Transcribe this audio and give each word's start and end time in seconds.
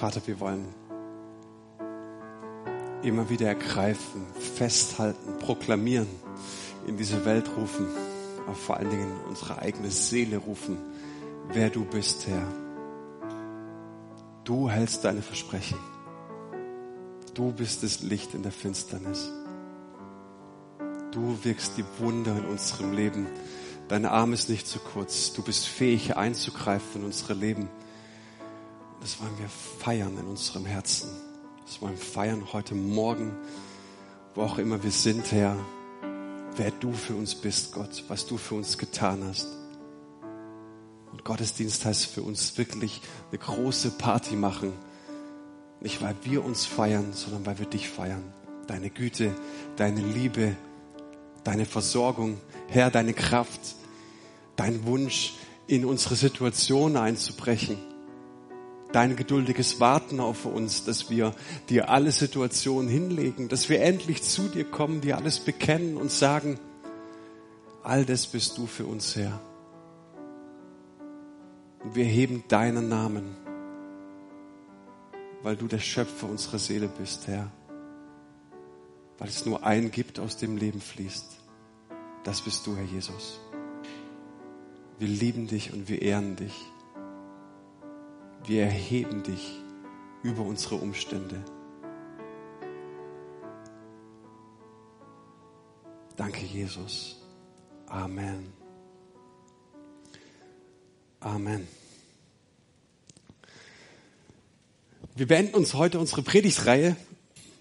Vater, 0.00 0.22
wir 0.24 0.40
wollen 0.40 0.64
immer 3.02 3.28
wieder 3.28 3.48
ergreifen, 3.48 4.24
festhalten, 4.54 5.38
proklamieren, 5.40 6.06
in 6.86 6.96
diese 6.96 7.26
Welt 7.26 7.50
rufen, 7.54 7.86
aber 8.46 8.54
vor 8.54 8.78
allen 8.78 8.88
Dingen 8.88 9.20
unsere 9.28 9.58
eigene 9.58 9.90
Seele 9.90 10.38
rufen, 10.38 10.78
wer 11.52 11.68
du 11.68 11.84
bist, 11.84 12.26
Herr. 12.26 12.46
Du 14.44 14.70
hältst 14.70 15.04
deine 15.04 15.20
Versprechen. 15.20 15.76
Du 17.34 17.52
bist 17.52 17.82
das 17.82 18.00
Licht 18.00 18.32
in 18.32 18.42
der 18.42 18.52
Finsternis. 18.52 19.30
Du 21.12 21.36
wirkst 21.42 21.76
die 21.76 21.84
Wunder 21.98 22.38
in 22.38 22.46
unserem 22.46 22.94
Leben. 22.94 23.26
Dein 23.88 24.06
Arm 24.06 24.32
ist 24.32 24.48
nicht 24.48 24.66
zu 24.66 24.78
kurz. 24.78 25.34
Du 25.34 25.42
bist 25.42 25.68
fähig 25.68 26.16
einzugreifen 26.16 27.02
in 27.02 27.04
unsere 27.04 27.34
Leben. 27.34 27.68
Das 29.00 29.18
wollen 29.20 29.38
wir 29.38 29.48
feiern 29.48 30.18
in 30.18 30.26
unserem 30.26 30.66
Herzen. 30.66 31.08
Das 31.64 31.80
wollen 31.80 31.92
wir 31.92 32.04
feiern 32.04 32.52
heute 32.52 32.74
Morgen, 32.74 33.34
wo 34.34 34.42
auch 34.42 34.58
immer 34.58 34.82
wir 34.82 34.90
sind, 34.90 35.32
Herr. 35.32 35.56
Wer 36.56 36.70
du 36.70 36.92
für 36.92 37.14
uns 37.14 37.34
bist, 37.34 37.72
Gott, 37.72 38.04
was 38.08 38.26
du 38.26 38.36
für 38.36 38.56
uns 38.56 38.76
getan 38.76 39.24
hast. 39.26 39.48
Und 41.12 41.24
Gottesdienst 41.24 41.84
heißt 41.84 42.06
für 42.06 42.22
uns 42.22 42.58
wirklich 42.58 43.00
eine 43.30 43.38
große 43.38 43.92
Party 43.92 44.36
machen. 44.36 44.74
Nicht 45.80 46.02
weil 46.02 46.14
wir 46.24 46.44
uns 46.44 46.66
feiern, 46.66 47.14
sondern 47.14 47.46
weil 47.46 47.58
wir 47.58 47.66
dich 47.66 47.88
feiern. 47.88 48.34
Deine 48.66 48.90
Güte, 48.90 49.34
deine 49.76 50.02
Liebe, 50.02 50.56
deine 51.42 51.64
Versorgung, 51.64 52.38
Herr, 52.68 52.90
deine 52.90 53.14
Kraft, 53.14 53.76
dein 54.56 54.84
Wunsch, 54.84 55.34
in 55.66 55.86
unsere 55.86 56.16
Situation 56.16 56.96
einzubrechen. 56.96 57.78
Dein 58.92 59.14
geduldiges 59.14 59.78
Warten 59.78 60.18
auf 60.18 60.46
uns, 60.46 60.84
dass 60.84 61.10
wir 61.10 61.34
dir 61.68 61.90
alle 61.90 62.10
Situationen 62.10 62.88
hinlegen, 62.88 63.48
dass 63.48 63.68
wir 63.68 63.80
endlich 63.82 64.22
zu 64.22 64.48
dir 64.48 64.64
kommen, 64.64 65.00
dir 65.00 65.16
alles 65.16 65.38
bekennen 65.38 65.96
und 65.96 66.10
sagen, 66.10 66.58
all 67.84 68.04
das 68.04 68.26
bist 68.26 68.58
du 68.58 68.66
für 68.66 68.86
uns, 68.86 69.14
Herr. 69.14 69.40
Und 71.84 71.94
wir 71.94 72.04
heben 72.04 72.44
deinen 72.48 72.88
Namen, 72.88 73.36
weil 75.42 75.56
du 75.56 75.68
der 75.68 75.78
Schöpfer 75.78 76.28
unserer 76.28 76.58
Seele 76.58 76.88
bist, 76.88 77.28
Herr. 77.28 77.50
Weil 79.18 79.28
es 79.28 79.46
nur 79.46 79.64
einen 79.64 79.90
gibt, 79.90 80.18
aus 80.18 80.36
dem 80.36 80.56
Leben 80.56 80.80
fließt. 80.80 81.26
Das 82.24 82.42
bist 82.42 82.66
du, 82.66 82.76
Herr 82.76 82.84
Jesus. 82.84 83.40
Wir 84.98 85.08
lieben 85.08 85.46
dich 85.46 85.72
und 85.72 85.88
wir 85.88 86.02
ehren 86.02 86.36
dich. 86.36 86.54
Wir 88.46 88.62
erheben 88.64 89.22
dich 89.22 89.60
über 90.22 90.42
unsere 90.42 90.76
Umstände. 90.76 91.42
Danke, 96.16 96.44
Jesus. 96.44 97.16
Amen. 97.86 98.52
Amen. 101.20 101.68
Wir 105.16 105.26
beenden 105.26 105.54
uns 105.54 105.74
heute 105.74 105.98
unsere 105.98 106.22
Predigtreihe. 106.22 106.96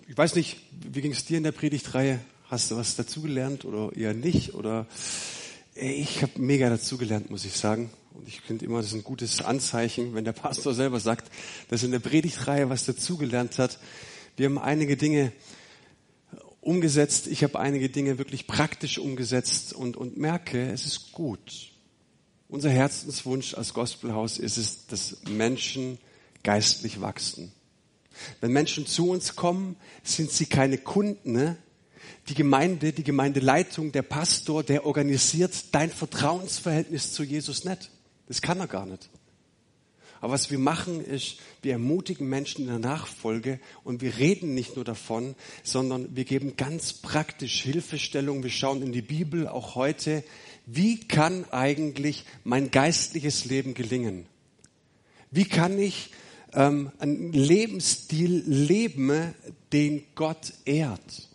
Ich 0.07 0.17
weiß 0.17 0.35
nicht, 0.35 0.57
wie 0.71 1.01
ging 1.01 1.11
es 1.11 1.25
dir 1.25 1.37
in 1.37 1.43
der 1.43 1.51
Predigtreihe? 1.51 2.19
Hast 2.47 2.71
du 2.71 2.77
was 2.77 2.95
dazugelernt 2.95 3.65
oder 3.65 3.95
eher 3.95 4.13
nicht? 4.13 4.53
Oder 4.55 4.87
ich 5.81 6.21
habe 6.21 6.39
mega 6.39 6.69
dazugelernt, 6.69 7.29
muss 7.29 7.45
ich 7.45 7.53
sagen. 7.53 7.89
Und 8.13 8.27
ich 8.27 8.41
finde 8.41 8.65
immer, 8.65 8.77
das 8.77 8.87
ist 8.87 8.93
ein 8.93 9.03
gutes 9.03 9.41
Anzeichen, 9.41 10.13
wenn 10.13 10.25
der 10.25 10.33
Pastor 10.33 10.73
selber 10.73 10.99
sagt, 10.99 11.31
dass 11.69 11.83
in 11.83 11.91
der 11.91 11.99
Predigtreihe 11.99 12.69
was 12.69 12.85
dazugelernt 12.85 13.57
hat. 13.57 13.79
Wir 14.35 14.47
haben 14.47 14.59
einige 14.59 14.97
Dinge 14.97 15.31
umgesetzt. 16.61 17.27
Ich 17.27 17.43
habe 17.43 17.59
einige 17.59 17.89
Dinge 17.89 18.17
wirklich 18.17 18.47
praktisch 18.47 18.97
umgesetzt 18.97 19.73
und, 19.73 19.95
und 19.95 20.17
merke, 20.17 20.71
es 20.71 20.85
ist 20.85 21.11
gut. 21.11 21.71
Unser 22.49 22.69
Herzenswunsch 22.69 23.53
als 23.53 23.73
Gospelhaus 23.73 24.37
ist 24.37 24.57
es, 24.57 24.87
dass 24.87 25.17
Menschen 25.29 25.99
geistlich 26.43 26.99
wachsen. 26.99 27.51
Wenn 28.41 28.51
Menschen 28.51 28.85
zu 28.85 29.09
uns 29.09 29.35
kommen, 29.35 29.77
sind 30.03 30.31
sie 30.31 30.45
keine 30.45 30.77
Kunden. 30.77 31.57
Die 32.29 32.35
Gemeinde, 32.35 32.93
die 32.93 33.03
Gemeindeleitung, 33.03 33.91
der 33.91 34.03
Pastor, 34.03 34.63
der 34.63 34.85
organisiert 34.85 35.73
dein 35.73 35.89
Vertrauensverhältnis 35.89 37.11
zu 37.11 37.23
Jesus 37.23 37.65
nicht. 37.65 37.89
Das 38.27 38.41
kann 38.43 38.59
er 38.59 38.67
gar 38.67 38.85
nicht. 38.85 39.09
Aber 40.21 40.33
was 40.33 40.51
wir 40.51 40.59
machen 40.59 41.03
ist, 41.03 41.37
wir 41.61 41.73
ermutigen 41.73 42.27
Menschen 42.27 42.61
in 42.61 42.67
der 42.67 42.79
Nachfolge 42.79 43.59
und 43.83 44.01
wir 44.01 44.17
reden 44.17 44.53
nicht 44.53 44.75
nur 44.75 44.85
davon, 44.85 45.33
sondern 45.63 46.15
wir 46.15 46.25
geben 46.25 46.55
ganz 46.57 46.93
praktisch 46.93 47.61
Hilfestellung. 47.61 48.43
Wir 48.43 48.49
schauen 48.49 48.83
in 48.83 48.91
die 48.91 49.01
Bibel 49.01 49.47
auch 49.47 49.75
heute, 49.75 50.23
wie 50.65 50.99
kann 50.99 51.45
eigentlich 51.51 52.25
mein 52.43 52.69
geistliches 52.69 53.45
Leben 53.45 53.73
gelingen? 53.73 54.25
Wie 55.31 55.45
kann 55.45 55.79
ich 55.79 56.11
ähm, 56.53 56.91
einen 56.99 57.31
Lebensstil 57.31 58.43
leben, 58.45 59.33
den 59.71 60.03
Gott 60.15 60.53
ehrt? 60.65 61.28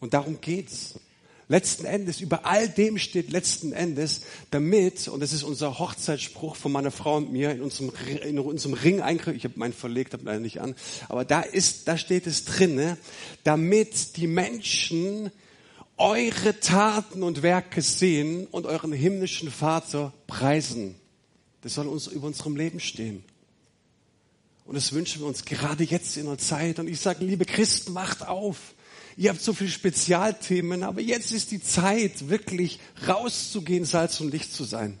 Und 0.00 0.14
darum 0.14 0.40
geht's. 0.40 0.94
Letzten 1.48 1.84
Endes, 1.84 2.20
über 2.20 2.44
all 2.44 2.68
dem 2.68 2.98
steht 2.98 3.30
letzten 3.30 3.72
Endes, 3.72 4.22
damit, 4.50 5.06
und 5.06 5.20
das 5.20 5.32
ist 5.32 5.44
unser 5.44 5.78
Hochzeitsspruch 5.78 6.56
von 6.56 6.72
meiner 6.72 6.90
Frau 6.90 7.18
und 7.18 7.30
mir 7.30 7.52
in 7.52 7.62
unserem, 7.62 7.92
in 8.24 8.40
unserem 8.40 8.74
Ring 8.74 9.00
eingriff, 9.00 9.36
ich 9.36 9.44
habe 9.44 9.56
meinen 9.56 9.72
verlegt, 9.72 10.12
habe 10.12 10.24
leider 10.24 10.40
nicht 10.40 10.60
an, 10.60 10.74
aber 11.08 11.24
da 11.24 11.42
ist, 11.42 11.86
da 11.86 11.96
steht 11.96 12.26
es 12.26 12.46
drinne, 12.46 12.98
damit 13.44 14.16
die 14.16 14.26
Menschen 14.26 15.30
eure 15.96 16.58
Taten 16.58 17.22
und 17.22 17.42
Werke 17.42 17.80
sehen 17.80 18.48
und 18.50 18.66
euren 18.66 18.92
himmlischen 18.92 19.50
Vater 19.50 20.12
preisen. 20.26 20.96
Das 21.62 21.74
soll 21.74 21.86
uns 21.86 22.08
über 22.08 22.26
unserem 22.26 22.56
Leben 22.56 22.80
stehen. 22.80 23.24
Und 24.66 24.74
das 24.74 24.92
wünschen 24.92 25.22
wir 25.22 25.28
uns 25.28 25.44
gerade 25.44 25.84
jetzt 25.84 26.16
in 26.16 26.26
der 26.26 26.38
Zeit. 26.38 26.80
Und 26.80 26.88
ich 26.88 27.00
sage, 27.00 27.24
liebe 27.24 27.44
Christen, 27.44 27.92
macht 27.92 28.26
auf. 28.26 28.74
Ihr 29.16 29.30
habt 29.30 29.40
so 29.40 29.52
viele 29.52 29.70
Spezialthemen, 29.70 30.82
aber 30.82 31.00
jetzt 31.00 31.32
ist 31.32 31.50
die 31.50 31.62
Zeit, 31.62 32.28
wirklich 32.28 32.78
rauszugehen, 33.08 33.84
Salz 33.84 34.20
und 34.20 34.30
Licht 34.30 34.52
zu 34.52 34.64
sein. 34.64 34.98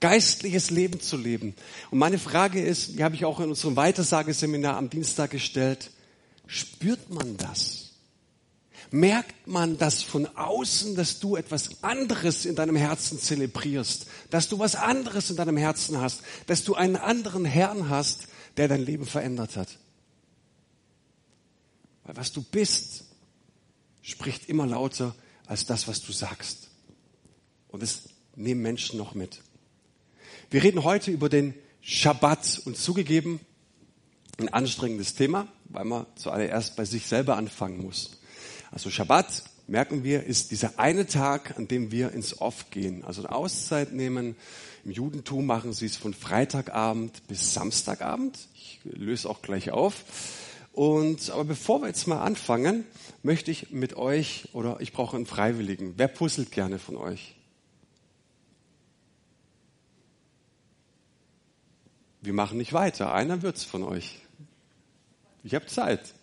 Geistliches 0.00 0.70
Leben 0.70 1.00
zu 1.00 1.16
leben. 1.16 1.54
Und 1.90 1.98
meine 1.98 2.18
Frage 2.18 2.60
ist, 2.60 2.98
die 2.98 3.04
habe 3.04 3.14
ich 3.14 3.24
auch 3.24 3.40
in 3.40 3.48
unserem 3.48 3.76
Weitersageseminar 3.76 4.76
am 4.76 4.90
Dienstag 4.90 5.30
gestellt, 5.30 5.90
spürt 6.46 7.10
man 7.10 7.36
das? 7.36 7.82
merkt 8.92 9.46
man 9.46 9.78
das 9.78 10.02
von 10.02 10.26
außen, 10.36 10.94
dass 10.94 11.18
du 11.18 11.36
etwas 11.36 11.82
anderes 11.82 12.44
in 12.44 12.54
deinem 12.54 12.76
Herzen 12.76 13.18
zelebrierst, 13.18 14.06
dass 14.30 14.48
du 14.48 14.58
was 14.58 14.76
anderes 14.76 15.30
in 15.30 15.36
deinem 15.36 15.56
Herzen 15.56 16.00
hast, 16.00 16.20
dass 16.46 16.62
du 16.62 16.74
einen 16.74 16.96
anderen 16.96 17.44
Herrn 17.44 17.88
hast, 17.88 18.28
der 18.58 18.68
dein 18.68 18.84
Leben 18.84 19.06
verändert 19.06 19.56
hat. 19.56 19.78
Weil 22.04 22.16
was 22.16 22.32
du 22.32 22.42
bist, 22.42 23.04
spricht 24.02 24.48
immer 24.48 24.66
lauter 24.66 25.14
als 25.46 25.66
das, 25.66 25.88
was 25.88 26.02
du 26.02 26.12
sagst. 26.12 26.68
Und 27.68 27.82
es 27.82 28.10
nehmen 28.36 28.62
Menschen 28.62 28.98
noch 28.98 29.14
mit. 29.14 29.40
Wir 30.50 30.62
reden 30.62 30.84
heute 30.84 31.10
über 31.10 31.28
den 31.28 31.54
Schabbat 31.80 32.62
und 32.64 32.76
zugegeben 32.76 33.40
ein 34.38 34.48
anstrengendes 34.48 35.14
Thema, 35.14 35.48
weil 35.64 35.84
man 35.84 36.06
zuallererst 36.16 36.76
bei 36.76 36.84
sich 36.84 37.06
selber 37.06 37.36
anfangen 37.36 37.82
muss. 37.82 38.18
Also 38.70 38.90
Schabbat, 38.90 39.44
merken 39.66 40.04
wir, 40.04 40.24
ist 40.24 40.50
dieser 40.50 40.78
eine 40.78 41.06
Tag, 41.06 41.56
an 41.56 41.68
dem 41.68 41.90
wir 41.90 42.12
ins 42.12 42.40
Off 42.40 42.70
gehen. 42.70 43.04
Also 43.04 43.22
eine 43.22 43.34
Auszeit 43.34 43.92
nehmen. 43.92 44.36
Im 44.84 44.90
Judentum 44.90 45.46
machen 45.46 45.72
sie 45.72 45.86
es 45.86 45.96
von 45.96 46.14
Freitagabend 46.14 47.26
bis 47.28 47.54
Samstagabend. 47.54 48.38
Ich 48.54 48.80
löse 48.84 49.28
auch 49.28 49.42
gleich 49.42 49.70
auf. 49.70 50.04
Und, 50.72 51.30
aber 51.30 51.44
bevor 51.44 51.82
wir 51.82 51.88
jetzt 51.88 52.06
mal 52.06 52.22
anfangen, 52.22 52.84
möchte 53.22 53.50
ich 53.50 53.70
mit 53.70 53.96
euch, 53.96 54.48
oder 54.52 54.80
ich 54.80 54.92
brauche 54.92 55.16
einen 55.16 55.26
Freiwilligen. 55.26 55.94
Wer 55.96 56.08
puzzelt 56.08 56.50
gerne 56.50 56.78
von 56.78 56.96
euch? 56.96 57.36
Wir 62.20 62.32
machen 62.32 62.58
nicht 62.58 62.72
weiter. 62.72 63.12
Einer 63.12 63.42
wird's 63.42 63.64
von 63.64 63.82
euch. 63.82 64.20
Ich 65.42 65.54
habe 65.54 65.66
Zeit. 65.66 66.14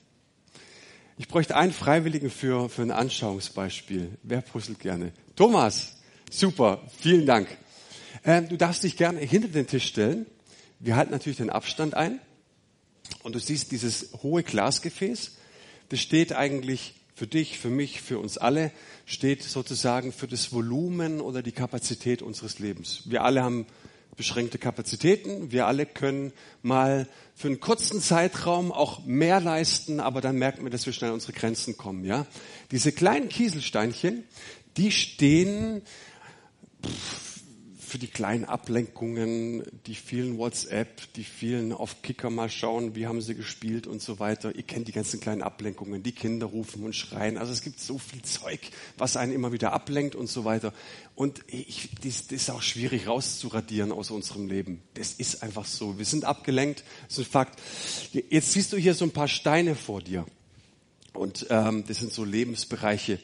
Ich 1.18 1.28
bräuchte 1.28 1.58
einen 1.58 1.74
Freiwilligen 1.74 2.30
für, 2.30 2.70
für 2.70 2.84
ein 2.84 2.92
Anschauungsbeispiel. 2.92 4.18
Wer 4.24 4.42
puzzelt 4.42 4.80
gerne? 4.80 5.12
Thomas, 5.36 5.98
super, 6.32 6.82
vielen 6.98 7.26
Dank. 7.26 7.50
Ähm, 8.24 8.48
du 8.48 8.56
darfst 8.56 8.84
dich 8.84 8.96
gerne 8.96 9.20
hinter 9.20 9.50
den 9.50 9.68
Tisch 9.68 9.86
stellen. 9.88 10.26
Wir 10.80 10.96
halten 10.96 11.12
natürlich 11.12 11.38
den 11.38 11.50
Abstand 11.50 11.94
ein. 11.96 12.22
Und 13.24 13.36
du 13.36 13.40
siehst 13.40 13.72
dieses 13.74 14.14
hohe 14.24 14.44
Glasgefäß. 14.44 15.39
Das 15.90 16.00
steht 16.00 16.34
eigentlich 16.34 16.96
für 17.16 17.28
dich, 17.28 17.60
für 17.60 17.70
mich, 17.70 18.02
für 18.02 18.20
uns 18.20 18.38
alle, 18.38 18.72
steht 19.06 19.44
sozusagen 19.44 20.14
für 20.14 20.28
das 20.28 20.54
Volumen 20.54 21.20
oder 21.20 21.42
die 21.42 21.52
Kapazität 21.52 22.22
unseres 22.22 22.60
Lebens. 22.60 23.04
Wir 23.06 23.24
alle 23.24 23.44
haben 23.44 23.66
beschränkte 24.20 24.58
Kapazitäten. 24.58 25.50
Wir 25.52 25.66
alle 25.66 25.86
können 25.86 26.34
mal 26.62 27.08
für 27.36 27.48
einen 27.48 27.62
kurzen 27.62 28.02
Zeitraum 28.02 28.74
auch 28.74 29.06
mehr 29.06 29.40
leisten, 29.40 30.02
aber 30.02 30.20
dann 30.20 30.38
merken 30.38 30.64
wir, 30.64 30.70
dass 30.70 30.86
wir 30.86 30.92
schnell 30.92 31.12
an 31.12 31.16
unsere 31.16 31.32
Grenzen 31.32 31.78
kommen, 31.78 32.04
ja. 32.04 32.26
Diese 32.72 32.92
kleinen 32.92 33.30
Kieselsteinchen, 33.30 34.26
die 34.76 34.92
stehen 34.92 35.82
für 37.90 37.98
die 37.98 38.08
kleinen 38.08 38.46
Ablenkungen, 38.46 39.64
die 39.88 39.96
vielen 39.96 40.38
WhatsApp, 40.38 41.12
die 41.16 41.24
vielen 41.24 41.74
auf 41.74 42.02
Kicker 42.04 42.30
mal 42.30 42.50
schauen, 42.50 42.96
wie 42.96 43.08
haben 43.08 43.20
sie 43.22 43.34
gespielt 43.34 43.88
und 43.88 44.02
so 44.02 44.20
weiter. 44.20 44.56
Ihr 44.56 44.64
kennt 44.64 44.88
die 44.88 44.92
ganzen 44.92 45.20
kleinen 45.20 45.42
Ablenkungen, 45.42 46.04
die 46.04 46.12
Kinder 46.12 46.46
rufen 46.46 46.84
und 46.86 46.96
schreien. 46.96 47.38
Also 47.38 47.52
es 47.52 47.62
gibt 47.62 47.80
so 47.80 47.98
viel 47.98 48.22
Zeug, 48.22 48.60
was 48.98 49.18
einen 49.18 49.34
immer 49.34 49.52
wieder 49.52 49.74
ablenkt 49.74 50.16
und 50.16 50.28
so 50.28 50.46
weiter. 50.46 50.72
Und 51.16 51.42
ich, 51.48 51.90
das, 52.04 52.28
das 52.28 52.44
ist 52.44 52.50
auch 52.52 52.62
schwierig 52.62 53.08
rauszuradieren 53.08 53.92
aus 53.92 54.12
unserem 54.12 54.48
Leben. 54.48 54.82
Das 54.94 55.14
ist 55.14 55.42
einfach 55.42 55.66
so. 55.66 55.98
Wir 55.98 56.06
sind 56.06 56.26
abgelenkt. 56.26 56.84
Das 57.08 57.18
ist 57.18 57.28
ein 57.28 57.32
Fakt. 57.32 57.60
Jetzt 58.12 58.54
siehst 58.54 58.72
du 58.72 58.78
hier 58.78 58.94
so 58.94 59.04
ein 59.04 59.12
paar 59.12 59.28
Steine 59.28 59.74
vor 59.76 60.02
dir. 60.02 60.26
Und 61.14 61.48
ähm, 61.50 61.84
das 61.88 61.98
sind 61.98 62.14
so 62.14 62.24
Lebensbereiche. 62.24 63.20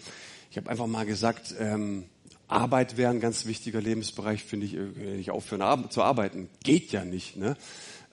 Ich 0.50 0.58
habe 0.58 0.70
einfach 0.70 0.88
mal 0.88 1.06
gesagt, 1.06 1.54
ähm, 1.60 2.06
Arbeit 2.47 2.97
wäre 2.97 3.12
ein 3.12 3.19
ganz 3.19 3.45
wichtiger 3.45 3.81
Lebensbereich, 3.81 4.44
finde 4.44 4.65
ich, 4.65 4.75
äh, 4.75 5.18
nicht 5.18 5.31
aufhören 5.31 5.89
zu 5.89 6.03
arbeiten. 6.03 6.50
Geht 6.63 6.92
ja 6.92 7.03
nicht. 7.03 7.38
Ne? 7.38 7.57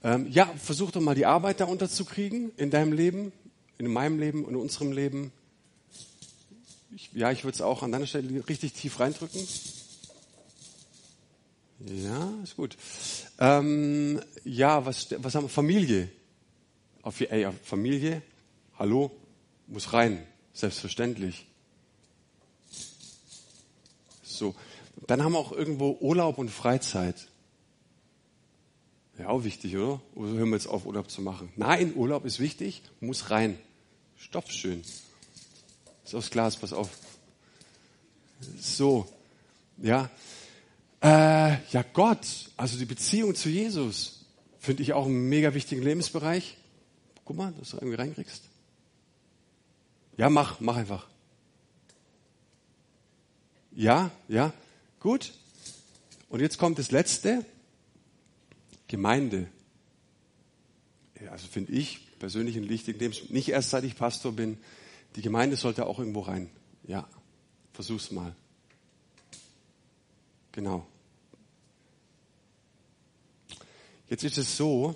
Ähm, 0.03 0.27
ja, 0.31 0.47
versuch 0.57 0.91
doch 0.91 1.01
mal 1.01 1.15
die 1.15 1.27
Arbeit 1.27 1.61
da 1.61 1.67
unterzukriegen 1.67 2.53
in 2.57 2.71
deinem 2.71 2.93
Leben, 2.93 3.33
in 3.79 3.93
meinem 3.93 4.19
Leben 4.19 4.49
in 4.49 4.57
unserem 4.57 4.93
Leben. 4.93 5.33
Ich, 6.95 7.11
ja, 7.13 7.31
ich 7.31 7.45
würde 7.45 7.55
es 7.55 7.61
auch 7.61 7.83
an 7.83 7.93
deiner 7.93 8.07
Stelle 8.07 8.47
richtig 8.49 8.73
tief 8.73 9.01
reindrücken. 9.01 9.47
Ja, 11.87 12.33
ist 12.43 12.57
gut. 12.57 12.77
Ähm, 13.39 14.21
ja, 14.45 14.85
was, 14.87 15.09
was 15.19 15.35
haben 15.35 15.45
wir? 15.45 15.49
Familie. 15.49 16.09
Auf, 17.03 17.21
ey, 17.21 17.49
Familie, 17.65 18.23
hallo, 18.79 19.11
muss 19.67 19.93
rein, 19.93 20.25
selbstverständlich. 20.53 21.47
So. 24.43 24.57
Dann 25.07 25.23
haben 25.23 25.35
wir 25.35 25.39
auch 25.39 25.53
irgendwo 25.53 25.97
Urlaub 26.01 26.37
und 26.37 26.51
Freizeit. 26.51 27.29
Ja, 29.17 29.29
auch 29.29 29.45
wichtig, 29.45 29.77
oder? 29.77 30.01
Oder 30.17 30.33
hören 30.33 30.49
wir 30.49 30.57
jetzt 30.57 30.67
auf, 30.67 30.85
Urlaub 30.85 31.11
zu 31.11 31.23
machen? 31.23 31.53
Nein, 31.55 31.95
Urlaub 31.95 32.25
ist 32.25 32.41
wichtig, 32.41 32.83
muss 32.99 33.31
rein. 33.31 33.57
Stoff 34.17 34.51
schön. 34.51 34.83
Ist 36.05 36.15
aufs 36.17 36.31
Glas, 36.31 36.57
pass 36.57 36.73
auf. 36.73 36.91
So, 38.59 39.07
ja. 39.81 40.11
Äh, 41.01 41.59
ja, 41.71 41.85
Gott, 41.93 42.51
also 42.57 42.77
die 42.79 42.85
Beziehung 42.85 43.37
zu 43.37 43.49
Jesus, 43.49 44.25
finde 44.59 44.83
ich 44.83 44.93
auch 44.93 45.07
einen 45.07 45.29
mega 45.29 45.55
wichtigen 45.55 45.83
Lebensbereich. 45.83 46.57
Guck 47.25 47.37
mal, 47.37 47.53
dass 47.61 47.71
du 47.71 47.77
irgendwie 47.77 47.97
reinkriegst. 47.97 48.43
Ja, 50.17 50.29
mach, 50.31 50.59
mach 50.59 50.79
einfach. 50.79 51.12
Ja, 53.75 54.11
ja, 54.29 54.53
gut. 55.01 55.33
Und 56.29 56.41
jetzt 56.41 56.59
kommt 56.59 56.79
das 56.79 56.91
Letzte. 56.91 57.45
Gemeinde. 58.89 59.49
Also 61.31 61.47
finde 61.47 61.73
ich 61.73 62.19
persönlich 62.19 62.57
ein 62.57 62.69
wichtigen 62.69 62.99
Lebens, 62.99 63.31
nicht 63.31 63.49
erst 63.49 63.71
seit 63.71 63.85
ich 63.85 63.97
Pastor 63.97 64.33
bin, 64.33 64.59
die 65.17 65.23
Gemeinde 65.23 65.57
sollte 65.57 65.87
auch 65.87 65.99
irgendwo 65.99 66.21
rein. 66.21 66.51
Ja, 66.87 67.09
versuch's 67.73 68.11
mal. 68.11 68.35
Genau. 70.53 70.87
Jetzt 74.09 74.25
ist 74.25 74.37
es 74.37 74.57
so, 74.57 74.95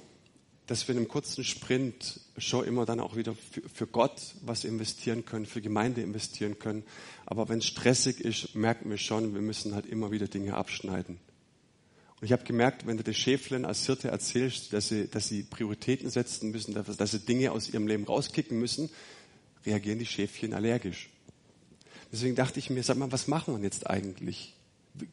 dass 0.67 0.87
wir 0.87 0.95
in 0.95 0.99
einem 0.99 1.09
kurzen 1.09 1.43
Sprint 1.43 2.21
schon 2.37 2.67
immer 2.67 2.85
dann 2.85 3.01
auch 3.01 3.17
wieder 3.17 3.35
für 3.73 3.87
Gott 3.87 4.35
was 4.43 4.65
investieren 4.65 5.25
können, 5.25 5.47
für 5.47 5.63
Gemeinde 5.63 6.03
investieren 6.03 6.59
können. 6.59 6.85
Aber 7.27 7.49
wenn 7.49 7.59
es 7.59 7.67
stressig 7.67 8.21
ist, 8.21 8.55
merken 8.55 8.89
wir 8.89 8.99
schon, 8.99 9.35
wir 9.35 9.43
müssen 9.43 9.75
halt 9.75 9.87
immer 9.87 10.13
wieder 10.13 10.29
Dinge 10.29 10.55
abschneiden. 10.55 11.19
Und 12.19 12.25
ich 12.25 12.33
habe 12.33 12.45
gemerkt, 12.45 12.87
wenn 12.87 12.97
du 12.97 13.03
der 13.03 13.13
Schäflein 13.13 13.65
als 13.65 13.85
Hirte 13.85 14.09
erzählst, 14.09 14.73
dass 14.73 14.89
sie, 14.89 15.09
dass 15.09 15.29
sie 15.29 15.43
Prioritäten 15.43 16.09
setzen 16.09 16.51
müssen, 16.51 16.73
dass, 16.73 17.11
sie 17.11 17.19
Dinge 17.19 17.53
aus 17.53 17.69
ihrem 17.69 17.87
Leben 17.87 18.05
rauskicken 18.05 18.59
müssen, 18.59 18.89
reagieren 19.67 19.99
die 19.99 20.07
Schäfchen 20.07 20.55
allergisch. 20.55 21.11
Deswegen 22.13 22.37
dachte 22.37 22.61
ich 22.61 22.71
mir, 22.71 22.83
sag 22.83 22.97
mal, 22.97 23.13
was 23.13 23.27
machen 23.27 23.57
wir 23.57 23.63
jetzt 23.63 23.91
eigentlich? 23.91 24.55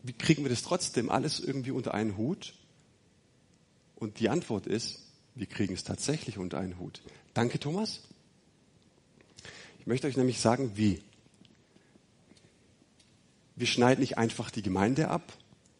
Wie 0.04 0.14
kriegen 0.14 0.44
wir 0.44 0.50
das 0.50 0.62
trotzdem 0.62 1.10
alles 1.10 1.40
irgendwie 1.40 1.72
unter 1.72 1.94
einen 1.94 2.16
Hut? 2.16 2.54
Und 3.96 4.20
die 4.20 4.30
Antwort 4.30 4.68
ist, 4.68 5.00
wir 5.36 5.48
kriegen 5.48 5.74
es 5.74 5.84
tatsächlich 5.84 6.38
unter 6.38 6.60
einen 6.60 6.80
Hut. 6.80 7.02
Danke, 7.34 7.60
Thomas. 7.60 8.02
Ich 9.80 9.88
möchte 9.88 10.08
euch 10.08 10.16
nämlich 10.16 10.40
sagen, 10.40 10.74
wie. 10.76 11.02
Wir 13.56 13.68
schneiden 13.68 14.02
nicht 14.02 14.18
einfach 14.18 14.50
die 14.50 14.64
Gemeinde 14.64 15.10
ab. 15.10 15.34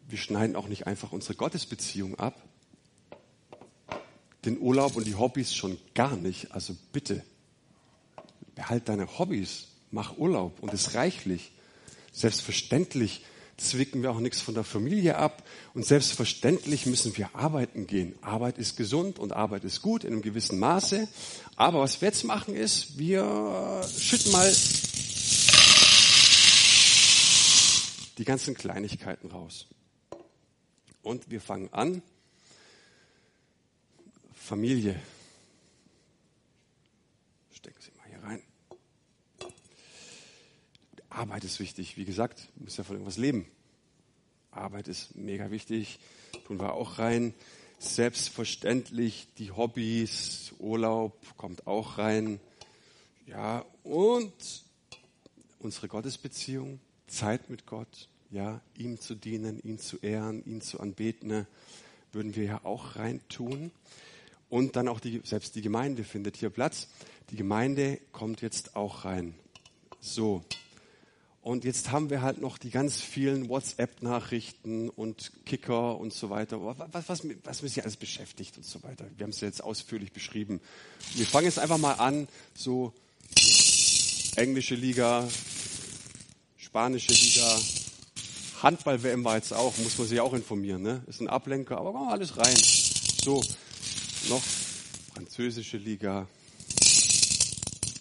Wir 0.08 0.18
schneiden 0.18 0.56
auch 0.56 0.68
nicht 0.68 0.86
einfach 0.86 1.12
unsere 1.12 1.34
Gottesbeziehung 1.34 2.18
ab. 2.18 2.40
Den 4.44 4.60
Urlaub 4.60 4.96
und 4.96 5.06
die 5.06 5.14
Hobbys 5.14 5.54
schon 5.54 5.78
gar 5.94 6.16
nicht. 6.16 6.52
Also 6.52 6.76
bitte, 6.92 7.24
behalt 8.54 8.88
deine 8.88 9.18
Hobbys, 9.18 9.68
mach 9.90 10.18
Urlaub 10.18 10.60
und 10.60 10.72
es 10.72 10.94
reichlich. 10.94 11.52
Selbstverständlich 12.12 13.24
zwicken 13.56 14.02
wir 14.02 14.10
auch 14.10 14.20
nichts 14.20 14.40
von 14.40 14.54
der 14.54 14.64
Familie 14.64 15.16
ab. 15.16 15.42
Und 15.74 15.86
selbstverständlich 15.86 16.86
müssen 16.86 17.16
wir 17.16 17.34
arbeiten 17.34 17.86
gehen. 17.86 18.14
Arbeit 18.20 18.58
ist 18.58 18.76
gesund 18.76 19.18
und 19.18 19.32
Arbeit 19.32 19.64
ist 19.64 19.82
gut 19.82 20.04
in 20.04 20.12
einem 20.12 20.22
gewissen 20.22 20.58
Maße. 20.58 21.08
Aber 21.56 21.80
was 21.80 22.00
wir 22.00 22.08
jetzt 22.08 22.24
machen 22.24 22.54
ist, 22.54 22.98
wir 22.98 23.82
schütten 23.98 24.32
mal 24.32 24.52
die 28.18 28.24
ganzen 28.24 28.54
Kleinigkeiten 28.54 29.30
raus. 29.30 29.66
Und 31.02 31.30
wir 31.30 31.40
fangen 31.40 31.72
an. 31.72 32.02
Familie. 34.32 35.00
Stecken 37.52 37.80
Sie 37.80 37.90
mal 37.98 38.08
hier 38.08 38.22
rein. 38.22 38.42
Arbeit 41.08 41.44
ist 41.44 41.60
wichtig. 41.60 41.96
Wie 41.96 42.04
gesagt, 42.04 42.48
muss 42.56 42.76
ja 42.76 42.84
von 42.84 42.96
irgendwas 42.96 43.18
leben. 43.18 43.46
Arbeit 44.50 44.88
ist 44.88 45.14
mega 45.14 45.50
wichtig. 45.50 45.98
Tun 46.46 46.58
wir 46.60 46.74
auch 46.74 46.98
rein. 46.98 47.34
Selbstverständlich 47.78 49.28
die 49.38 49.50
Hobbys, 49.50 50.52
Urlaub 50.58 51.14
kommt 51.36 51.66
auch 51.66 51.98
rein. 51.98 52.40
Ja, 53.26 53.64
und 53.82 54.32
unsere 55.58 55.88
Gottesbeziehung, 55.88 56.80
Zeit 57.06 57.50
mit 57.50 57.66
Gott, 57.66 58.08
ja, 58.30 58.60
ihm 58.76 59.00
zu 59.00 59.14
dienen, 59.14 59.60
ihn 59.62 59.78
zu 59.78 59.98
ehren, 59.98 60.44
ihn 60.44 60.60
zu 60.60 60.80
anbeten, 60.80 61.46
würden 62.12 62.34
wir 62.36 62.44
ja 62.44 62.60
auch 62.64 62.96
rein 62.96 63.20
tun. 63.28 63.70
Und 64.48 64.76
dann 64.76 64.88
auch 64.88 65.00
die, 65.00 65.20
selbst 65.24 65.56
die 65.56 65.62
Gemeinde 65.62 66.04
findet 66.04 66.36
hier 66.36 66.50
Platz. 66.50 66.88
Die 67.30 67.36
Gemeinde 67.36 67.98
kommt 68.12 68.40
jetzt 68.40 68.76
auch 68.76 69.04
rein. 69.04 69.34
So, 70.00 70.44
und 71.44 71.64
jetzt 71.64 71.90
haben 71.90 72.08
wir 72.08 72.22
halt 72.22 72.40
noch 72.40 72.56
die 72.56 72.70
ganz 72.70 73.02
vielen 73.02 73.50
WhatsApp-Nachrichten 73.50 74.88
und 74.88 75.30
Kicker 75.44 75.98
und 75.98 76.10
so 76.10 76.30
weiter, 76.30 76.58
was, 76.64 77.06
was, 77.06 77.22
was 77.44 77.60
mich 77.60 77.82
alles 77.82 77.98
beschäftigt 77.98 78.56
und 78.56 78.64
so 78.64 78.82
weiter. 78.82 79.04
Wir 79.18 79.24
haben 79.24 79.30
es 79.30 79.42
ja 79.42 79.48
jetzt 79.48 79.62
ausführlich 79.62 80.10
beschrieben. 80.10 80.62
Wir 81.12 81.26
fangen 81.26 81.44
jetzt 81.44 81.58
einfach 81.58 81.76
mal 81.76 81.92
an, 81.92 82.28
so 82.54 82.94
englische 84.36 84.74
Liga, 84.74 85.28
spanische 86.74 87.12
Liga, 87.12 87.56
Handball-WM 88.60 89.22
war 89.22 89.36
jetzt 89.36 89.52
auch, 89.52 89.78
muss 89.78 89.96
man 89.96 90.08
sich 90.08 90.18
auch 90.18 90.34
informieren, 90.34 90.82
ne? 90.82 91.04
Ist 91.06 91.20
ein 91.20 91.28
Ablenker, 91.28 91.78
aber 91.78 91.92
komm, 91.92 92.08
alles 92.08 92.36
rein. 92.36 92.56
So, 92.56 93.40
noch 94.28 94.42
französische 95.14 95.76
Liga, 95.76 96.26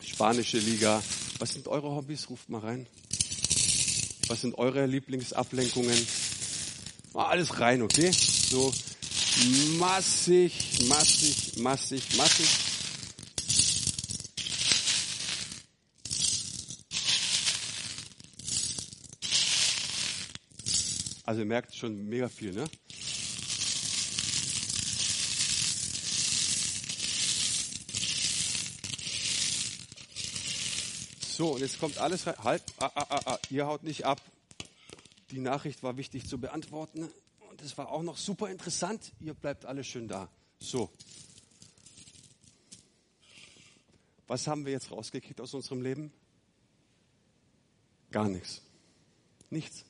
spanische 0.04 0.58
Liga. 0.58 1.04
Was 1.38 1.54
sind 1.54 1.68
eure 1.68 1.92
Hobbys? 1.92 2.28
Ruft 2.32 2.50
mal 2.50 2.62
rein. 2.62 2.88
Was 4.28 4.42
sind 4.42 4.58
eure 4.58 4.88
Lieblingsablenkungen? 4.88 6.08
Mal 7.14 7.28
alles 7.28 7.60
rein, 7.60 7.84
okay? 7.84 8.12
So 8.12 8.74
massig, 9.78 10.80
massig, 10.88 11.60
massig, 11.60 12.18
massig. 12.18 12.73
Also 21.24 21.42
ihr 21.42 21.46
merkt 21.46 21.74
schon 21.74 22.06
mega 22.10 22.28
viel, 22.28 22.54
ne? 22.54 22.66
So, 31.36 31.54
und 31.54 31.62
jetzt 31.62 31.80
kommt 31.80 31.98
alles 31.98 32.28
rein. 32.28 32.36
Halt, 32.44 32.64
ah, 32.78 32.92
ah, 32.94 33.06
ah, 33.10 33.22
ah, 33.26 33.40
ihr 33.50 33.66
haut 33.66 33.84
nicht 33.84 34.06
ab. 34.06 34.22
Die 35.32 35.40
Nachricht 35.40 35.82
war 35.82 35.98
wichtig 35.98 36.28
zu 36.28 36.38
beantworten. 36.38 37.10
und 37.50 37.62
das 37.62 37.78
war 37.78 37.90
auch 37.90 38.04
noch 38.04 38.18
super 38.18 38.50
interessant. 38.50 39.12
Ihr 39.20 39.34
bleibt 39.34 39.66
alle 39.66 39.84
schön 39.84 40.08
da. 40.08 40.30
So. 40.60 40.92
Was 44.28 44.46
haben 44.48 44.66
wir 44.66 44.74
jetzt 44.74 44.92
rausgekriegt 44.92 45.42
aus 45.42 45.54
unserem 45.54 45.82
Leben? 45.82 46.14
Gar 48.12 48.30
nichts. 48.30 48.62
Nichts. 49.50 49.86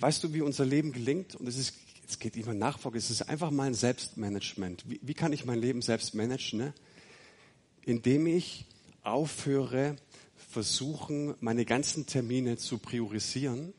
Weißt 0.00 0.24
du, 0.24 0.32
wie 0.32 0.40
unser 0.40 0.64
Leben 0.64 0.92
gelingt? 0.92 1.34
Und 1.34 1.46
es 1.46 1.58
ist, 1.58 1.74
es 2.08 2.18
geht 2.18 2.36
immer 2.36 2.54
Nachfolge. 2.54 2.98
Es 2.98 3.10
ist 3.10 3.22
einfach 3.22 3.50
mal 3.50 3.66
ein 3.66 3.74
Selbstmanagement. 3.74 4.84
Wie, 4.88 4.98
wie 5.02 5.14
kann 5.14 5.32
ich 5.32 5.44
mein 5.44 5.58
Leben 5.58 5.82
selbst 5.82 6.14
managen? 6.14 6.58
Ne? 6.58 6.74
Indem 7.84 8.26
ich 8.26 8.66
aufhöre, 9.02 9.96
versuchen, 10.36 11.34
meine 11.40 11.64
ganzen 11.64 12.06
Termine 12.06 12.56
zu 12.56 12.78
priorisieren, 12.78 13.74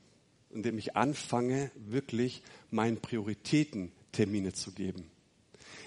indem 0.52 0.78
ich 0.78 0.96
anfange, 0.96 1.72
wirklich 1.76 2.44
meinen 2.70 2.98
Prioritäten 2.98 3.92
Termine 4.12 4.54
zu 4.54 4.72
geben. 4.72 5.10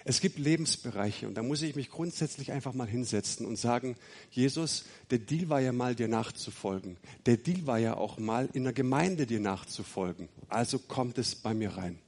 Es 0.07 0.21
gibt 0.21 0.39
Lebensbereiche 0.39 1.27
und 1.27 1.35
da 1.35 1.43
muss 1.43 1.63
ich 1.63 1.77
mich 1.77 1.91
grundsätzlich 1.91 2.53
einfach 2.53 2.75
mal 2.75 2.87
hinsetzen 2.87 3.47
und 3.47 3.57
sagen, 3.57 3.97
Jesus, 4.31 4.85
der 5.11 5.19
Deal 5.19 5.49
war 5.49 5.61
ja 5.61 5.73
mal 5.73 5.95
dir 5.95 6.09
nachzufolgen. 6.09 6.99
Der 7.25 7.39
Deal 7.39 7.67
war 7.67 7.79
ja 7.79 7.97
auch 7.97 8.19
mal 8.19 8.51
in 8.53 8.65
der 8.65 8.75
Gemeinde 8.75 9.27
dir 9.27 9.41
nachzufolgen. 9.41 10.29
Also 10.49 10.79
kommt 10.79 11.17
es 11.17 11.35
bei 11.35 11.55
mir 11.55 11.79
rein. 11.79 11.99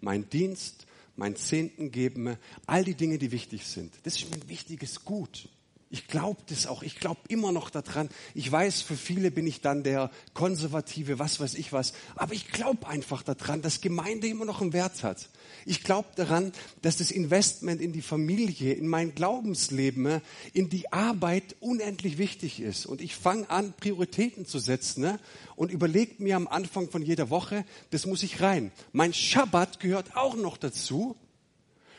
Mein 0.00 0.28
Dienst, 0.30 0.86
mein 1.14 1.36
Zehnten 1.36 1.90
geben, 1.90 2.36
all 2.66 2.84
die 2.84 2.94
Dinge, 2.94 3.18
die 3.18 3.32
wichtig 3.32 3.66
sind. 3.66 3.92
Das 4.04 4.16
ist 4.16 4.32
ein 4.32 4.48
wichtiges 4.48 5.04
Gut. 5.04 5.50
Ich 5.88 6.08
glaube 6.08 6.42
das 6.48 6.66
auch. 6.66 6.82
Ich 6.82 6.98
glaube 6.98 7.20
immer 7.28 7.52
noch 7.52 7.70
daran. 7.70 8.08
Ich 8.34 8.50
weiß, 8.50 8.82
für 8.82 8.96
viele 8.96 9.30
bin 9.30 9.46
ich 9.46 9.60
dann 9.60 9.84
der 9.84 10.10
konservative, 10.34 11.20
was 11.20 11.38
weiß 11.38 11.54
ich 11.54 11.72
was. 11.72 11.92
Aber 12.16 12.34
ich 12.34 12.48
glaube 12.48 12.88
einfach 12.88 13.22
daran, 13.22 13.62
dass 13.62 13.80
Gemeinde 13.80 14.26
immer 14.26 14.44
noch 14.44 14.60
einen 14.60 14.72
Wert 14.72 15.04
hat. 15.04 15.28
Ich 15.64 15.84
glaube 15.84 16.08
daran, 16.16 16.50
dass 16.82 16.96
das 16.96 17.12
Investment 17.12 17.80
in 17.80 17.92
die 17.92 18.02
Familie, 18.02 18.72
in 18.72 18.88
mein 18.88 19.14
Glaubensleben, 19.14 20.20
in 20.52 20.68
die 20.68 20.92
Arbeit 20.92 21.54
unendlich 21.60 22.18
wichtig 22.18 22.60
ist. 22.60 22.86
Und 22.86 23.00
ich 23.00 23.14
fange 23.14 23.48
an, 23.48 23.72
Prioritäten 23.72 24.44
zu 24.44 24.58
setzen 24.58 25.02
ne? 25.02 25.20
und 25.54 25.70
überlege 25.70 26.20
mir 26.20 26.34
am 26.34 26.48
Anfang 26.48 26.90
von 26.90 27.02
jeder 27.02 27.30
Woche, 27.30 27.64
das 27.90 28.06
muss 28.06 28.24
ich 28.24 28.40
rein. 28.40 28.72
Mein 28.92 29.14
Schabbat 29.14 29.78
gehört 29.78 30.16
auch 30.16 30.34
noch 30.34 30.56
dazu. 30.56 31.14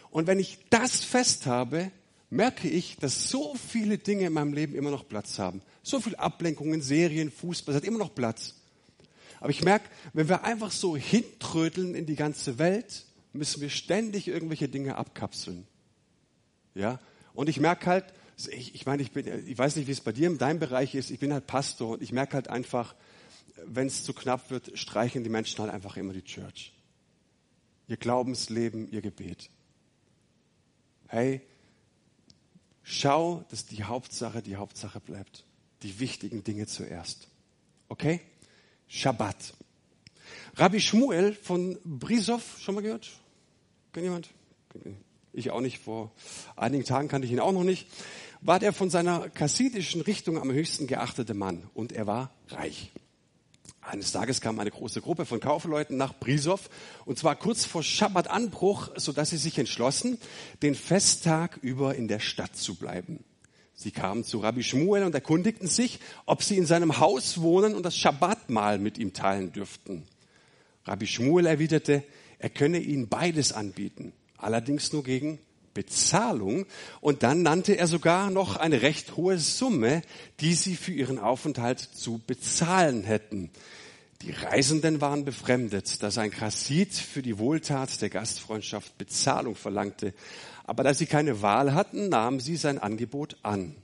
Und 0.09 0.27
wenn 0.27 0.39
ich 0.39 0.59
das 0.69 1.05
fest 1.05 1.45
habe, 1.45 1.91
merke 2.29 2.67
ich, 2.69 2.97
dass 2.97 3.29
so 3.29 3.55
viele 3.55 3.97
Dinge 3.97 4.27
in 4.27 4.33
meinem 4.33 4.53
Leben 4.53 4.75
immer 4.75 4.91
noch 4.91 5.07
Platz 5.07 5.39
haben. 5.39 5.61
So 5.83 5.99
viel 5.99 6.15
Ablenkungen, 6.15 6.81
Serien, 6.81 7.31
Fußball, 7.31 7.73
es 7.73 7.81
hat 7.81 7.87
immer 7.87 7.99
noch 7.99 8.13
Platz. 8.13 8.55
Aber 9.39 9.49
ich 9.49 9.63
merke, 9.63 9.89
wenn 10.13 10.27
wir 10.27 10.43
einfach 10.43 10.71
so 10.71 10.97
hintrödeln 10.97 11.95
in 11.95 12.05
die 12.05 12.15
ganze 12.15 12.57
Welt, 12.57 13.05
müssen 13.33 13.61
wir 13.61 13.69
ständig 13.69 14.27
irgendwelche 14.27 14.67
Dinge 14.67 14.95
abkapseln. 14.95 15.67
Ja? 16.73 16.99
Und 17.33 17.49
ich 17.49 17.59
merke 17.59 17.85
halt, 17.85 18.05
ich, 18.49 18.75
ich 18.75 18.85
meine, 18.85 19.01
ich 19.01 19.11
bin, 19.11 19.47
ich 19.47 19.57
weiß 19.57 19.75
nicht, 19.75 19.87
wie 19.87 19.91
es 19.91 20.01
bei 20.01 20.11
dir 20.11 20.27
in 20.27 20.37
deinem 20.37 20.59
Bereich 20.59 20.95
ist, 20.95 21.11
ich 21.11 21.19
bin 21.19 21.33
halt 21.33 21.47
Pastor 21.47 21.91
und 21.91 22.01
ich 22.01 22.11
merke 22.11 22.33
halt 22.33 22.49
einfach, 22.49 22.95
wenn 23.65 23.87
es 23.87 24.03
zu 24.03 24.13
knapp 24.13 24.51
wird, 24.51 24.77
streichen 24.77 25.23
die 25.23 25.29
Menschen 25.29 25.59
halt 25.59 25.71
einfach 25.71 25.97
immer 25.97 26.13
die 26.13 26.23
Church. 26.23 26.73
Ihr 27.87 27.97
Glaubensleben, 27.97 28.91
ihr 28.91 29.01
Gebet. 29.01 29.49
Hey, 31.07 31.41
Schau, 32.89 33.43
dass 33.49 33.65
die 33.65 33.83
Hauptsache 33.83 34.41
die 34.41 34.55
Hauptsache 34.55 35.01
bleibt. 35.01 35.43
Die 35.83 35.99
wichtigen 35.99 36.45
Dinge 36.45 36.67
zuerst. 36.67 37.27
Okay? 37.89 38.21
Shabbat. 38.87 39.53
Rabbi 40.55 40.79
Shmuel 40.79 41.33
von 41.33 41.77
Brisov, 41.83 42.57
schon 42.61 42.75
mal 42.75 42.81
gehört? 42.81 43.09
Kennt 43.91 44.05
jemand? 44.05 44.29
Ich 45.33 45.51
auch 45.51 45.59
nicht. 45.59 45.79
Vor 45.79 46.13
einigen 46.55 46.85
Tagen 46.85 47.09
kannte 47.09 47.27
ich 47.27 47.33
ihn 47.33 47.41
auch 47.41 47.51
noch 47.51 47.65
nicht. 47.65 47.89
War 48.39 48.57
der 48.57 48.71
von 48.71 48.89
seiner 48.89 49.29
kassidischen 49.29 49.99
Richtung 49.99 50.39
am 50.39 50.49
höchsten 50.49 50.87
geachtete 50.87 51.33
Mann. 51.33 51.69
Und 51.73 51.91
er 51.91 52.07
war 52.07 52.31
reich. 52.47 52.93
Eines 53.87 54.11
Tages 54.11 54.41
kam 54.41 54.59
eine 54.59 54.69
große 54.69 54.99
Gruppe 54.99 55.25
von 55.25 55.39
Kaufleuten 55.39 55.95
nach 55.95 56.13
Brisow 56.19 56.59
und 57.05 57.17
zwar 57.17 57.37
kurz 57.37 57.63
vor 57.63 57.83
Schabbatanbruch, 57.83 58.89
sodass 58.97 59.29
sie 59.29 59.37
sich 59.37 59.57
entschlossen, 59.57 60.17
den 60.61 60.75
Festtag 60.75 61.57
über 61.61 61.95
in 61.95 62.09
der 62.09 62.19
Stadt 62.19 62.57
zu 62.57 62.75
bleiben. 62.75 63.23
Sie 63.73 63.91
kamen 63.91 64.25
zu 64.25 64.39
Rabbi 64.39 64.61
Shmuel 64.61 65.03
und 65.03 65.15
erkundigten 65.15 65.69
sich, 65.69 66.01
ob 66.25 66.43
sie 66.43 66.57
in 66.57 66.65
seinem 66.65 66.99
Haus 66.99 67.39
wohnen 67.39 67.75
und 67.75 67.83
das 67.83 67.95
Schabbatmahl 67.95 68.77
mit 68.77 68.97
ihm 68.97 69.13
teilen 69.13 69.53
dürften. 69.53 70.03
Rabbi 70.83 71.07
Shmuel 71.07 71.45
erwiderte, 71.45 72.03
er 72.39 72.49
könne 72.49 72.79
ihnen 72.79 73.07
beides 73.07 73.53
anbieten, 73.53 74.11
allerdings 74.35 74.91
nur 74.91 75.05
gegen 75.05 75.39
Bezahlung. 75.77 76.65
Und 76.99 77.21
dann 77.21 77.43
nannte 77.43 77.77
er 77.77 77.85
sogar 77.85 78.31
noch 78.31 78.57
eine 78.57 78.81
recht 78.81 79.15
hohe 79.15 79.37
Summe, 79.37 80.01
die 80.39 80.55
sie 80.55 80.75
für 80.75 80.91
ihren 80.91 81.19
Aufenthalt 81.19 81.79
zu 81.79 82.19
bezahlen 82.25 83.03
hätten. 83.03 83.51
Die 84.23 84.31
Reisenden 84.31 84.99
waren 84.99 85.25
befremdet, 85.25 86.01
dass 86.01 86.17
ein 86.17 86.31
Chassid 86.31 86.93
für 86.93 87.21
die 87.21 87.37
Wohltat 87.37 88.01
der 88.01 88.09
Gastfreundschaft 88.09 88.97
Bezahlung 88.97 89.55
verlangte. 89.55 90.15
Aber 90.63 90.83
da 90.83 90.95
sie 90.95 91.05
keine 91.05 91.43
Wahl 91.43 91.75
hatten, 91.75 92.09
nahmen 92.09 92.39
sie 92.39 92.55
sein 92.55 92.79
Angebot 92.79 93.37
an. 93.43 93.75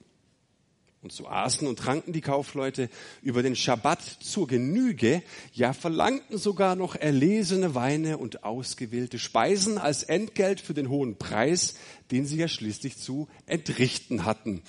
Und 1.03 1.11
so 1.11 1.27
aßen 1.27 1.67
und 1.67 1.77
tranken 1.77 2.13
die 2.13 2.21
Kaufleute 2.21 2.89
über 3.21 3.43
den 3.43 3.57
Schabbat 3.57 4.01
zur 4.01 4.47
Genüge, 4.47 5.21
ja 5.51 5.73
verlangten 5.73 6.37
sogar 6.37 6.77
noch 6.77 6.95
erlesene 6.95 7.75
Weine 7.75 8.17
und 8.17 8.45
ausgewählte 8.45 9.19
Speisen 9.19 9.77
als 9.77 10.03
Entgelt 10.03 10.61
für 10.61 10.73
den 10.73 10.87
hohen 10.87 11.17
Preis, 11.17 11.75
den 12.11 12.25
sie 12.25 12.37
ja 12.37 12.47
schließlich 12.47 12.97
zu 12.97 13.27
entrichten 13.47 14.23
hatten. 14.23 14.61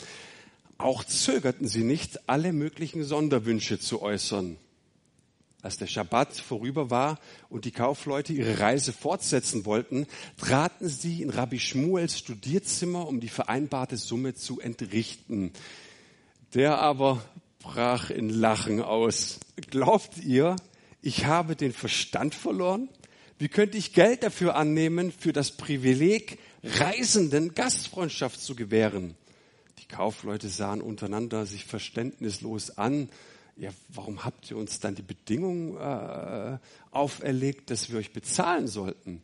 Auch 0.76 1.04
zögerten 1.04 1.68
sie 1.68 1.84
nicht, 1.84 2.28
alle 2.28 2.52
möglichen 2.52 3.04
Sonderwünsche 3.04 3.78
zu 3.78 4.02
äußern. 4.02 4.56
Als 5.62 5.78
der 5.78 5.86
Schabbat 5.86 6.34
vorüber 6.34 6.90
war 6.90 7.20
und 7.48 7.64
die 7.64 7.70
Kaufleute 7.70 8.32
ihre 8.32 8.58
Reise 8.58 8.92
fortsetzen 8.92 9.64
wollten, 9.66 10.08
traten 10.36 10.88
sie 10.88 11.22
in 11.22 11.30
Rabbi 11.30 11.60
Schmuels 11.60 12.18
Studierzimmer, 12.18 13.06
um 13.06 13.20
die 13.20 13.28
vereinbarte 13.28 13.96
Summe 13.96 14.34
zu 14.34 14.58
entrichten. 14.60 15.52
Der 16.54 16.78
aber 16.78 17.20
brach 17.58 18.10
in 18.10 18.28
Lachen 18.28 18.80
aus. 18.80 19.40
Glaubt 19.70 20.18
ihr, 20.18 20.54
ich 21.02 21.26
habe 21.26 21.56
den 21.56 21.72
Verstand 21.72 22.32
verloren? 22.32 22.88
Wie 23.40 23.48
könnte 23.48 23.76
ich 23.76 23.92
Geld 23.92 24.22
dafür 24.22 24.54
annehmen, 24.54 25.10
für 25.10 25.32
das 25.32 25.50
Privileg, 25.50 26.38
Reisenden 26.62 27.54
Gastfreundschaft 27.54 28.40
zu 28.40 28.54
gewähren? 28.54 29.16
Die 29.80 29.88
Kaufleute 29.88 30.48
sahen 30.48 30.80
untereinander 30.80 31.44
sich 31.44 31.64
verständnislos 31.64 32.78
an. 32.78 33.08
Ja, 33.56 33.70
warum 33.88 34.24
habt 34.24 34.48
ihr 34.48 34.56
uns 34.56 34.78
dann 34.78 34.94
die 34.94 35.02
Bedingung 35.02 35.76
äh, 35.76 36.58
auferlegt, 36.92 37.70
dass 37.70 37.90
wir 37.90 37.98
euch 37.98 38.12
bezahlen 38.12 38.68
sollten? 38.68 39.22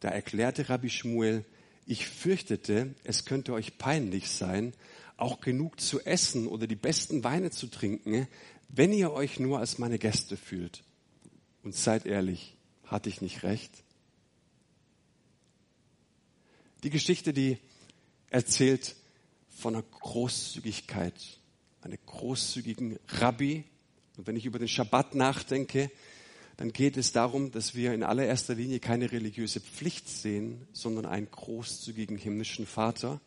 Da 0.00 0.08
erklärte 0.08 0.70
Rabbi 0.70 0.88
Schmuel, 0.88 1.44
ich 1.86 2.06
fürchtete, 2.06 2.94
es 3.04 3.26
könnte 3.26 3.52
euch 3.52 3.76
peinlich 3.76 4.30
sein, 4.30 4.72
auch 5.18 5.40
genug 5.40 5.80
zu 5.80 6.00
essen 6.00 6.46
oder 6.46 6.66
die 6.66 6.76
besten 6.76 7.24
Weine 7.24 7.50
zu 7.50 7.66
trinken, 7.66 8.26
wenn 8.68 8.92
ihr 8.92 9.12
euch 9.12 9.38
nur 9.38 9.58
als 9.58 9.78
meine 9.78 9.98
Gäste 9.98 10.36
fühlt. 10.36 10.84
Und 11.62 11.74
seid 11.74 12.06
ehrlich, 12.06 12.56
hatte 12.84 13.08
ich 13.08 13.20
nicht 13.20 13.42
recht? 13.42 13.84
Die 16.84 16.90
Geschichte, 16.90 17.32
die 17.32 17.58
erzählt 18.30 18.94
von 19.48 19.74
einer 19.74 19.82
Großzügigkeit, 19.82 21.14
einer 21.80 21.96
großzügigen 21.96 22.98
Rabbi. 23.08 23.64
Und 24.16 24.26
wenn 24.26 24.36
ich 24.36 24.46
über 24.46 24.60
den 24.60 24.68
Schabbat 24.68 25.16
nachdenke, 25.16 25.90
dann 26.56 26.72
geht 26.72 26.96
es 26.96 27.12
darum, 27.12 27.50
dass 27.50 27.74
wir 27.74 27.92
in 27.92 28.02
allererster 28.02 28.54
Linie 28.54 28.78
keine 28.78 29.10
religiöse 29.10 29.60
Pflicht 29.60 30.08
sehen, 30.08 30.66
sondern 30.72 31.06
einen 31.06 31.30
großzügigen 31.30 32.16
himmlischen 32.16 32.66
Vater, 32.66 33.20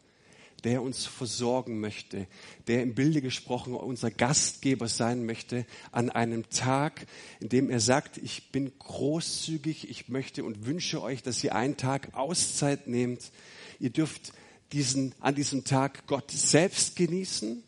der 0.63 0.81
uns 0.81 1.05
versorgen 1.05 1.79
möchte, 1.79 2.27
der 2.67 2.83
im 2.83 2.93
Bilde 2.93 3.21
gesprochen 3.21 3.73
unser 3.73 4.11
Gastgeber 4.11 4.87
sein 4.87 5.25
möchte 5.25 5.65
an 5.91 6.09
einem 6.09 6.49
Tag, 6.49 7.07
in 7.39 7.49
dem 7.49 7.69
er 7.69 7.79
sagt, 7.79 8.17
ich 8.17 8.51
bin 8.51 8.71
großzügig, 8.77 9.89
ich 9.89 10.09
möchte 10.09 10.43
und 10.43 10.65
wünsche 10.65 11.01
euch, 11.01 11.23
dass 11.23 11.43
ihr 11.43 11.55
einen 11.55 11.77
Tag 11.77 12.13
Auszeit 12.13 12.87
nehmt. 12.87 13.31
Ihr 13.79 13.89
dürft 13.89 14.33
diesen, 14.71 15.13
an 15.19 15.35
diesem 15.35 15.63
Tag 15.63 16.07
Gott 16.07 16.31
selbst 16.31 16.95
genießen. 16.95 17.63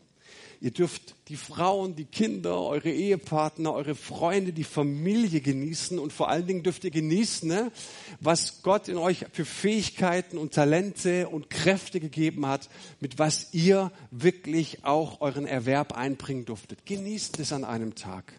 Ihr 0.64 0.70
dürft 0.70 1.14
die 1.28 1.36
Frauen, 1.36 1.94
die 1.94 2.06
Kinder, 2.06 2.58
eure 2.58 2.90
Ehepartner, 2.90 3.74
eure 3.74 3.94
Freunde, 3.94 4.54
die 4.54 4.64
Familie 4.64 5.42
genießen 5.42 5.98
und 5.98 6.10
vor 6.10 6.30
allen 6.30 6.46
Dingen 6.46 6.62
dürft 6.62 6.84
ihr 6.84 6.90
genießen, 6.90 7.46
ne, 7.46 7.70
was 8.18 8.62
Gott 8.62 8.88
in 8.88 8.96
euch 8.96 9.26
für 9.30 9.44
Fähigkeiten 9.44 10.38
und 10.38 10.54
Talente 10.54 11.28
und 11.28 11.50
Kräfte 11.50 12.00
gegeben 12.00 12.46
hat, 12.46 12.70
mit 12.98 13.18
was 13.18 13.52
ihr 13.52 13.92
wirklich 14.10 14.86
auch 14.86 15.20
euren 15.20 15.44
Erwerb 15.44 15.92
einbringen 15.92 16.46
durftet. 16.46 16.86
Genießt 16.86 17.40
es 17.40 17.52
an 17.52 17.64
einem 17.64 17.94
Tag. 17.94 18.32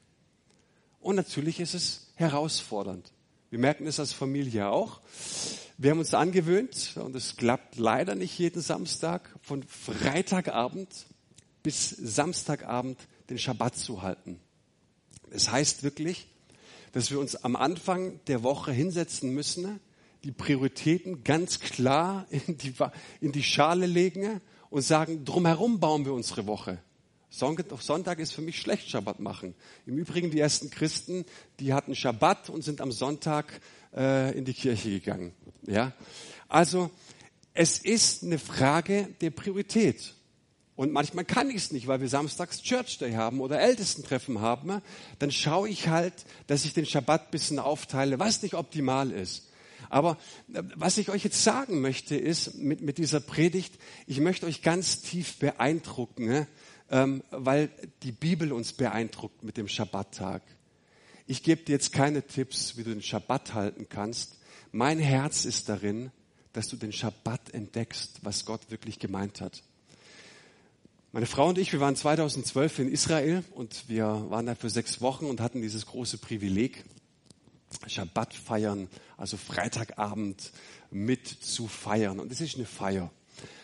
Und 1.02 1.18
natürlich 1.18 1.60
ist 1.60 1.76
es 1.76 2.08
herausfordernd. 2.16 3.14
Wir 3.52 3.60
merken 3.60 3.86
es 3.86 4.00
als 4.00 4.14
Familie 4.14 4.70
auch. 4.70 5.00
Wir 5.78 5.92
haben 5.92 6.00
uns 6.00 6.16
angewöhnt, 6.16 6.96
und 6.96 7.16
es 7.16 7.36
klappt 7.36 7.78
leider 7.78 8.16
nicht 8.16 8.36
jeden 8.40 8.64
Samstag, 8.64 9.30
von 9.44 9.62
Freitagabend 9.62 10.90
bis 11.66 11.90
Samstagabend 11.90 13.00
den 13.32 13.40
Schabbat 13.40 13.76
zu 13.76 14.04
halten. 14.04 14.40
Das 15.32 15.52
heißt 15.52 15.82
wirklich, 15.82 16.28
dass 16.92 17.10
wir 17.10 17.20
uns 17.20 17.36
am 17.36 17.56
Anfang 17.56 18.20
der 18.28 18.44
Woche 18.44 18.72
hinsetzen 18.72 19.32
müssen, 19.32 19.80
die 20.24 20.32
Prioritäten 20.32 21.24
ganz 21.24 21.60
klar 21.60 22.28
in 22.30 22.60
die, 22.60 22.72
in 23.20 23.32
die 23.32 23.42
Schale 23.42 23.88
legen 23.88 24.42
und 24.70 24.84
sagen, 24.84 25.26
drumherum 25.26 25.80
bauen 25.80 26.06
wir 26.06 26.14
unsere 26.14 26.46
Woche. 26.46 26.78
Sonntag 27.32 28.20
ist 28.20 28.32
für 28.32 28.44
mich 28.44 28.62
schlecht 28.62 28.88
Schabbat 28.88 29.20
machen. 29.20 29.56
Im 29.88 29.98
Übrigen, 29.98 30.30
die 30.30 30.40
ersten 30.40 30.70
Christen, 30.70 31.26
die 31.60 31.74
hatten 31.74 31.96
Schabbat 31.96 32.52
und 32.52 32.64
sind 32.64 32.80
am 32.80 32.92
Sonntag 32.92 33.60
äh, 33.92 34.38
in 34.38 34.46
die 34.46 34.54
Kirche 34.54 34.92
gegangen. 34.92 35.34
Ja? 35.66 35.94
Also, 36.48 36.92
es 37.56 37.80
ist 37.80 38.22
eine 38.22 38.38
Frage 38.38 39.10
der 39.20 39.32
Priorität. 39.32 40.14
Und 40.76 40.92
manchmal 40.92 41.24
kann 41.24 41.50
ich 41.50 41.56
es 41.56 41.72
nicht, 41.72 41.88
weil 41.88 42.02
wir 42.02 42.10
samstags 42.10 42.62
Church 42.62 42.98
Day 42.98 43.14
haben 43.14 43.40
oder 43.40 43.62
Ältestentreffen 43.62 44.42
haben. 44.42 44.82
Dann 45.20 45.32
schaue 45.32 45.70
ich 45.70 45.88
halt, 45.88 46.14
dass 46.48 46.66
ich 46.66 46.74
den 46.74 46.86
Schabbat 46.86 47.32
bisschen 47.32 47.60
aufteile, 47.60 48.20
was 48.20 48.42
nicht 48.42 48.56
optimal 48.56 49.12
ist. 49.12 49.50
Aber 49.90 50.18
äh, 50.54 50.64
was 50.76 50.98
ich 50.98 51.10
euch 51.10 51.24
jetzt 51.24 51.44
sagen 51.44 51.80
möchte, 51.80 52.16
ist 52.18 52.56
mit, 52.56 52.82
mit 52.82 52.98
dieser 52.98 53.22
Predigt, 53.22 53.76
ich 54.08 54.20
möchte 54.20 54.46
euch 54.46 54.62
ganz 54.62 55.02
tief 55.02 55.38
beeindrucken, 55.38 56.26
ne? 56.26 56.48
ähm, 56.90 57.24
weil 57.32 57.70
die 58.04 58.12
Bibel 58.12 58.52
uns 58.52 58.74
beeindruckt 58.74 59.44
mit 59.44 59.58
dem 59.58 59.68
Schabbattag. 59.68 60.42
Ich 61.28 61.42
gebe 61.42 61.64
dir 61.64 61.74
jetzt 61.74 61.94
keine 61.94 62.24
Tipps, 62.24 62.78
wie 62.78 62.84
du 62.84 62.92
den 62.92 63.02
Schabbat 63.02 63.54
halten 63.54 63.88
kannst. 63.90 64.38
Mein 64.72 65.00
Herz 65.00 65.46
ist 65.46 65.70
darin, 65.70 66.12
dass 66.54 66.68
du 66.68 66.76
den 66.76 66.92
Schabbat 66.92 67.54
entdeckst, 67.54 68.20
was 68.22 68.46
Gott 68.46 68.70
wirklich 68.70 69.00
gemeint 69.00 69.42
hat. 69.42 69.64
Meine 71.16 71.28
Frau 71.28 71.48
und 71.48 71.58
ich, 71.58 71.72
wir 71.72 71.80
waren 71.80 71.96
2012 71.96 72.80
in 72.80 72.92
Israel 72.92 73.42
und 73.52 73.88
wir 73.88 74.26
waren 74.28 74.48
da 74.48 74.54
für 74.54 74.70
sechs 74.70 75.00
Wochen 75.00 75.28
und 75.28 75.40
hatten 75.40 75.62
dieses 75.62 75.86
große 75.86 76.18
Privileg, 76.18 76.84
Schabbat 77.88 78.34
feiern, 78.34 78.90
also 79.16 79.38
Freitagabend 79.38 80.52
mit 80.92 81.26
zu 81.26 81.70
feiern. 81.70 82.20
Und 82.20 82.34
es 82.34 82.42
ist 82.42 82.58
eine 82.58 82.66
Feier. 82.66 83.12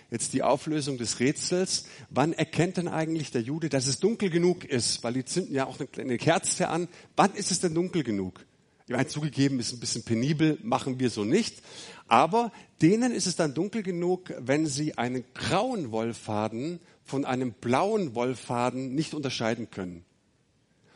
Jetzt 0.09 0.31
die 0.31 0.43
Auflösung 0.43 0.97
des 0.97 1.19
Rätsels. 1.19 1.87
Wann 2.09 2.31
erkennt 2.31 2.77
denn 2.77 2.87
eigentlich 2.87 3.31
der 3.31 3.41
Jude, 3.41 3.67
dass 3.67 3.85
es 3.85 3.99
dunkel 3.99 4.29
genug 4.29 4.63
ist? 4.63 5.03
Weil 5.03 5.11
die 5.11 5.25
zünden 5.25 5.53
ja 5.53 5.65
auch 5.65 5.77
eine 5.77 5.87
kleine 5.89 6.17
Kerze 6.17 6.69
an. 6.69 6.87
Wann 7.17 7.33
ist 7.33 7.51
es 7.51 7.59
denn 7.59 7.75
dunkel 7.75 8.03
genug? 8.03 8.45
Ich 8.85 8.95
meine, 8.95 9.07
zugegeben 9.07 9.59
ist 9.59 9.73
ein 9.73 9.81
bisschen 9.81 10.03
penibel, 10.03 10.57
machen 10.63 11.01
wir 11.01 11.09
so 11.09 11.25
nicht. 11.25 11.61
Aber 12.07 12.53
denen 12.81 13.11
ist 13.11 13.27
es 13.27 13.35
dann 13.35 13.53
dunkel 13.53 13.83
genug, 13.83 14.33
wenn 14.39 14.67
sie 14.67 14.97
einen 14.97 15.25
grauen 15.33 15.91
Wollfaden 15.91 16.79
von 17.11 17.25
einem 17.25 17.51
blauen 17.51 18.15
Wollfaden 18.15 18.95
nicht 18.95 19.13
unterscheiden 19.13 19.69
können. 19.69 20.05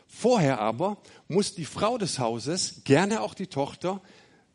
Vorher 0.07 0.61
aber 0.61 0.97
muss 1.27 1.55
die 1.55 1.65
Frau 1.65 1.97
des 1.97 2.19
Hauses, 2.19 2.83
gerne 2.85 3.19
auch 3.21 3.33
die 3.33 3.47
Tochter, 3.47 4.01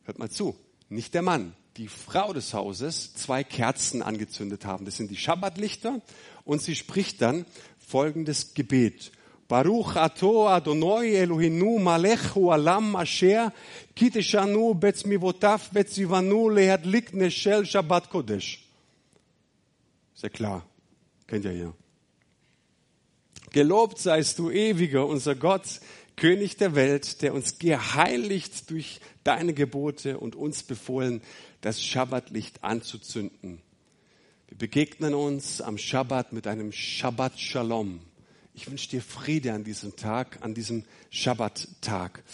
hört 0.04 0.18
mal 0.18 0.30
zu, 0.30 0.56
nicht 0.88 1.12
der 1.12 1.20
Mann, 1.20 1.52
die 1.76 1.88
Frau 1.88 2.32
des 2.32 2.54
Hauses 2.54 3.12
zwei 3.12 3.44
Kerzen 3.44 4.00
angezündet 4.02 4.64
haben. 4.64 4.86
Das 4.86 4.96
sind 4.96 5.10
die 5.10 5.18
Schabbatlichter 5.18 6.00
und 6.46 6.62
sie 6.62 6.74
spricht 6.74 7.20
dann 7.20 7.44
folgendes 7.78 8.54
Gebet. 8.54 9.12
Baruch 9.46 9.96
ato 9.96 10.48
Adonai 10.48 11.14
Elohinu 11.16 11.78
malech 11.78 12.34
hu 12.34 12.50
alam 12.50 12.96
asher 12.96 13.52
kiteshanu 13.94 14.72
betzmivotav 14.72 15.68
betzivanu 15.72 16.48
lehadlik 16.48 17.12
neshel 17.12 17.66
Shabbat 17.66 18.08
Kodesh. 18.08 18.64
Sehr 20.14 20.30
klar. 20.30 20.69
Kennt 21.30 21.44
ihr 21.44 21.52
hier. 21.52 21.74
Gelobt 23.52 23.98
seist 23.98 24.40
du, 24.40 24.50
ewiger, 24.50 25.06
unser 25.06 25.36
Gott, 25.36 25.80
König 26.16 26.56
der 26.56 26.74
Welt, 26.74 27.22
der 27.22 27.34
uns 27.34 27.60
geheiligt 27.60 28.68
durch 28.68 29.00
deine 29.22 29.54
Gebote 29.54 30.18
und 30.18 30.34
uns 30.34 30.64
befohlen, 30.64 31.22
das 31.60 31.84
Schabbatlicht 31.84 32.64
anzuzünden. 32.64 33.62
Wir 34.48 34.58
begegnen 34.58 35.14
uns 35.14 35.60
am 35.60 35.78
Schabbat 35.78 36.32
mit 36.32 36.48
einem 36.48 36.72
Shabbat 36.72 37.38
Shalom. 37.38 38.00
Ich 38.52 38.68
wünsche 38.68 38.88
dir 38.90 39.00
Friede 39.00 39.52
an 39.52 39.62
diesem 39.62 39.94
Tag, 39.94 40.38
an 40.40 40.52
diesem 40.52 40.82
Schabbattag. 41.10 42.24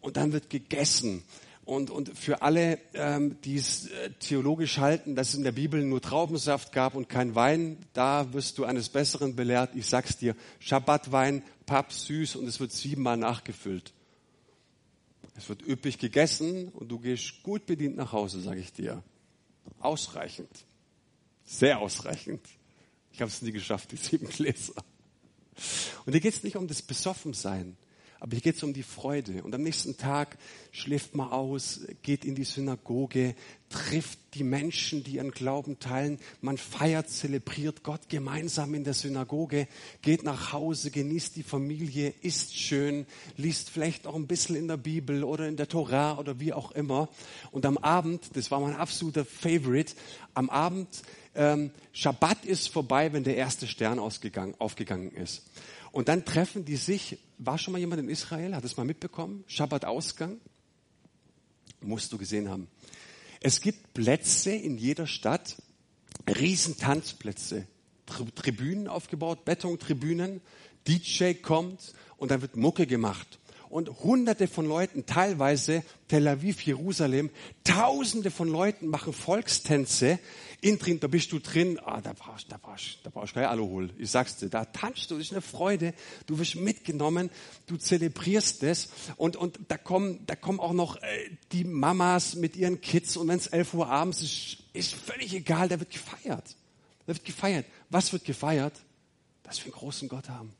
Und 0.00 0.16
dann 0.16 0.32
wird 0.32 0.50
gegessen. 0.50 1.22
Und, 1.64 1.90
und 1.90 2.10
für 2.16 2.42
alle, 2.42 2.78
ähm, 2.92 3.40
die 3.42 3.56
es 3.56 3.86
äh, 3.86 4.10
theologisch 4.20 4.78
halten, 4.78 5.14
dass 5.14 5.30
es 5.30 5.34
in 5.36 5.44
der 5.44 5.52
Bibel 5.52 5.82
nur 5.82 6.02
Traubensaft 6.02 6.72
gab 6.72 6.94
und 6.94 7.08
kein 7.08 7.34
Wein, 7.34 7.78
da 7.94 8.32
wirst 8.34 8.58
du 8.58 8.64
eines 8.64 8.90
Besseren 8.90 9.34
belehrt. 9.34 9.70
Ich 9.74 9.86
sag's 9.86 10.18
dir, 10.18 10.36
Schabbatwein, 10.58 11.42
Papp 11.64 11.92
süß 11.92 12.36
und 12.36 12.46
es 12.46 12.60
wird 12.60 12.72
siebenmal 12.72 13.16
nachgefüllt. 13.16 13.94
Es 15.36 15.48
wird 15.48 15.66
üppig 15.66 15.98
gegessen 15.98 16.68
und 16.68 16.88
du 16.88 16.98
gehst 16.98 17.42
gut 17.42 17.64
bedient 17.64 17.96
nach 17.96 18.12
Hause, 18.12 18.40
sage 18.40 18.60
ich 18.60 18.72
dir. 18.72 19.02
Ausreichend. 19.80 20.50
Sehr 21.46 21.80
ausreichend. 21.80 22.46
Ich 23.10 23.20
habe 23.22 23.30
es 23.30 23.40
nie 23.40 23.52
geschafft, 23.52 23.92
die 23.92 23.96
sieben 23.96 24.28
Gläser. 24.28 24.74
Und 26.04 26.12
hier 26.12 26.20
geht 26.20 26.34
es 26.34 26.42
nicht 26.42 26.56
um 26.56 26.68
das 26.68 26.82
Besoffensein. 26.82 27.76
Aber 28.20 28.32
hier 28.32 28.40
geht 28.40 28.56
es 28.56 28.62
um 28.62 28.72
die 28.72 28.82
Freude. 28.82 29.42
Und 29.42 29.54
am 29.54 29.62
nächsten 29.62 29.96
Tag 29.96 30.38
schläft 30.72 31.14
man 31.14 31.30
aus, 31.30 31.80
geht 32.02 32.24
in 32.24 32.34
die 32.34 32.44
Synagoge, 32.44 33.34
trifft 33.68 34.18
die 34.34 34.44
Menschen, 34.44 35.04
die 35.04 35.16
ihren 35.16 35.30
Glauben 35.30 35.78
teilen. 35.78 36.18
Man 36.40 36.56
feiert, 36.56 37.10
zelebriert 37.10 37.82
Gott 37.82 38.08
gemeinsam 38.08 38.74
in 38.74 38.84
der 38.84 38.94
Synagoge, 38.94 39.68
geht 40.02 40.22
nach 40.22 40.52
Hause, 40.52 40.90
genießt 40.90 41.36
die 41.36 41.42
Familie, 41.42 42.14
isst 42.22 42.56
schön, 42.56 43.06
liest 43.36 43.70
vielleicht 43.70 44.06
auch 44.06 44.14
ein 44.14 44.26
bisschen 44.26 44.56
in 44.56 44.68
der 44.68 44.76
Bibel 44.76 45.24
oder 45.24 45.48
in 45.48 45.56
der 45.56 45.68
Torah 45.68 46.18
oder 46.18 46.40
wie 46.40 46.52
auch 46.52 46.70
immer. 46.70 47.08
Und 47.50 47.66
am 47.66 47.78
Abend, 47.78 48.30
das 48.34 48.50
war 48.50 48.60
mein 48.60 48.76
absoluter 48.76 49.24
Favorite, 49.24 49.94
am 50.34 50.50
Abend, 50.50 50.88
ähm, 51.34 51.70
Schabbat 51.92 52.44
ist 52.44 52.68
vorbei, 52.68 53.12
wenn 53.12 53.24
der 53.24 53.36
erste 53.36 53.66
Stern 53.66 53.98
aufgegangen 53.98 55.12
ist. 55.12 55.42
Und 55.94 56.08
dann 56.08 56.24
treffen 56.24 56.64
die 56.64 56.74
sich. 56.74 57.18
War 57.38 57.56
schon 57.56 57.70
mal 57.70 57.78
jemand 57.78 58.00
in 58.00 58.08
Israel? 58.08 58.56
Hat 58.56 58.64
es 58.64 58.76
mal 58.76 58.82
mitbekommen? 58.82 59.44
Schabbat-Ausgang? 59.46 60.40
Musst 61.82 62.12
du 62.12 62.18
gesehen 62.18 62.48
haben. 62.48 62.66
Es 63.40 63.60
gibt 63.60 63.94
Plätze 63.94 64.50
in 64.50 64.76
jeder 64.76 65.06
Stadt, 65.06 65.62
Riesentanzplätze, 66.28 67.68
Tribünen 68.34 68.88
aufgebaut, 68.88 69.44
Betontribünen, 69.44 70.40
DJ 70.88 71.34
kommt 71.34 71.94
und 72.16 72.32
dann 72.32 72.42
wird 72.42 72.56
Mucke 72.56 72.88
gemacht 72.88 73.38
und 73.74 73.88
hunderte 74.04 74.46
von 74.46 74.66
Leuten, 74.68 75.04
teilweise 75.04 75.82
Tel 76.06 76.28
Aviv, 76.28 76.62
Jerusalem, 76.62 77.28
tausende 77.64 78.30
von 78.30 78.46
Leuten 78.46 78.86
machen 78.86 79.12
Volkstänze. 79.12 80.20
In 80.60 80.78
drin, 80.78 81.00
da 81.00 81.08
bist 81.08 81.32
du 81.32 81.40
drin, 81.40 81.80
ah, 81.84 82.00
da 82.00 82.12
brauchst, 82.12 82.52
da 82.52 82.56
brauchst, 82.56 83.00
da 83.02 83.10
brauchst 83.10 83.34
kein 83.34 83.46
Aluhol. 83.46 83.90
Ich 83.98 84.12
sag's 84.12 84.36
dir, 84.36 84.48
da 84.48 84.64
tanzt 84.64 85.10
du, 85.10 85.16
das 85.16 85.26
ist 85.26 85.32
eine 85.32 85.42
Freude. 85.42 85.92
Du 86.26 86.38
wirst 86.38 86.54
mitgenommen, 86.54 87.30
du 87.66 87.76
zelebrierst 87.76 88.62
es 88.62 88.90
und, 89.16 89.34
und 89.34 89.58
da 89.66 89.76
kommen, 89.76 90.24
da 90.24 90.36
kommen 90.36 90.60
auch 90.60 90.72
noch 90.72 90.94
äh, 91.02 91.30
die 91.50 91.64
Mamas 91.64 92.36
mit 92.36 92.54
ihren 92.54 92.80
Kids 92.80 93.16
und 93.16 93.26
wenn 93.26 93.38
es 93.38 93.48
11 93.48 93.74
Uhr 93.74 93.88
abends 93.88 94.22
ist, 94.22 94.58
ist 94.72 94.94
völlig 94.94 95.34
egal, 95.34 95.68
da 95.68 95.80
wird 95.80 95.90
gefeiert. 95.90 96.56
Da 97.06 97.08
wird 97.08 97.24
gefeiert. 97.24 97.66
Was 97.90 98.12
wird 98.12 98.24
gefeiert? 98.24 98.74
Dass 99.42 99.58
wir 99.58 99.64
einen 99.64 99.80
großen 99.80 100.08
Gott 100.08 100.28
haben. 100.28 100.54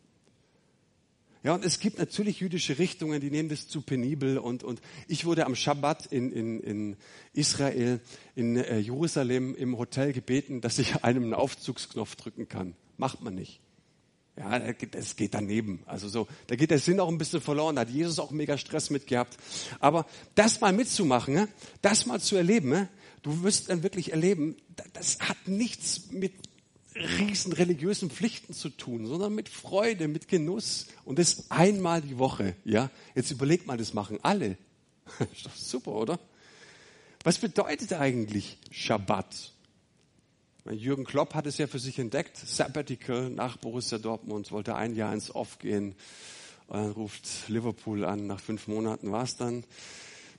Ja, 1.45 1.53
und 1.53 1.63
es 1.63 1.79
gibt 1.79 1.99
natürlich 1.99 2.41
jüdische 2.41 2.79
Richtungen, 2.79 3.21
die 3.21 3.31
nehmen 3.31 3.51
das 3.51 3.69
zu 3.69 3.83
penibel. 3.83 4.39
Und, 4.39 4.65
und 4.65 4.81
ich 5.09 5.27
wurde 5.27 5.45
am 5.45 5.55
Schabbat 5.55 6.07
in, 6.07 6.33
in, 6.33 6.61
in 6.61 6.97
Israel, 7.35 8.01
in 8.35 8.57
äh, 8.57 8.79
Jerusalem 8.79 9.55
im 9.55 9.77
Hotel 9.77 10.15
gebeten, 10.15 10.63
dass 10.63 10.79
ich 10.79 11.05
einem 11.05 11.25
einen 11.25 11.35
Aufzugsknopf 11.35 12.17
drücken 12.17 12.49
kann. 12.49 12.75
Macht 12.97 13.21
man 13.21 13.35
nicht. 13.35 13.61
Ja, 14.39 14.59
das 14.59 15.17
geht 15.17 15.35
daneben. 15.35 15.83
Also 15.85 16.09
so, 16.09 16.27
da 16.47 16.57
geht 16.57 16.71
der 16.71 16.79
Sinn 16.79 16.99
auch 16.99 17.09
ein 17.09 17.19
bisschen 17.19 17.43
verloren. 17.43 17.77
Da 17.77 17.83
hat 17.83 17.91
Jesus 17.91 18.19
auch 18.19 18.31
mega 18.31 18.57
Stress 18.57 18.89
mit 18.89 19.07
gehabt. 19.07 19.37
Aber 19.81 20.07
das 20.35 20.63
mal 20.63 20.73
mitzumachen, 20.73 21.35
ne, 21.35 21.49
das 21.83 22.07
mal 22.07 22.21
zu 22.21 22.37
erleben, 22.37 22.71
ne, 22.71 22.89
du 23.23 23.43
wirst 23.43 23.69
dann 23.69 23.83
wirklich 23.83 24.13
erleben, 24.13 24.57
das 24.95 25.19
hat 25.21 25.37
nichts 25.47 26.11
mit 26.11 26.33
riesen 26.95 27.53
religiösen 27.53 28.11
Pflichten 28.11 28.55
zu 28.55 28.69
tun, 28.69 29.07
sondern 29.07 29.35
mit 29.35 29.49
Freude, 29.49 30.09
mit 30.09 30.29
Genuss. 30.29 30.87
Und 31.05 31.19
das 31.19 31.51
einmal 31.51 32.03
die 32.03 32.19
Woche. 32.19 32.57
Ja, 32.65 32.91
jetzt 33.15 33.31
überlegt 33.31 33.67
mal, 33.67 33.77
das 33.77 33.95
machen 33.95 34.19
alle. 34.23 34.57
Ist 35.33 35.47
doch 35.47 35.55
super, 35.55 35.93
oder? 35.93 36.19
Was 37.25 37.39
bedeutet 37.39 37.93
eigentlich 37.95 38.59
Schabbat? 38.71 39.53
Jürgen 40.71 41.05
Klopp 41.05 41.35
hat 41.35 41.47
es 41.47 41.59
ja 41.59 41.67
für 41.67 41.79
sich 41.79 41.99
entdeckt. 41.99 42.37
Sabbatical 42.37 43.29
nach 43.29 43.57
Borussia 43.59 43.99
Dortmund, 43.99 44.51
wollte 44.51 44.75
ein 44.77 44.95
Jahr 44.95 45.13
ins 45.13 45.35
Off 45.35 45.59
gehen. 45.59 45.95
Und 46.69 46.77
dann 46.77 46.91
ruft 46.93 47.29
Liverpool 47.49 48.05
an. 48.05 48.27
Nach 48.27 48.41
fünf 48.41 48.67
Monaten 48.67 49.13
war 49.13 49.25
es 49.25 49.37
dann 49.37 49.65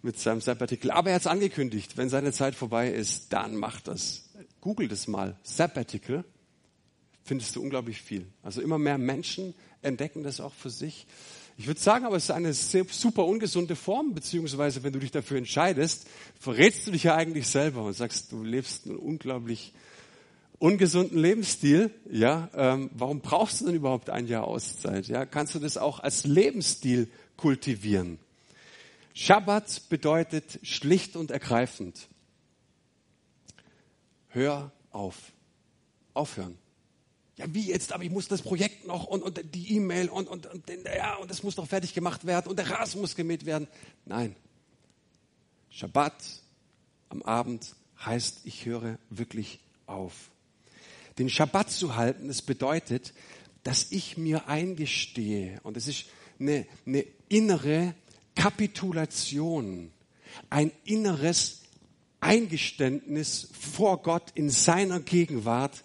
mit 0.02 0.20
seinem 0.20 0.42
Sabbatical. 0.42 0.92
Aber 0.92 1.10
er 1.10 1.16
hat 1.16 1.22
es 1.22 1.28
angekündigt, 1.28 1.98
wenn 1.98 2.10
seine 2.10 2.32
Zeit 2.32 2.56
vorbei 2.56 2.90
ist, 2.90 3.34
dann 3.34 3.56
macht 3.56 3.88
das. 3.88 4.24
Google 4.62 4.88
das 4.88 5.08
mal. 5.08 5.38
Sabbatical. 5.44 6.24
Findest 7.26 7.56
du 7.56 7.62
unglaublich 7.64 8.02
viel. 8.02 8.28
Also 8.44 8.62
immer 8.62 8.78
mehr 8.78 9.00
Menschen 9.00 9.56
entdecken 9.82 10.24
das 10.24 10.40
auch 10.40 10.54
für 10.54 10.70
sich. 10.70 11.08
Ich 11.58 11.66
würde 11.66 11.80
sagen, 11.80 12.06
aber 12.06 12.18
es 12.18 12.26
ist 12.26 12.32
eine 12.32 12.54
super 12.54 13.26
ungesunde 13.26 13.76
Form, 13.76 14.14
beziehungsweise 14.14 14.84
wenn 14.84 14.94
du 14.94 15.00
dich 15.00 15.10
dafür 15.10 15.38
entscheidest, 15.38 16.06
verrätst 16.40 16.86
du 16.86 16.92
dich 16.92 17.04
ja 17.04 17.16
eigentlich 17.16 17.48
selber 17.48 17.84
und 17.84 17.94
sagst, 17.94 18.32
du 18.32 18.44
lebst 18.44 18.86
einen 18.86 18.98
unglaublich 18.98 19.74
ungesunden 20.60 21.18
Lebensstil. 21.18 21.90
Ja, 22.12 22.50
ähm, 22.54 22.92
warum 22.94 23.22
brauchst 23.22 23.62
du 23.62 23.66
denn 23.66 23.76
überhaupt 23.76 24.12
ein 24.12 24.28
Jahr 24.28 24.44
Auszeit? 24.44 25.08
Ja, 25.08 25.26
kannst 25.26 25.56
du 25.56 25.60
das 25.60 25.78
auch 25.78 26.00
als 26.02 26.26
Lebensstil 26.26 27.10
kultivieren? 27.38 28.20
Schabbat 29.16 29.90
bedeutet 29.90 30.60
schlicht 30.62 31.16
und 31.16 31.32
ergreifend. 31.32 32.08
Hör 34.28 34.72
auf. 34.92 35.32
Aufhören. 36.14 36.58
Ja, 37.38 37.46
wie 37.50 37.68
jetzt? 37.68 37.92
Aber 37.92 38.04
ich 38.04 38.12
muss 38.12 38.28
das 38.28 38.42
Projekt 38.42 38.88
noch 38.88 39.06
und, 39.06 39.22
und 39.22 39.42
die 39.54 39.76
E-Mail 39.76 40.10
und, 40.10 40.28
und, 40.28 40.46
und, 40.46 40.64
ja, 40.86 41.16
und 41.16 41.30
das 41.30 41.44
muss 41.44 41.58
noch 41.58 41.68
fertig 41.68 41.94
gemacht 41.94 42.26
werden 42.26 42.50
und 42.50 42.58
der 42.58 42.70
Rasen 42.70 43.02
muss 43.02 43.16
gemäht 43.16 43.46
werden. 43.46 43.68
Nein. 44.06 44.36
Schabbat 45.70 46.14
am 47.10 47.22
Abend 47.24 47.76
heißt, 48.06 48.42
ich 48.46 48.66
höre 48.66 48.98
wirklich 49.10 49.60
auf. 49.86 50.32
Den 51.18 51.30
Schabbat 51.30 51.72
zu 51.72 51.96
halten, 51.96 52.28
das 52.28 52.42
bedeutet, 52.42 53.14
dass 53.64 53.92
ich 53.92 54.18
mir 54.18 54.48
eingestehe, 54.48 55.60
und 55.64 55.76
es 55.76 55.88
ist 55.88 56.06
eine, 56.40 56.66
eine 56.86 57.06
innere 57.30 57.96
Kapitulation, 58.36 59.92
ein 60.50 60.72
inneres 60.84 61.64
Eingeständnis 62.20 63.50
vor 63.60 64.02
Gott 64.02 64.32
in 64.36 64.50
seiner 64.50 65.00
Gegenwart. 65.00 65.84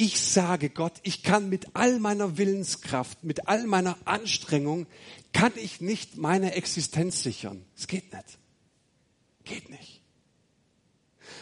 Ich 0.00 0.20
sage 0.20 0.70
Gott, 0.70 0.92
ich 1.02 1.24
kann 1.24 1.48
mit 1.48 1.74
all 1.74 1.98
meiner 1.98 2.38
Willenskraft, 2.38 3.24
mit 3.24 3.48
all 3.48 3.66
meiner 3.66 3.98
Anstrengung, 4.04 4.86
kann 5.32 5.50
ich 5.56 5.80
nicht 5.80 6.16
meine 6.16 6.54
Existenz 6.54 7.24
sichern. 7.24 7.64
Es 7.76 7.88
geht 7.88 8.12
nicht. 8.12 8.38
Geht 9.42 9.70
nicht. 9.70 10.00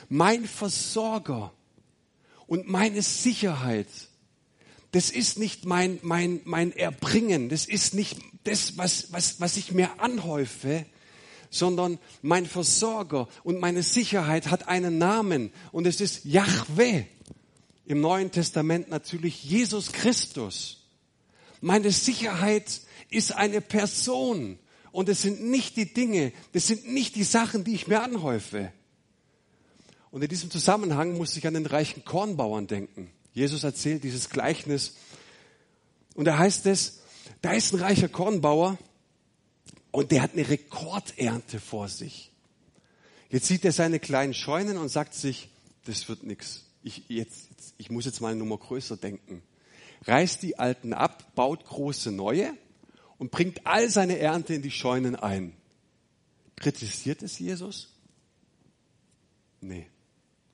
Mein 0.09 0.47
Versorger 0.47 1.53
und 2.47 2.67
meine 2.67 3.03
Sicherheit, 3.03 3.89
das 4.93 5.11
ist 5.11 5.39
nicht 5.39 5.67
mein, 5.67 5.99
mein, 6.01 6.41
mein 6.45 6.73
Erbringen, 6.73 7.51
das 7.51 7.67
ist 7.67 7.93
nicht 7.93 8.17
das, 8.45 8.79
was, 8.79 9.13
was, 9.13 9.39
was 9.39 9.59
ich 9.59 9.73
mir 9.73 10.01
anhäufe, 10.01 10.87
sondern 11.51 11.99
mein 12.23 12.47
Versorger 12.47 13.29
und 13.45 13.61
meine 13.61 13.83
Sicherheit 13.83 14.47
hat 14.47 14.67
einen 14.67 14.97
Namen 14.97 15.53
und 15.73 15.87
es 15.87 16.01
ist 16.01 16.25
Yahweh. 16.25 17.05
Im 17.87 18.01
Neuen 18.01 18.33
Testament 18.33 18.91
natürlich 18.91 19.45
Jesus 19.45 19.93
Christus. 19.93 20.83
Meine 21.61 21.93
Sicherheit 21.93 22.81
ist 23.11 23.33
eine 23.33 23.61
Person 23.61 24.59
und 24.91 25.09
es 25.09 25.23
sind 25.23 25.45
nicht 25.45 25.77
die 25.77 25.95
Dinge, 25.95 26.33
das 26.53 26.67
sind 26.67 26.93
nicht 26.93 27.15
die 27.15 27.25
Sachen, 27.25 27.63
die 27.63 27.75
ich 27.75 27.87
mir 27.87 28.03
anhäufe. 28.03 28.73
Und 30.11 30.23
in 30.23 30.29
diesem 30.29 30.51
Zusammenhang 30.51 31.17
muss 31.17 31.37
ich 31.37 31.47
an 31.47 31.55
den 31.55 31.67
reichen 31.67 32.05
Kornbauern 32.05 32.67
denken. 32.67 33.11
Jesus 33.33 33.63
erzählt 33.63 34.03
dieses 34.03 34.31
Gleichnis 34.31 34.95
und 36.15 36.25
da 36.25 36.39
heißt 36.39 36.67
es, 36.67 37.03
da 37.41 37.53
ist 37.53 37.73
ein 37.73 37.81
reicher 37.81 38.09
Kornbauer 38.09 38.79
und 39.93 40.11
der 40.11 40.23
hat 40.23 40.33
eine 40.33 40.49
Rekordernte 40.49 41.61
vor 41.61 41.89
sich. 41.89 42.33
Jetzt 43.31 43.47
sieht 43.47 43.65
er 43.65 43.73
seine 43.73 44.01
kleinen 44.01 44.35
Scheunen 44.35 44.77
und 44.77 44.89
sagt 44.89 45.15
sich, 45.15 45.51
das 45.85 46.09
wird 46.09 46.25
nichts. 46.25 46.66
Ich, 46.87 47.03
jetzt, 47.09 47.49
ich 47.79 47.91
muss 47.91 48.05
jetzt 48.05 48.21
mal 48.21 48.29
eine 48.29 48.39
Nummer 48.39 48.59
größer 48.59 48.97
denken. 48.97 49.43
Reißt 50.05 50.43
die 50.43 50.59
alten 50.59 50.93
ab, 50.93 51.35
baut 51.35 51.65
große 51.65 52.13
neue 52.13 52.57
und 53.19 53.31
bringt 53.31 53.67
all 53.67 53.91
seine 53.91 54.19
Ernte 54.19 54.55
in 54.55 54.63
die 54.63 54.71
Scheunen 54.71 55.17
ein. 55.17 55.57
Kritisiert 56.55 57.23
es 57.23 57.39
Jesus? 57.39 57.89
Nee. 59.61 59.89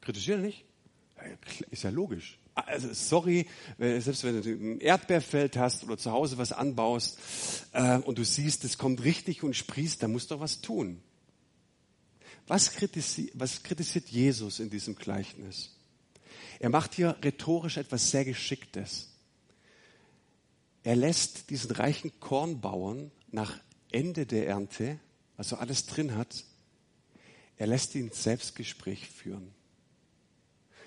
Kritisiert 0.00 0.38
er 0.38 0.46
nicht? 0.46 0.64
Ist 1.70 1.84
ja 1.84 1.90
logisch 1.90 2.38
also 2.54 2.92
sorry, 2.92 3.46
selbst 3.78 4.24
wenn 4.24 4.42
du 4.42 4.50
ein 4.50 4.80
Erdbeerfeld 4.80 5.56
hast 5.56 5.84
oder 5.84 5.96
zu 5.96 6.12
Hause 6.12 6.38
was 6.38 6.52
anbaust 6.52 7.18
äh, 7.72 7.98
und 7.98 8.18
du 8.18 8.24
siehst, 8.24 8.64
es 8.64 8.78
kommt 8.78 9.04
richtig 9.04 9.42
und 9.42 9.54
sprießt, 9.54 10.02
dann 10.02 10.12
musst 10.12 10.30
du 10.30 10.40
was 10.40 10.60
tun. 10.60 11.02
Was 12.46 12.72
kritisiert, 12.72 13.30
was 13.34 13.62
kritisiert 13.62 14.08
Jesus 14.08 14.60
in 14.60 14.68
diesem 14.68 14.96
Gleichnis? 14.96 15.70
Er 16.62 16.70
macht 16.70 16.94
hier 16.94 17.16
rhetorisch 17.24 17.76
etwas 17.76 18.12
sehr 18.12 18.24
Geschicktes. 18.24 19.08
Er 20.84 20.94
lässt 20.94 21.50
diesen 21.50 21.72
reichen 21.72 22.12
Kornbauern 22.20 23.10
nach 23.32 23.58
Ende 23.90 24.26
der 24.26 24.46
Ernte, 24.46 25.00
also 25.36 25.56
alles 25.56 25.86
drin 25.86 26.14
hat, 26.14 26.44
er 27.56 27.66
lässt 27.66 27.96
ihn 27.96 28.12
Selbstgespräch 28.12 29.08
führen. 29.08 29.52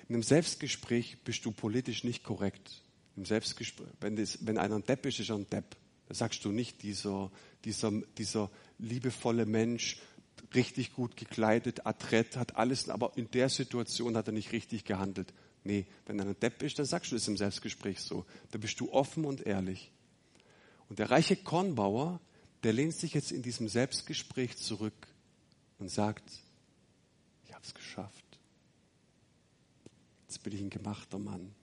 In 0.08 0.16
einem 0.16 0.24
Selbstgespräch 0.24 1.18
bist 1.26 1.44
du 1.44 1.52
politisch 1.52 2.06
nicht 2.06 2.24
korrekt. 2.24 2.82
Im 3.18 3.26
Selbstgespräch, 3.26 3.88
wenn, 4.00 4.16
das, 4.16 4.46
wenn 4.48 4.58
einer 4.58 4.76
ein 4.76 4.86
Depp 4.86 5.06
ist, 5.06 5.20
ist 5.20 5.30
er 5.30 5.36
ein 5.36 5.50
Depp. 5.50 5.76
Da 6.08 6.16
sagst 6.16 6.46
du 6.46 6.54
nicht, 6.54 6.84
dieser, 6.84 7.30
dieser, 7.66 7.92
dieser 8.18 8.50
liebevolle 8.80 9.46
Mensch, 9.46 9.98
richtig 10.54 10.94
gut 10.94 11.18
gekleidet, 11.18 11.86
adrett, 11.86 12.38
hat 12.38 12.56
alles, 12.56 12.88
aber 12.88 13.12
in 13.18 13.30
der 13.32 13.50
Situation 13.50 14.16
hat 14.16 14.28
er 14.28 14.34
nicht 14.34 14.54
richtig 14.54 14.86
gehandelt. 14.86 15.34
Nee, 15.66 15.88
wenn 16.06 16.22
einer 16.22 16.30
ein 16.30 16.40
Depp 16.40 16.62
ist, 16.62 16.78
dann 16.78 16.86
sagst 16.86 17.12
du 17.12 17.16
das 17.16 17.28
im 17.28 17.38
Selbstgespräch 17.38 18.00
so. 18.00 18.24
Da 18.52 18.60
bist 18.60 18.80
du 18.80 18.94
offen 18.94 19.26
und 19.26 19.42
ehrlich. 19.42 19.92
Und 20.88 21.00
der 21.00 21.10
reiche 21.10 21.36
Kornbauer, 21.36 22.22
der 22.64 22.72
lehnt 22.72 22.96
sich 22.96 23.16
jetzt 23.16 23.32
in 23.32 23.42
diesem 23.42 23.68
Selbstgespräch 23.68 24.58
zurück 24.58 25.08
und 25.80 25.90
sagt, 25.90 26.24
ich 27.46 27.54
habe 27.54 27.66
es 27.66 27.74
geschafft. 27.74 28.24
Jetzt 30.28 30.44
bin 30.44 30.54
ich 30.54 30.62
ein 30.62 30.70
gemachter 30.70 31.18
Mann. 31.18 31.56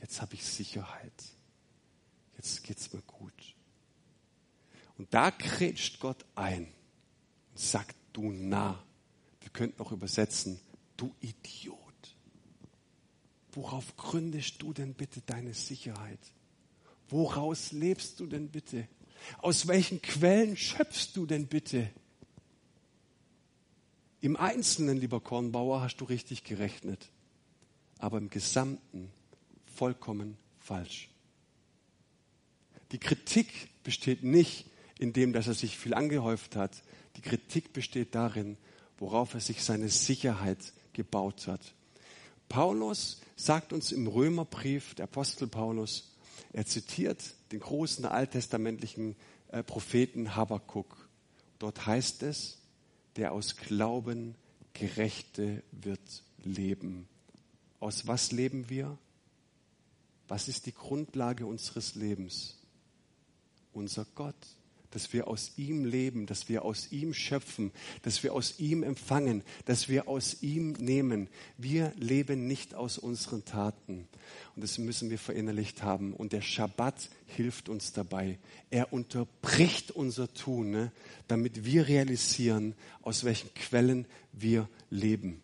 Jetzt 0.00 0.20
habe 0.20 0.34
ich 0.34 0.44
Sicherheit. 0.44 1.12
Jetzt 2.36 2.64
geht 2.64 2.78
es 2.78 2.92
mir 2.92 3.02
gut. 3.02 3.54
Und 4.98 5.14
da 5.14 5.30
krätscht 5.30 6.00
Gott 6.00 6.24
ein 6.34 6.64
und 6.64 7.58
sagt, 7.60 7.94
du 8.12 8.32
nah. 8.32 8.82
Wir 9.40 9.50
könnten 9.50 9.80
auch 9.80 9.92
übersetzen, 9.92 10.60
du 10.96 11.14
Idiot. 11.20 11.79
Worauf 13.52 13.96
gründest 13.96 14.62
du 14.62 14.72
denn 14.72 14.94
bitte 14.94 15.20
deine 15.22 15.54
Sicherheit? 15.54 16.20
Woraus 17.08 17.72
lebst 17.72 18.20
du 18.20 18.26
denn 18.26 18.48
bitte? 18.48 18.86
Aus 19.38 19.66
welchen 19.66 20.00
Quellen 20.00 20.56
schöpfst 20.56 21.10
du 21.14 21.26
denn 21.26 21.46
bitte? 21.46 21.90
Im 24.20 24.36
Einzelnen, 24.36 24.98
lieber 24.98 25.20
Kornbauer, 25.20 25.80
hast 25.80 25.96
du 25.96 26.04
richtig 26.04 26.44
gerechnet, 26.44 27.08
aber 27.98 28.18
im 28.18 28.30
Gesamten 28.30 29.10
vollkommen 29.74 30.36
falsch. 30.58 31.08
Die 32.92 32.98
Kritik 32.98 33.68
besteht 33.82 34.22
nicht 34.22 34.66
in 34.98 35.12
dem, 35.12 35.32
dass 35.32 35.46
er 35.46 35.54
sich 35.54 35.78
viel 35.78 35.94
angehäuft 35.94 36.54
hat. 36.56 36.82
Die 37.16 37.22
Kritik 37.22 37.72
besteht 37.72 38.14
darin, 38.14 38.58
worauf 38.98 39.34
er 39.34 39.40
sich 39.40 39.64
seine 39.64 39.88
Sicherheit 39.88 40.72
gebaut 40.92 41.46
hat. 41.46 41.74
Paulus 42.50 43.20
sagt 43.36 43.72
uns 43.72 43.92
im 43.92 44.08
Römerbrief, 44.08 44.94
der 44.96 45.04
Apostel 45.04 45.46
Paulus, 45.46 46.16
er 46.52 46.66
zitiert 46.66 47.22
den 47.52 47.60
großen 47.60 48.04
alttestamentlichen 48.04 49.14
äh, 49.48 49.62
Propheten 49.62 50.34
Habakkuk. 50.34 51.08
Dort 51.60 51.86
heißt 51.86 52.24
es, 52.24 52.58
der 53.16 53.32
aus 53.32 53.56
Glauben 53.56 54.34
Gerechte 54.72 55.62
wird 55.70 56.24
leben. 56.42 57.08
Aus 57.78 58.08
was 58.08 58.32
leben 58.32 58.68
wir? 58.68 58.98
Was 60.26 60.48
ist 60.48 60.66
die 60.66 60.74
Grundlage 60.74 61.46
unseres 61.46 61.94
Lebens? 61.94 62.58
Unser 63.72 64.06
Gott. 64.16 64.34
Dass 64.90 65.12
wir 65.12 65.28
aus 65.28 65.52
ihm 65.56 65.84
leben, 65.84 66.26
dass 66.26 66.48
wir 66.48 66.64
aus 66.64 66.90
ihm 66.90 67.14
schöpfen, 67.14 67.70
dass 68.02 68.22
wir 68.22 68.32
aus 68.32 68.58
ihm 68.58 68.82
empfangen, 68.82 69.42
dass 69.64 69.88
wir 69.88 70.08
aus 70.08 70.42
ihm 70.42 70.72
nehmen. 70.72 71.28
Wir 71.56 71.92
leben 71.96 72.46
nicht 72.46 72.74
aus 72.74 72.98
unseren 72.98 73.44
Taten. 73.44 74.08
Und 74.56 74.62
das 74.62 74.78
müssen 74.78 75.10
wir 75.10 75.18
verinnerlicht 75.18 75.82
haben. 75.82 76.12
Und 76.12 76.32
der 76.32 76.42
Schabbat 76.42 77.08
hilft 77.26 77.68
uns 77.68 77.92
dabei. 77.92 78.38
Er 78.70 78.92
unterbricht 78.92 79.90
unser 79.92 80.32
Tun, 80.32 80.70
ne, 80.70 80.92
damit 81.28 81.64
wir 81.64 81.86
realisieren, 81.86 82.74
aus 83.02 83.24
welchen 83.24 83.52
Quellen 83.54 84.06
wir 84.32 84.68
leben. 84.90 85.42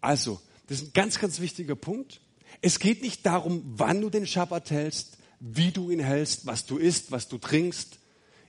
Also, 0.00 0.40
das 0.66 0.80
ist 0.80 0.88
ein 0.88 0.92
ganz, 0.92 1.18
ganz 1.18 1.40
wichtiger 1.40 1.76
Punkt. 1.76 2.20
Es 2.60 2.78
geht 2.78 3.02
nicht 3.02 3.26
darum, 3.26 3.62
wann 3.76 4.00
du 4.00 4.10
den 4.10 4.26
Schabbat 4.26 4.70
hältst, 4.70 5.18
wie 5.40 5.70
du 5.70 5.90
ihn 5.90 6.00
hältst, 6.00 6.46
was 6.46 6.66
du 6.66 6.78
isst, 6.78 7.10
was 7.10 7.28
du 7.28 7.38
trinkst. 7.38 7.97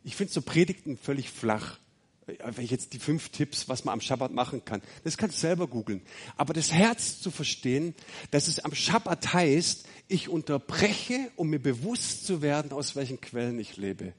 Ich 0.04 0.16
finde 0.16 0.34
so 0.34 0.42
Predigten 0.42 0.98
völlig 0.98 1.30
flach. 1.30 1.80
Wenn 2.26 2.64
ich 2.64 2.70
jetzt 2.70 2.94
die 2.94 3.00
fünf 3.00 3.30
Tipps, 3.30 3.70
was 3.70 3.86
man 3.86 3.94
am 3.94 4.02
Schabbat 4.02 4.32
machen 4.32 4.64
kann, 4.64 4.82
das 5.04 5.18
kannst 5.18 5.38
du 5.38 5.42
selber 5.42 5.68
googeln. 5.68 6.02
Aber 6.38 6.54
das 6.54 6.72
Herz 6.72 7.20
zu 7.22 7.32
verstehen, 7.32 7.96
dass 8.30 8.48
es 8.48 8.60
am 8.60 8.76
Schabbat 8.76 9.34
heißt, 9.34 9.88
ich 10.08 10.30
unterbreche, 10.30 11.32
um 11.36 11.50
mir 11.50 11.60
bewusst 11.60 12.28
zu 12.28 12.44
werden, 12.44 12.72
aus 12.72 12.96
welchen 12.96 13.20
Quellen 13.20 13.60
ich 13.60 13.78
lebe. 13.78 14.14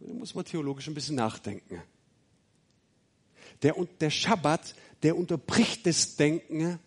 Da 0.00 0.12
muss 0.12 0.34
man 0.34 0.44
theologisch 0.44 0.88
ein 0.88 0.94
bisschen 0.94 1.14
nachdenken. 1.14 1.80
Der, 3.62 3.74
der 4.00 4.10
Schabbat, 4.10 4.74
der 5.04 5.16
unterbricht 5.16 5.86
das 5.86 6.16
Denken 6.16 6.80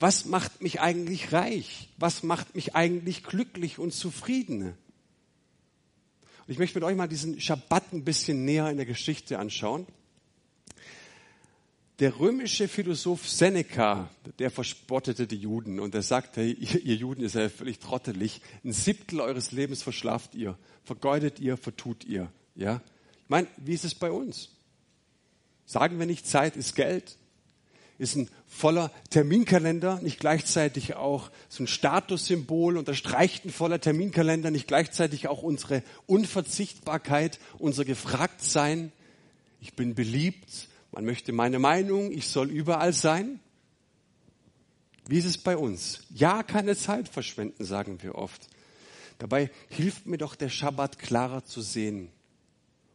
was 0.00 0.24
macht 0.24 0.60
mich 0.60 0.80
eigentlich 0.80 1.32
reich? 1.32 1.88
Was 1.96 2.22
macht 2.22 2.54
mich 2.54 2.74
eigentlich 2.74 3.24
glücklich 3.24 3.78
und 3.78 3.92
zufrieden? 3.94 4.76
Und 6.46 6.52
ich 6.52 6.58
möchte 6.58 6.78
mit 6.78 6.84
euch 6.84 6.96
mal 6.96 7.08
diesen 7.08 7.40
Schabbat 7.40 7.92
ein 7.92 8.04
bisschen 8.04 8.44
näher 8.44 8.68
in 8.70 8.76
der 8.76 8.86
Geschichte 8.86 9.38
anschauen. 9.38 9.86
Der 12.00 12.18
römische 12.18 12.66
Philosoph 12.68 13.28
Seneca, 13.28 14.10
der 14.38 14.50
verspottete 14.50 15.26
die 15.26 15.36
Juden 15.36 15.78
und 15.80 15.94
er 15.94 16.02
sagte, 16.02 16.42
ihr, 16.42 16.84
ihr 16.84 16.96
Juden 16.96 17.22
ist 17.22 17.36
ja 17.36 17.48
völlig 17.48 17.78
trottelig. 17.78 18.40
Ein 18.64 18.72
Siebtel 18.72 19.20
eures 19.20 19.52
Lebens 19.52 19.82
verschlaft 19.82 20.34
ihr, 20.34 20.58
vergeudet 20.82 21.38
ihr, 21.38 21.56
vertut 21.56 22.04
ihr. 22.04 22.30
Ja? 22.56 22.82
Ich 23.22 23.30
meine, 23.30 23.46
wie 23.56 23.74
ist 23.74 23.84
es 23.84 23.94
bei 23.94 24.10
uns? 24.10 24.50
Sagen 25.66 25.98
wir 25.98 26.06
nicht, 26.06 26.26
Zeit 26.26 26.56
ist 26.56 26.74
Geld? 26.74 27.16
Ist 27.98 28.16
ein 28.16 28.28
voller 28.46 28.90
Terminkalender, 29.10 30.00
nicht 30.00 30.18
gleichzeitig 30.18 30.96
auch 30.96 31.30
so 31.48 31.62
ein 31.62 31.66
Statussymbol, 31.66 32.76
unterstreicht 32.76 33.44
ein 33.44 33.50
voller 33.50 33.80
Terminkalender, 33.80 34.50
nicht 34.50 34.66
gleichzeitig 34.66 35.28
auch 35.28 35.42
unsere 35.42 35.82
Unverzichtbarkeit, 36.06 37.38
unser 37.58 37.84
Gefragtsein. 37.84 38.92
Ich 39.60 39.74
bin 39.74 39.94
beliebt, 39.94 40.68
man 40.92 41.04
möchte 41.04 41.32
meine 41.32 41.58
Meinung, 41.58 42.10
ich 42.10 42.28
soll 42.28 42.50
überall 42.50 42.92
sein. 42.92 43.40
Wie 45.06 45.18
ist 45.18 45.26
es 45.26 45.38
bei 45.38 45.56
uns? 45.56 46.00
Ja, 46.14 46.42
keine 46.42 46.76
Zeit 46.76 47.08
verschwenden, 47.08 47.64
sagen 47.64 48.02
wir 48.02 48.14
oft. 48.14 48.48
Dabei 49.18 49.50
hilft 49.68 50.06
mir 50.06 50.18
doch 50.18 50.34
der 50.34 50.48
Schabbat 50.48 50.98
klarer 50.98 51.44
zu 51.44 51.60
sehen, 51.60 52.10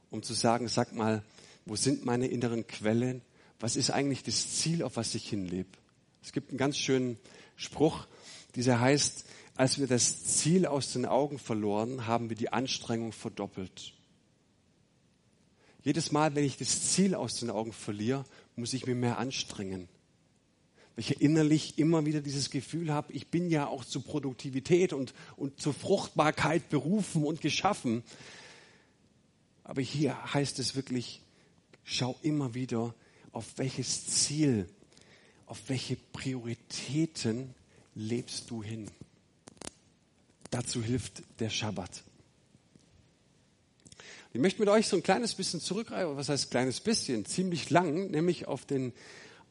um 0.10 0.24
zu 0.24 0.34
sagen, 0.34 0.68
sag 0.68 0.94
mal, 0.94 1.24
wo 1.66 1.76
sind 1.76 2.06
meine 2.06 2.28
inneren 2.28 2.68
Quellen? 2.68 3.22
Was 3.60 3.76
ist 3.76 3.92
eigentlich 3.92 4.24
das 4.24 4.58
Ziel, 4.58 4.84
auf 4.84 4.96
was 4.96 5.16
ich 5.16 5.30
hinlebe? 5.30 5.70
Es 6.24 6.32
gibt 6.32 6.50
einen 6.50 6.58
ganz 6.58 6.78
schönen 6.78 7.18
Spruch, 7.56 8.08
dieser 8.56 8.80
heißt, 8.80 9.26
als 9.56 9.78
wir 9.80 9.88
das 9.88 10.24
Ziel 10.24 10.66
aus 10.66 10.94
den 10.94 11.06
Augen 11.06 11.38
verloren, 11.38 12.08
haben 12.08 12.30
wir 12.30 12.38
die 12.38 12.52
Anstrengung 12.54 13.12
verdoppelt. 13.12 13.94
Jedes 15.84 16.12
Mal, 16.12 16.36
wenn 16.36 16.44
ich 16.44 16.58
das 16.58 16.94
Ziel 16.94 17.16
aus 17.16 17.36
den 17.36 17.50
Augen 17.50 17.74
verliere, 17.74 18.26
muss 18.56 18.74
ich 18.74 18.86
mir 18.86 18.96
mehr 18.96 19.18
anstrengen. 19.18 19.88
Weil 20.96 21.06
ich 21.06 21.22
innerlich 21.22 21.78
immer 21.78 22.06
wieder 22.06 22.22
dieses 22.22 22.50
Gefühl 22.50 22.94
habe, 22.94 23.14
ich 23.14 23.28
bin 23.28 23.50
ja 23.50 23.68
auch 23.68 23.86
zur 23.86 24.04
Produktivität 24.04 24.94
und, 24.94 25.14
und 25.38 25.62
zur 25.62 25.74
Fruchtbarkeit 25.74 26.70
berufen 26.70 27.24
und 27.24 27.42
geschaffen. 27.42 28.04
Aber 29.64 29.82
hier 29.82 30.34
heißt 30.34 30.60
es 30.60 30.76
wirklich, 30.76 31.22
schau 31.84 32.18
immer 32.22 32.54
wieder, 32.54 32.94
auf 33.32 33.46
welches 33.58 34.08
Ziel, 34.08 34.68
auf 35.46 35.60
welche 35.68 35.96
Prioritäten 35.96 37.54
lebst 37.96 38.50
du 38.50 38.64
hin. 38.64 38.90
Dazu 40.52 40.84
hilft 40.84 41.24
der 41.40 41.50
Schabbat. 41.50 42.04
Ich 44.32 44.40
möchte 44.40 44.62
mit 44.62 44.70
euch 44.70 44.88
so 44.88 44.96
ein 44.96 45.04
kleines 45.04 45.34
bisschen 45.34 45.60
zurückreißen, 45.60 46.16
was 46.16 46.30
heißt 46.30 46.52
kleines 46.52 46.80
bisschen, 46.80 47.26
ziemlich 47.26 47.70
lang, 47.72 48.12
nämlich 48.12 48.48
auf 48.48 48.66
den 48.66 48.94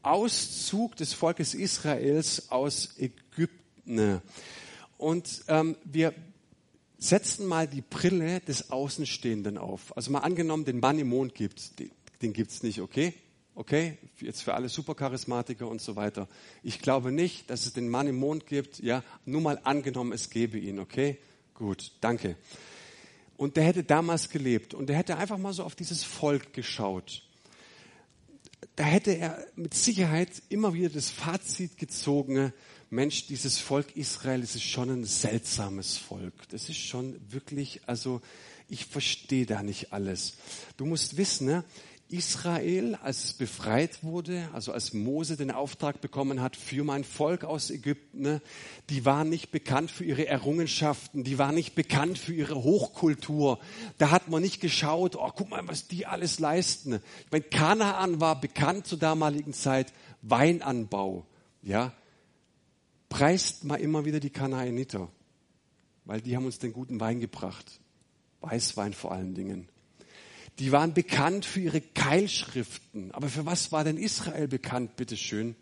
Auszug 0.03 0.95
des 0.97 1.13
Volkes 1.13 1.55
Israels 1.55 2.51
aus 2.51 2.97
Ägypten. 2.99 4.23
Und 4.97 5.45
ähm, 5.49 5.77
wir 5.85 6.15
setzen 6.99 7.47
mal 7.47 7.67
die 7.67 7.83
Brille 7.83 8.41
des 8.41 8.71
Außenstehenden 8.71 9.59
auf. 9.59 9.97
Also 9.97 10.11
mal 10.11 10.21
angenommen, 10.21 10.65
den 10.65 10.81
Mann 10.81 10.99
im 10.99 11.09
Mond 11.09 11.35
gibt 11.35 11.79
den, 11.79 11.91
den 12.23 12.33
gibt's 12.33 12.63
nicht, 12.63 12.81
okay? 12.81 13.15
Okay, 13.59 13.99
jetzt 14.21 14.43
für 14.43 14.55
alle 14.55 14.69
Supercharismatiker 14.69 15.67
und 15.67 15.81
so 15.81 15.97
weiter. 15.97 16.29
Ich 16.63 16.79
glaube 16.79 17.11
nicht, 17.11 17.51
dass 17.51 17.67
es 17.67 17.73
den 17.73 17.89
Mann 17.89 18.07
im 18.07 18.15
Mond 18.15 18.47
gibt. 18.47 18.79
Ja, 18.79 19.03
nur 19.25 19.41
mal 19.41 19.59
angenommen, 19.65 20.13
es 20.13 20.31
gäbe 20.31 20.57
ihn. 20.57 20.79
Okay, 20.79 21.19
gut, 21.55 21.91
danke. 22.01 22.37
Und 23.37 23.57
der 23.57 23.65
hätte 23.65 23.83
damals 23.83 24.31
gelebt 24.31 24.75
und 24.75 24.87
der 24.87 24.97
hätte 24.97 25.17
einfach 25.17 25.39
mal 25.39 25.53
so 25.53 25.65
auf 25.65 25.75
dieses 25.75 26.05
Volk 26.05 26.53
geschaut. 26.53 27.25
Da 28.77 28.85
hätte 28.85 29.17
er 29.17 29.45
mit 29.57 29.75
Sicherheit 29.75 30.31
immer 30.51 30.73
wieder 30.73 30.91
das 30.91 31.11
Fazit 31.11 31.79
gezogen, 31.79 32.53
Mensch, 32.91 33.27
dieses 33.27 33.59
Volk 33.59 33.97
Israel, 33.97 34.41
das 34.41 34.55
ist 34.55 34.63
schon 34.63 34.89
ein 34.89 35.05
seltsames 35.05 35.99
Volk. 35.99 36.49
Das 36.51 36.69
ist 36.69 36.79
schon 36.79 37.21
wirklich, 37.29 37.81
also 37.87 38.21
ich 38.69 38.85
verstehe 38.85 39.47
da 39.47 39.65
nicht 39.65 39.93
alles. 39.93 40.35
Du 40.77 40.87
musst 40.87 41.17
wissen, 41.17 41.49
ne, 41.49 41.65
Israel, 42.11 42.95
als 42.97 43.25
es 43.25 43.33
befreit 43.35 44.03
wurde, 44.03 44.49
also 44.55 44.73
als 44.73 44.95
Mose 44.95 45.37
den 45.37 45.51
Auftrag 45.51 46.01
bekommen 46.01 46.41
hat 46.41 46.57
für 46.57 46.83
mein 46.83 47.05
Volk 47.05 47.45
aus 47.45 47.71
Ägypten, 47.71 48.23
ne, 48.23 48.43
die 48.89 49.05
waren 49.05 49.29
nicht 49.29 49.51
bekannt 49.51 49.91
für 49.91 50.05
ihre 50.05 50.27
Errungenschaften, 50.27 51.23
die 51.23 51.39
waren 51.39 51.55
nicht 51.55 51.75
bekannt 51.75 52.19
für 52.19 52.33
ihre 52.33 52.63
Hochkultur. 52.63 53.59
Da 53.99 54.11
hat 54.11 54.29
man 54.29 54.41
nicht 54.41 54.61
geschaut, 54.61 55.17
oh, 55.17 55.31
guck 55.35 55.51
mal, 55.51 55.67
was 55.69 55.87
die 55.87 56.07
alles 56.07 56.39
leisten. 56.39 56.95
Ich 56.95 57.33
meine, 57.33 57.45
Kanaan 57.45 58.21
war 58.21 58.41
bekannt 58.41 58.87
zur 58.87 58.99
damaligen 58.99 59.53
Zeit, 59.53 59.93
Weinanbau, 60.23 61.27
ja. 61.63 61.93
Preist 63.11 63.65
mal 63.65 63.77
immer 63.77 64.05
wieder 64.05 64.21
die 64.21 64.31
Kanaaniter, 64.31 65.09
weil 66.05 66.21
die 66.21 66.37
haben 66.37 66.47
uns 66.47 66.59
den 66.59 66.73
guten 66.73 67.01
Wein 67.01 67.21
gebracht. 67.21 67.81
Weißwein 68.41 68.93
vor 68.93 69.13
allen 69.13 69.35
Dingen. 69.35 69.69
Die 70.59 70.73
waren 70.73 70.93
bekannt 70.93 71.45
für 71.45 71.61
ihre 71.61 71.81
Keilschriften. 71.81 73.13
Aber 73.13 73.29
für 73.29 73.47
was 73.47 73.71
war 73.71 73.85
denn 73.85 73.97
Israel 73.97 74.49
bekannt, 74.49 74.97
bitteschön? 74.97 75.55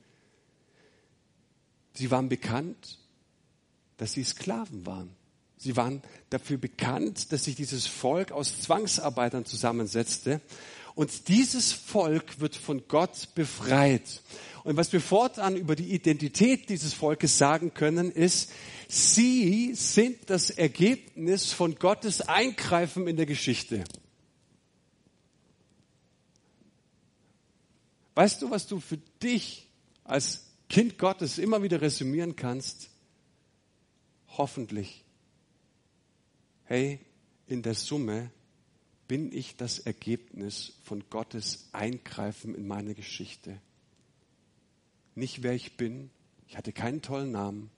Sie 1.95 2.11
waren 2.11 2.29
bekannt, 2.29 2.99
dass 3.97 4.13
sie 4.13 4.25
Sklaven 4.25 4.87
waren. 4.87 5.11
Sie 5.59 5.77
waren 5.77 6.03
dafür 6.31 6.59
bekannt, 6.59 7.33
dass 7.33 7.45
sich 7.45 7.57
dieses 7.57 7.87
Volk 7.87 8.31
aus 8.33 8.61
Zwangsarbeitern 8.61 9.45
zusammensetzte. 9.45 10.41
Und 10.95 11.29
dieses 11.29 11.73
Volk 11.73 12.41
wird 12.41 12.57
von 12.57 12.83
Gott 12.89 13.35
befreit. 13.35 14.23
Und 14.65 14.77
was 14.77 14.93
wir 14.93 15.01
fortan 15.01 15.57
über 15.57 15.77
die 15.77 15.95
Identität 15.95 16.69
dieses 16.69 16.93
Volkes 16.93 17.39
sagen 17.39 17.73
können, 17.73 18.11
ist, 18.11 18.51
sie 18.89 19.75
sind 19.75 20.29
das 20.29 20.51
Ergebnis 20.51 21.53
von 21.53 21.77
Gottes 21.77 22.23
Eingreifen 22.23 23.07
in 23.07 23.17
der 23.17 23.27
Geschichte. 23.27 23.85
Weißt 28.17 28.41
du, 28.41 28.51
was 28.51 28.67
du 28.67 28.81
für 28.81 28.97
dich 29.23 29.69
als 30.03 30.47
Kind 30.71 30.97
Gottes 30.97 31.37
immer 31.37 31.63
wieder 31.63 31.83
resümieren 31.83 32.35
kannst? 32.35 32.89
Hoffentlich. 34.39 35.05
Hey, 36.65 36.99
in 37.47 37.61
der 37.63 37.75
Summe 37.75 38.31
bin 39.07 39.31
ich 39.33 39.57
das 39.57 39.81
Ergebnis 39.81 40.73
von 40.83 41.05
Gottes 41.11 41.69
Eingreifen 41.73 42.55
in 42.55 42.67
meine 42.67 42.95
Geschichte. 42.95 43.61
Nicht 45.15 45.43
wer 45.43 45.53
ich 45.53 45.77
bin, 45.77 46.11
ich 46.49 46.57
hatte 46.57 46.73
keinen 46.73 47.03
tollen 47.03 47.33
Namen, 47.33 47.71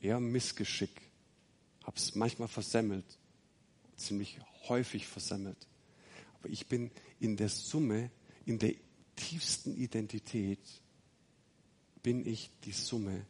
eher 0.00 0.18
Missgeschick, 0.18 1.02
hab's 1.84 2.16
manchmal 2.16 2.48
versemmelt, 2.48 3.06
ziemlich 3.96 4.40
häufig 4.68 5.06
versemmelt. 5.06 5.68
Aber 6.40 6.48
ich 6.48 6.66
bin 6.66 6.90
in 7.20 7.36
der 7.36 7.48
Summe 7.48 8.10
in 8.46 8.58
der 8.58 8.74
tiefsten 9.16 9.76
Identität 9.76 10.60
bin 12.02 12.26
ich 12.26 12.50
die 12.64 12.72
Summe 12.72 13.24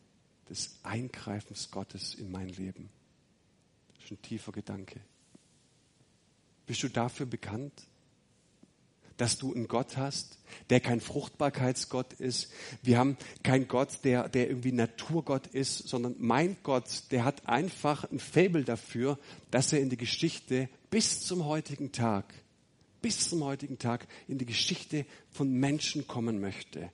des 0.49 0.77
Eingreifens 0.83 1.71
Gottes 1.71 2.15
in 2.15 2.31
mein 2.31 2.49
Leben. 2.49 2.89
Das 3.95 4.05
ist 4.05 4.11
ein 4.13 4.23
tiefer 4.23 4.53
Gedanke. 4.53 5.01
Bist 6.67 6.83
du 6.83 6.89
dafür 6.89 7.27
bekannt? 7.27 7.73
Dass 9.19 9.39
du 9.39 9.55
einen 9.55 9.69
Gott 9.69 9.97
hast, 9.99 10.39
der 10.71 10.81
kein 10.81 11.01
Fruchtbarkeitsgott 11.01 12.15
ist. 12.15 12.51
Wir 12.83 12.99
haben 12.99 13.17
keinen 13.43 13.69
Gott, 13.69 14.05
der, 14.05 14.29
der 14.29 14.49
irgendwie 14.49 14.73
Naturgott 14.73 15.47
ist, 15.49 15.87
sondern 15.87 16.17
mein 16.19 16.57
Gott, 16.63 17.05
der 17.11 17.25
hat 17.25 17.47
einfach 17.47 18.11
ein 18.11 18.19
Fabel 18.19 18.65
dafür, 18.65 19.19
dass 19.51 19.73
er 19.73 19.81
in 19.81 19.91
die 19.91 19.99
Geschichte 19.99 20.69
bis 20.91 21.21
zum 21.21 21.45
heutigen 21.45 21.93
Tag, 21.93 22.35
bis 23.03 23.29
zum 23.29 23.45
heutigen 23.45 23.79
Tag 23.79 24.07
in 24.29 24.39
die 24.39 24.47
Geschichte 24.47 25.05
von 25.31 25.53
Menschen 25.53 26.07
kommen 26.07 26.41
möchte. 26.41 26.91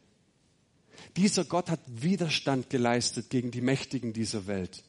Dieser 1.16 1.44
Gott 1.44 1.71
hat 1.71 1.81
Widerstand 1.87 2.71
geleistet 2.71 3.31
gegen 3.31 3.51
die 3.51 3.61
Mächtigen 3.61 4.12
dieser 4.12 4.47
Welt. 4.47 4.83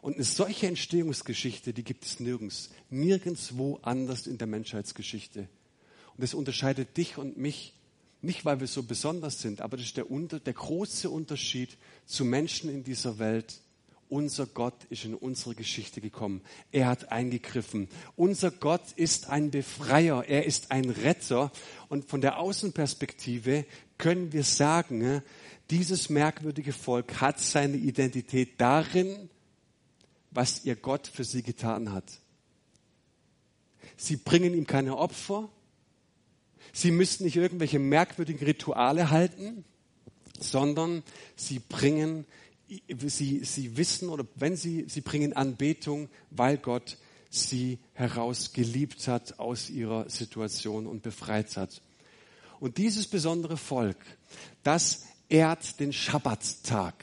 Und 0.00 0.14
eine 0.14 0.24
solche 0.24 0.66
Entstehungsgeschichte, 0.66 1.72
die 1.72 1.82
gibt 1.82 2.04
es 2.04 2.20
nirgends, 2.20 2.70
nirgendswo 2.90 3.78
anders 3.82 4.26
in 4.26 4.38
der 4.38 4.46
Menschheitsgeschichte. 4.46 5.48
Und 6.16 6.22
das 6.22 6.34
unterscheidet 6.34 6.96
dich 6.96 7.18
und 7.18 7.36
mich 7.36 7.74
nicht, 8.20 8.44
weil 8.44 8.60
wir 8.60 8.66
so 8.66 8.82
besonders 8.82 9.40
sind, 9.40 9.60
aber 9.60 9.76
das 9.76 9.86
ist 9.86 9.96
der, 9.96 10.06
der 10.06 10.52
große 10.52 11.10
Unterschied 11.10 11.76
zu 12.06 12.24
Menschen 12.24 12.70
in 12.70 12.84
dieser 12.84 13.18
Welt. 13.18 13.60
Unser 14.14 14.46
Gott 14.46 14.84
ist 14.90 15.04
in 15.04 15.16
unsere 15.16 15.56
Geschichte 15.56 16.00
gekommen. 16.00 16.40
Er 16.70 16.86
hat 16.86 17.10
eingegriffen. 17.10 17.88
Unser 18.14 18.52
Gott 18.52 18.92
ist 18.94 19.28
ein 19.28 19.50
Befreier. 19.50 20.24
Er 20.28 20.46
ist 20.46 20.70
ein 20.70 20.88
Retter. 20.88 21.50
Und 21.88 22.08
von 22.08 22.20
der 22.20 22.38
Außenperspektive 22.38 23.66
können 23.98 24.32
wir 24.32 24.44
sagen, 24.44 25.20
dieses 25.68 26.10
merkwürdige 26.10 26.72
Volk 26.72 27.20
hat 27.20 27.40
seine 27.40 27.76
Identität 27.76 28.60
darin, 28.60 29.30
was 30.30 30.64
ihr 30.64 30.76
Gott 30.76 31.08
für 31.08 31.24
sie 31.24 31.42
getan 31.42 31.90
hat. 31.90 32.20
Sie 33.96 34.14
bringen 34.14 34.54
ihm 34.54 34.68
keine 34.68 34.96
Opfer. 34.96 35.48
Sie 36.72 36.92
müssen 36.92 37.24
nicht 37.24 37.34
irgendwelche 37.34 37.80
merkwürdigen 37.80 38.46
Rituale 38.46 39.10
halten, 39.10 39.64
sondern 40.38 41.02
sie 41.34 41.58
bringen, 41.58 42.26
sie, 43.06 43.44
sie 43.44 43.76
wissen 43.76 44.08
oder 44.08 44.24
wenn 44.36 44.56
sie, 44.56 44.86
sie 44.88 45.00
bringen 45.00 45.32
Anbetung, 45.32 46.08
weil 46.30 46.58
Gott 46.58 46.98
sie 47.30 47.78
herausgeliebt 47.94 49.08
hat 49.08 49.38
aus 49.38 49.70
ihrer 49.70 50.08
Situation 50.08 50.86
und 50.86 51.02
befreit 51.02 51.56
hat. 51.56 51.82
Und 52.60 52.78
dieses 52.78 53.06
besondere 53.06 53.56
Volk, 53.56 53.98
das 54.62 55.04
ehrt 55.28 55.80
den 55.80 55.92
Schabbattag. 55.92 56.94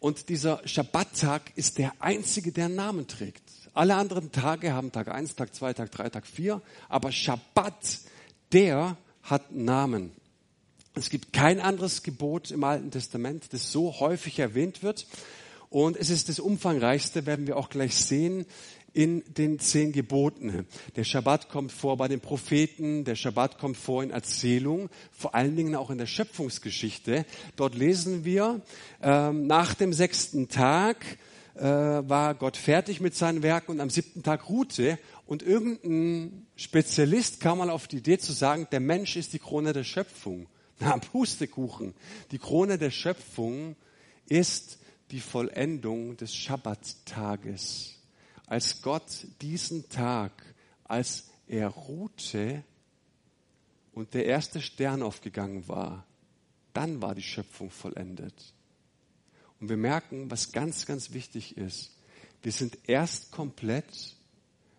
Und 0.00 0.28
dieser 0.28 0.66
Schabbattag 0.66 1.52
ist 1.54 1.78
der 1.78 1.92
einzige, 2.00 2.52
der 2.52 2.68
Namen 2.68 3.06
trägt. 3.06 3.42
Alle 3.72 3.94
anderen 3.96 4.32
Tage 4.32 4.72
haben 4.72 4.92
Tag 4.92 5.08
1, 5.08 5.36
Tag 5.36 5.54
2, 5.54 5.74
Tag 5.74 5.90
3, 5.90 6.10
Tag 6.10 6.26
4. 6.26 6.60
Aber 6.88 7.12
Schabbat, 7.12 8.00
der 8.52 8.96
hat 9.22 9.52
Namen. 9.52 10.12
Es 10.98 11.10
gibt 11.10 11.34
kein 11.34 11.60
anderes 11.60 12.02
Gebot 12.02 12.50
im 12.50 12.64
Alten 12.64 12.90
Testament, 12.90 13.52
das 13.52 13.70
so 13.70 14.00
häufig 14.00 14.38
erwähnt 14.38 14.82
wird. 14.82 15.06
Und 15.68 15.94
es 15.94 16.08
ist 16.08 16.30
das 16.30 16.40
umfangreichste, 16.40 17.26
werden 17.26 17.46
wir 17.46 17.58
auch 17.58 17.68
gleich 17.68 17.94
sehen, 17.94 18.46
in 18.94 19.22
den 19.34 19.58
zehn 19.58 19.92
Geboten. 19.92 20.66
Der 20.96 21.04
Schabbat 21.04 21.50
kommt 21.50 21.70
vor 21.70 21.98
bei 21.98 22.08
den 22.08 22.20
Propheten, 22.20 23.04
der 23.04 23.14
Schabbat 23.14 23.58
kommt 23.58 23.76
vor 23.76 24.02
in 24.02 24.10
Erzählungen, 24.10 24.88
vor 25.12 25.34
allen 25.34 25.54
Dingen 25.54 25.74
auch 25.74 25.90
in 25.90 25.98
der 25.98 26.06
Schöpfungsgeschichte. 26.06 27.26
Dort 27.56 27.74
lesen 27.74 28.24
wir, 28.24 28.62
ähm, 29.02 29.46
nach 29.46 29.74
dem 29.74 29.92
sechsten 29.92 30.48
Tag 30.48 31.04
äh, 31.56 31.60
war 31.60 32.34
Gott 32.34 32.56
fertig 32.56 33.02
mit 33.02 33.14
seinen 33.14 33.42
Werken 33.42 33.72
und 33.72 33.80
am 33.80 33.90
siebten 33.90 34.22
Tag 34.22 34.48
ruhte 34.48 34.98
und 35.26 35.42
irgendein 35.42 36.46
Spezialist 36.56 37.40
kam 37.40 37.58
mal 37.58 37.68
auf 37.68 37.86
die 37.86 37.98
Idee 37.98 38.16
zu 38.16 38.32
sagen, 38.32 38.66
der 38.72 38.80
Mensch 38.80 39.16
ist 39.16 39.34
die 39.34 39.38
Krone 39.38 39.74
der 39.74 39.84
Schöpfung. 39.84 40.46
Na, 40.78 40.98
Pustekuchen. 40.98 41.94
Die 42.30 42.38
Krone 42.38 42.78
der 42.78 42.90
Schöpfung 42.90 43.76
ist 44.26 44.78
die 45.10 45.20
Vollendung 45.20 46.16
des 46.16 46.34
Schabbattages 46.34 47.96
als 48.46 48.80
Gott 48.80 49.26
diesen 49.42 49.88
Tag, 49.88 50.32
als 50.84 51.28
er 51.48 51.68
ruhte 51.68 52.62
und 53.92 54.14
der 54.14 54.26
erste 54.26 54.62
Stern 54.62 55.02
aufgegangen 55.02 55.68
war, 55.68 56.06
dann 56.72 57.02
war 57.02 57.14
die 57.14 57.22
Schöpfung 57.22 57.70
vollendet. 57.70 58.54
Und 59.60 59.68
wir 59.68 59.76
merken, 59.76 60.30
was 60.30 60.52
ganz, 60.52 60.86
ganz 60.86 61.12
wichtig 61.12 61.56
ist. 61.56 61.96
Wir 62.42 62.52
sind 62.52 62.78
erst 62.86 63.32
komplett, 63.32 64.16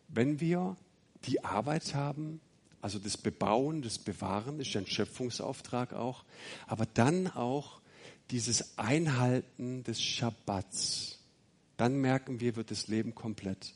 wenn 0.08 0.40
wir 0.40 0.78
die 1.26 1.44
Arbeit 1.44 1.94
haben, 1.96 2.40
also 2.88 3.00
das 3.00 3.18
Bebauen, 3.18 3.82
das 3.82 4.00
Bewahren, 4.00 4.62
ist 4.62 4.74
ein 4.78 4.88
Schöpfungsauftrag 4.88 5.92
auch, 5.92 6.24
aber 6.68 6.86
dann 6.86 7.28
auch 7.28 7.82
dieses 8.32 8.78
Einhalten 8.78 9.84
des 9.84 10.02
Schabbats 10.02 11.18
dann 11.78 11.98
merken 11.98 12.40
wir, 12.40 12.56
wird 12.56 12.72
das 12.72 12.88
Leben 12.88 13.14
komplett. 13.14 13.76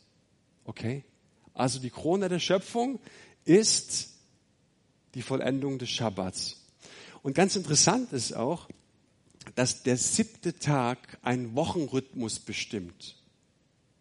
Okay? 0.65 1.05
Also 1.53 1.79
die 1.79 1.91
Krone 1.91 2.29
der 2.29 2.39
Schöpfung 2.39 2.99
ist 3.45 4.09
die 5.13 5.21
Vollendung 5.21 5.77
des 5.77 5.89
Schabbats. 5.89 6.65
Und 7.21 7.35
ganz 7.35 7.55
interessant 7.55 8.11
ist 8.11 8.33
auch, 8.33 8.67
dass 9.55 9.83
der 9.83 9.97
siebte 9.97 10.57
Tag 10.57 11.19
einen 11.21 11.55
Wochenrhythmus 11.55 12.39
bestimmt. 12.39 13.17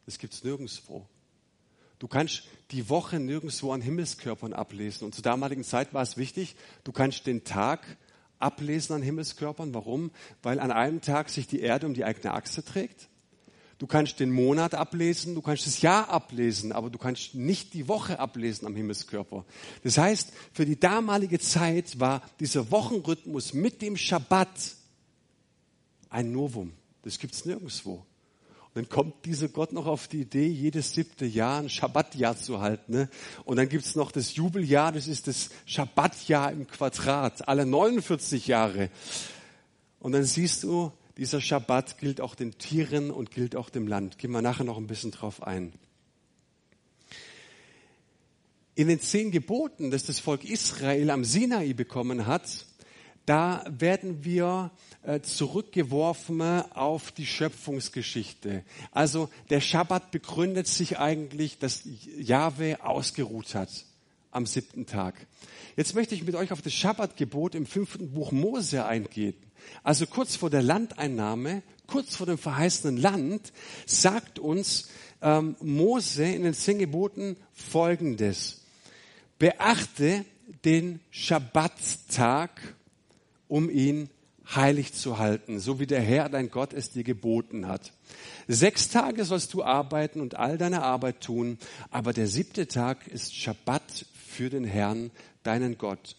Das 0.07 0.19
gibt's 0.19 0.45
nirgendwo. 0.45 1.07
Du 1.99 2.09
kannst 2.09 2.45
die 2.71 2.89
Woche 2.89 3.19
nirgendwo 3.19 3.73
an 3.73 3.81
Himmelskörpern 3.81 4.53
ablesen. 4.53 5.05
Und 5.05 5.15
zur 5.15 5.23
damaligen 5.23 5.65
Zeit 5.65 5.93
war 5.93 6.03
es 6.03 6.17
wichtig, 6.17 6.57
du 6.85 6.93
kannst 6.93 7.27
den 7.27 7.45
Tag 7.45 7.99
ablesen 8.39 8.95
an 8.95 9.03
Himmelskörpern. 9.03 9.75
Warum? 9.75 10.11
Weil 10.43 10.61
an 10.61 10.71
einem 10.71 11.01
Tag 11.01 11.29
sich 11.29 11.47
die 11.47 11.61
Erde 11.61 11.87
um 11.87 11.95
die 11.95 12.05
eigene 12.05 12.35
Achse 12.35 12.65
trägt. 12.65 13.09
Du 13.79 13.87
kannst 13.87 14.21
den 14.21 14.31
Monat 14.31 14.75
ablesen, 14.75 15.35
du 15.35 15.41
kannst 15.41 15.67
das 15.67 15.81
Jahr 15.81 16.11
ablesen, 16.11 16.71
aber 16.71 16.91
du 16.91 16.99
kannst 16.99 17.35
nicht 17.35 17.73
die 17.73 17.89
Woche 17.89 18.19
ablesen 18.19 18.67
am 18.67 18.77
Himmelskörper. 18.77 19.47
Das 19.83 19.97
heißt, 19.97 20.33
für 20.53 20.67
die 20.67 20.79
damalige 20.79 21.39
Zeit 21.39 21.99
war 21.99 22.23
dieser 22.41 22.71
Wochenrhythmus 22.71 23.55
mit 23.55 23.81
dem 23.81 23.97
Schabbat 23.97 24.77
ein 26.11 26.31
Novum. 26.31 26.73
Das 27.03 27.19
gibt's 27.19 27.47
nirgendwo. 27.47 28.05
Und 28.73 28.83
dann 28.83 28.89
kommt 28.89 29.25
dieser 29.25 29.49
Gott 29.49 29.73
noch 29.73 29.87
auf 29.87 30.07
die 30.07 30.21
Idee, 30.21 30.47
jedes 30.47 30.95
siebte 30.95 31.27
Jahr 31.27 31.61
ein 31.61 31.69
Schabbatjahr 31.69 32.37
zu 32.37 32.61
halten. 32.61 32.93
Ne? 32.93 33.09
Und 33.45 33.57
dann 33.57 33.69
gibt's 33.69 33.97
noch 33.97 34.13
das 34.13 34.37
Jubeljahr, 34.37 34.93
das 34.93 35.09
ist 35.09 35.27
das 35.27 35.51
Schabbatjahr 35.67 36.53
im 36.53 36.69
Quadrat, 36.69 37.49
alle 37.49 37.67
49 37.67 38.47
Jahre. 38.47 38.91
Und 39.99 40.13
dann 40.13 40.23
siehst 40.23 40.63
du, 40.63 40.93
dieser 41.17 41.41
Schabbat 41.41 41.99
gilt 41.99 42.21
auch 42.21 42.37
den 42.37 42.59
Tieren 42.59 43.11
und 43.11 43.33
gilt 43.33 43.57
auch 43.57 43.71
dem 43.71 43.89
Land. 43.89 44.19
Gehen 44.19 44.31
wir 44.31 44.41
nachher 44.41 44.65
noch 44.65 44.79
ein 44.79 44.87
bisschen 44.87 45.11
drauf 45.11 45.43
ein. 45.43 45.73
In 48.77 48.87
den 48.87 49.01
zehn 49.01 49.33
Geboten, 49.33 49.91
das 49.91 50.05
das 50.05 50.21
Volk 50.21 50.45
Israel 50.45 51.11
am 51.11 51.25
Sinai 51.25 51.73
bekommen 51.73 52.27
hat, 52.27 52.67
da 53.27 53.65
werden 53.69 54.25
wir 54.25 54.71
zurückgeworfen 55.23 56.43
auf 56.73 57.11
die 57.13 57.27
Schöpfungsgeschichte. 57.27 58.65
Also 58.93 59.31
der 59.49 59.61
Schabbat 59.61 60.11
begründet 60.11 60.67
sich 60.67 60.99
eigentlich, 60.99 61.59
dass 61.59 61.83
Jahwe 62.19 62.85
ausgeruht 62.85 63.55
hat 63.55 63.71
am 64.31 64.47
siebten 64.47 64.87
Tag. 64.87 65.15
Jetzt 65.77 65.95
möchte 65.95 66.15
ich 66.15 66.25
mit 66.25 66.35
euch 66.35 66.53
auf 66.53 66.63
das 66.63 66.73
Schabbatgebot 66.75 67.55
im 67.55 67.67
fünften 67.67 68.13
Buch 68.13 68.33
Mose 68.33 68.85
eingehen. 68.85 69.35
Also 69.83 70.07
kurz 70.07 70.37
vor 70.37 70.51
der 70.51 70.63
Landeinnahme, 70.63 71.63
kurz 71.87 72.17
vor 72.17 72.27
dem 72.27 72.39
verheißenen 72.39 72.97
Land, 72.97 73.53
sagt 73.87 74.39
uns 74.39 74.89
ähm, 75.23 75.57
Mose 75.61 76.25
in 76.25 76.43
den 76.43 76.55
zehn 76.55 76.79
Geboten 76.79 77.37
Folgendes. 77.53 78.63
Beachte 79.39 80.25
den 80.65 81.01
Schabbattag, 81.11 82.51
um 83.49 83.71
ihn 83.71 84.11
heilig 84.55 84.93
zu 84.95 85.19
halten, 85.19 85.61
so 85.61 85.79
wie 85.79 85.87
der 85.87 86.01
Herr, 86.01 86.29
dein 86.29 86.51
Gott, 86.51 86.73
es 86.73 86.91
dir 86.91 87.05
geboten 87.05 87.69
hat. 87.69 87.93
Sechs 88.49 88.89
Tage 88.89 89.25
sollst 89.25 89.55
du 89.55 89.63
arbeiten 89.63 90.21
und 90.21 90.37
all 90.37 90.59
deine 90.59 90.83
Arbeit 90.83 91.21
tun, 91.21 91.59
aber 91.91 92.13
der 92.13 92.27
siebte 92.27 92.67
Tag 92.67 93.07
ist 93.07 93.35
Schabbat 93.35 94.07
für 94.15 94.51
den 94.51 94.65
Herrn, 94.65 95.11
deinen 95.43 95.79
Gott. 95.79 96.17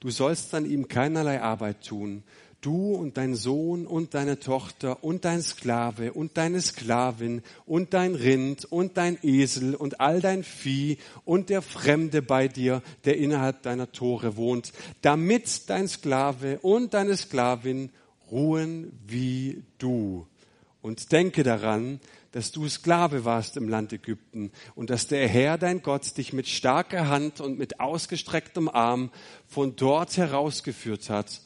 Du 0.00 0.10
sollst 0.10 0.54
an 0.54 0.64
ihm 0.64 0.88
keinerlei 0.88 1.40
Arbeit 1.42 1.84
tun, 1.84 2.22
du 2.62 2.94
und 2.94 3.18
dein 3.18 3.34
Sohn 3.34 3.86
und 3.86 4.14
deine 4.14 4.38
Tochter 4.38 5.04
und 5.04 5.26
dein 5.26 5.42
Sklave 5.42 6.12
und 6.12 6.38
deine 6.38 6.60
Sklavin 6.60 7.42
und 7.66 7.92
dein 7.92 8.14
Rind 8.14 8.64
und 8.64 8.96
dein 8.96 9.18
Esel 9.22 9.74
und 9.74 10.00
all 10.00 10.20
dein 10.20 10.44
Vieh 10.44 10.96
und 11.24 11.50
der 11.50 11.60
Fremde 11.60 12.22
bei 12.22 12.48
dir, 12.48 12.82
der 13.04 13.18
innerhalb 13.18 13.62
deiner 13.62 13.92
Tore 13.92 14.36
wohnt, 14.36 14.72
damit 15.02 15.68
dein 15.68 15.88
Sklave 15.88 16.60
und 16.60 16.94
deine 16.94 17.16
Sklavin 17.16 17.90
ruhen 18.30 18.98
wie 19.06 19.62
du. 19.78 20.26
Und 20.80 21.12
denke 21.12 21.42
daran, 21.42 22.00
dass 22.32 22.50
du 22.50 22.66
Sklave 22.68 23.24
warst 23.24 23.56
im 23.56 23.68
Land 23.68 23.92
Ägypten 23.92 24.50
und 24.74 24.88
dass 24.88 25.06
der 25.06 25.28
Herr 25.28 25.58
dein 25.58 25.82
Gott 25.82 26.16
dich 26.16 26.32
mit 26.32 26.48
starker 26.48 27.08
Hand 27.08 27.40
und 27.40 27.58
mit 27.58 27.78
ausgestrecktem 27.78 28.68
Arm 28.68 29.10
von 29.46 29.76
dort 29.76 30.16
herausgeführt 30.16 31.10
hat. 31.10 31.42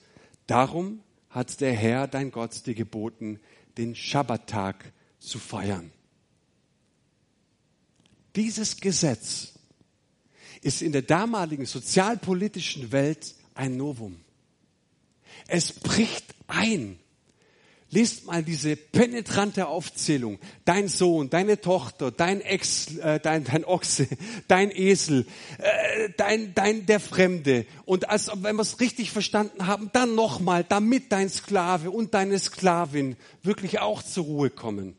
Darum 0.46 1.00
hat 1.36 1.60
der 1.60 1.74
Herr 1.74 2.08
dein 2.08 2.30
Gott 2.30 2.64
dir 2.64 2.74
geboten, 2.74 3.40
den 3.76 3.94
Schabbattag 3.94 4.90
zu 5.18 5.38
feiern. 5.38 5.92
Dieses 8.34 8.78
Gesetz 8.78 9.52
ist 10.62 10.80
in 10.80 10.92
der 10.92 11.02
damaligen 11.02 11.66
sozialpolitischen 11.66 12.90
Welt 12.90 13.34
ein 13.52 13.76
Novum. 13.76 14.16
Es 15.46 15.74
bricht 15.74 16.34
ein 16.46 16.98
Lest 17.96 18.26
mal 18.26 18.42
diese 18.42 18.76
penetrante 18.76 19.68
Aufzählung. 19.68 20.38
Dein 20.66 20.86
Sohn, 20.86 21.30
deine 21.30 21.62
Tochter, 21.62 22.10
dein 22.10 22.42
Ex, 22.42 22.94
äh, 22.98 23.20
dein, 23.20 23.44
dein 23.44 23.64
Ochse, 23.64 24.06
dein 24.48 24.70
Esel, 24.70 25.24
äh, 25.56 26.10
dein, 26.18 26.52
dein, 26.52 26.84
der 26.84 27.00
Fremde. 27.00 27.64
Und 27.86 28.10
als 28.10 28.30
wenn 28.34 28.56
wir 28.56 28.60
es 28.60 28.80
richtig 28.80 29.12
verstanden 29.12 29.66
haben, 29.66 29.88
dann 29.94 30.14
nochmal, 30.14 30.62
damit 30.62 31.10
dein 31.10 31.30
Sklave 31.30 31.90
und 31.90 32.12
deine 32.12 32.38
Sklavin 32.38 33.16
wirklich 33.42 33.78
auch 33.78 34.02
zur 34.02 34.26
Ruhe 34.26 34.50
kommen. 34.50 34.94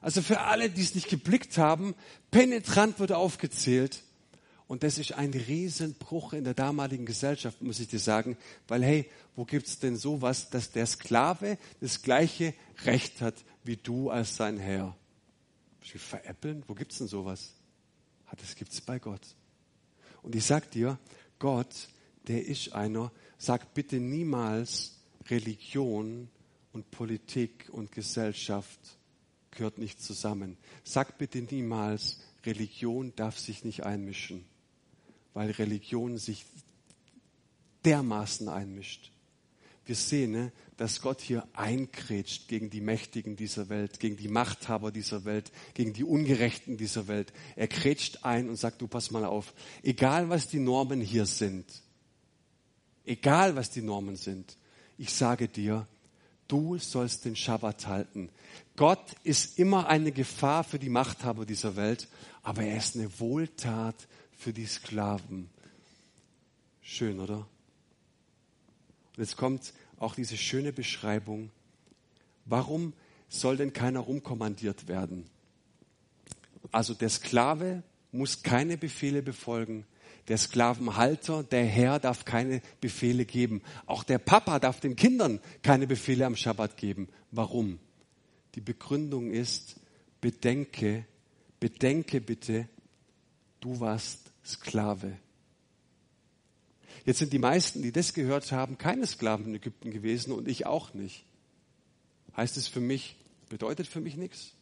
Also 0.00 0.22
für 0.22 0.42
alle, 0.42 0.70
die 0.70 0.82
es 0.82 0.94
nicht 0.94 1.08
geblickt 1.08 1.58
haben, 1.58 1.92
penetrant 2.30 3.00
wird 3.00 3.10
aufgezählt. 3.10 4.04
Und 4.72 4.84
das 4.84 4.96
ist 4.96 5.12
ein 5.12 5.34
Riesenbruch 5.34 6.32
in 6.32 6.44
der 6.44 6.54
damaligen 6.54 7.04
Gesellschaft, 7.04 7.60
muss 7.60 7.78
ich 7.78 7.88
dir 7.88 7.98
sagen, 7.98 8.38
weil 8.68 8.82
hey, 8.82 9.10
wo 9.36 9.44
gibt's 9.44 9.78
denn 9.78 9.96
sowas, 9.96 10.48
dass 10.48 10.72
der 10.72 10.86
Sklave 10.86 11.58
das 11.80 12.00
gleiche 12.00 12.54
Recht 12.86 13.20
hat 13.20 13.34
wie 13.64 13.76
du 13.76 14.08
als 14.08 14.34
sein 14.34 14.56
Herr? 14.56 14.96
Veräppeln? 15.82 16.64
Wo 16.68 16.72
gibt's 16.72 16.96
denn 16.96 17.06
sowas? 17.06 17.52
Das 18.40 18.56
gibt's 18.56 18.80
bei 18.80 18.98
Gott. 18.98 19.20
Und 20.22 20.34
ich 20.34 20.46
sag 20.46 20.70
dir, 20.70 20.98
Gott, 21.38 21.90
der 22.26 22.46
ist 22.46 22.72
einer, 22.72 23.12
sagt 23.36 23.74
bitte 23.74 24.00
niemals, 24.00 25.02
Religion 25.28 26.30
und 26.72 26.90
Politik 26.90 27.68
und 27.72 27.92
Gesellschaft 27.92 28.80
gehört 29.50 29.76
nicht 29.76 30.00
zusammen. 30.00 30.56
Sag 30.82 31.18
bitte 31.18 31.42
niemals, 31.42 32.20
Religion 32.46 33.14
darf 33.16 33.38
sich 33.38 33.64
nicht 33.64 33.84
einmischen 33.84 34.50
weil 35.34 35.50
Religion 35.52 36.18
sich 36.18 36.44
dermaßen 37.84 38.48
einmischt. 38.48 39.10
Wir 39.84 39.96
sehen, 39.96 40.30
ne, 40.30 40.52
dass 40.76 41.00
Gott 41.00 41.20
hier 41.20 41.46
einkrätscht 41.54 42.46
gegen 42.48 42.70
die 42.70 42.80
Mächtigen 42.80 43.34
dieser 43.34 43.68
Welt, 43.68 43.98
gegen 43.98 44.16
die 44.16 44.28
Machthaber 44.28 44.92
dieser 44.92 45.24
Welt, 45.24 45.50
gegen 45.74 45.92
die 45.92 46.04
Ungerechten 46.04 46.76
dieser 46.76 47.08
Welt. 47.08 47.32
Er 47.56 47.66
krätscht 47.66 48.24
ein 48.24 48.48
und 48.48 48.56
sagt, 48.56 48.80
du 48.80 48.86
pass 48.86 49.10
mal 49.10 49.24
auf, 49.24 49.54
egal 49.82 50.28
was 50.28 50.48
die 50.48 50.60
Normen 50.60 51.00
hier 51.00 51.26
sind, 51.26 51.66
egal 53.04 53.56
was 53.56 53.70
die 53.70 53.82
Normen 53.82 54.16
sind, 54.16 54.56
ich 54.98 55.12
sage 55.12 55.48
dir, 55.48 55.88
du 56.46 56.78
sollst 56.78 57.24
den 57.24 57.34
Schabbat 57.34 57.88
halten. 57.88 58.28
Gott 58.76 59.14
ist 59.24 59.58
immer 59.58 59.88
eine 59.88 60.12
Gefahr 60.12 60.62
für 60.62 60.78
die 60.78 60.90
Machthaber 60.90 61.44
dieser 61.44 61.74
Welt, 61.74 62.08
aber 62.42 62.62
er 62.62 62.76
ist 62.76 62.94
eine 62.94 63.18
Wohltat 63.18 63.96
für 64.42 64.52
die 64.52 64.66
Sklaven. 64.66 65.48
Schön, 66.82 67.20
oder? 67.20 67.46
Und 69.16 69.18
jetzt 69.18 69.36
kommt 69.36 69.72
auch 69.98 70.16
diese 70.16 70.36
schöne 70.36 70.72
Beschreibung. 70.72 71.50
Warum 72.44 72.92
soll 73.28 73.56
denn 73.56 73.72
keiner 73.72 74.00
rumkommandiert 74.00 74.88
werden? 74.88 75.26
Also 76.72 76.92
der 76.92 77.08
Sklave 77.08 77.84
muss 78.10 78.42
keine 78.42 78.76
Befehle 78.76 79.22
befolgen. 79.22 79.86
Der 80.26 80.38
Sklavenhalter, 80.38 81.44
der 81.44 81.64
Herr 81.64 82.00
darf 82.00 82.24
keine 82.24 82.62
Befehle 82.80 83.24
geben. 83.24 83.62
Auch 83.86 84.02
der 84.02 84.18
Papa 84.18 84.58
darf 84.58 84.80
den 84.80 84.96
Kindern 84.96 85.38
keine 85.62 85.86
Befehle 85.86 86.26
am 86.26 86.34
Schabbat 86.34 86.76
geben. 86.76 87.08
Warum? 87.30 87.78
Die 88.56 88.60
Begründung 88.60 89.30
ist, 89.30 89.76
bedenke, 90.20 91.06
bedenke 91.60 92.20
bitte, 92.20 92.68
du 93.60 93.78
warst 93.78 94.31
Sklave. 94.44 95.16
Jetzt 97.04 97.18
sind 97.18 97.32
die 97.32 97.38
meisten, 97.38 97.82
die 97.82 97.92
das 97.92 98.14
gehört 98.14 98.52
haben, 98.52 98.78
keine 98.78 99.06
Sklaven 99.06 99.46
in 99.46 99.54
Ägypten 99.56 99.90
gewesen 99.90 100.32
und 100.32 100.48
ich 100.48 100.66
auch 100.66 100.94
nicht. 100.94 101.24
Heißt 102.36 102.56
es 102.56 102.68
für 102.68 102.80
mich, 102.80 103.16
bedeutet 103.48 103.86
für 103.86 104.00
mich 104.00 104.16
nichts? 104.16 104.52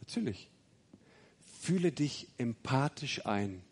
Natürlich. 0.00 0.50
Fühle 1.60 1.92
dich 1.92 2.28
empathisch 2.38 3.26
ein. 3.26 3.62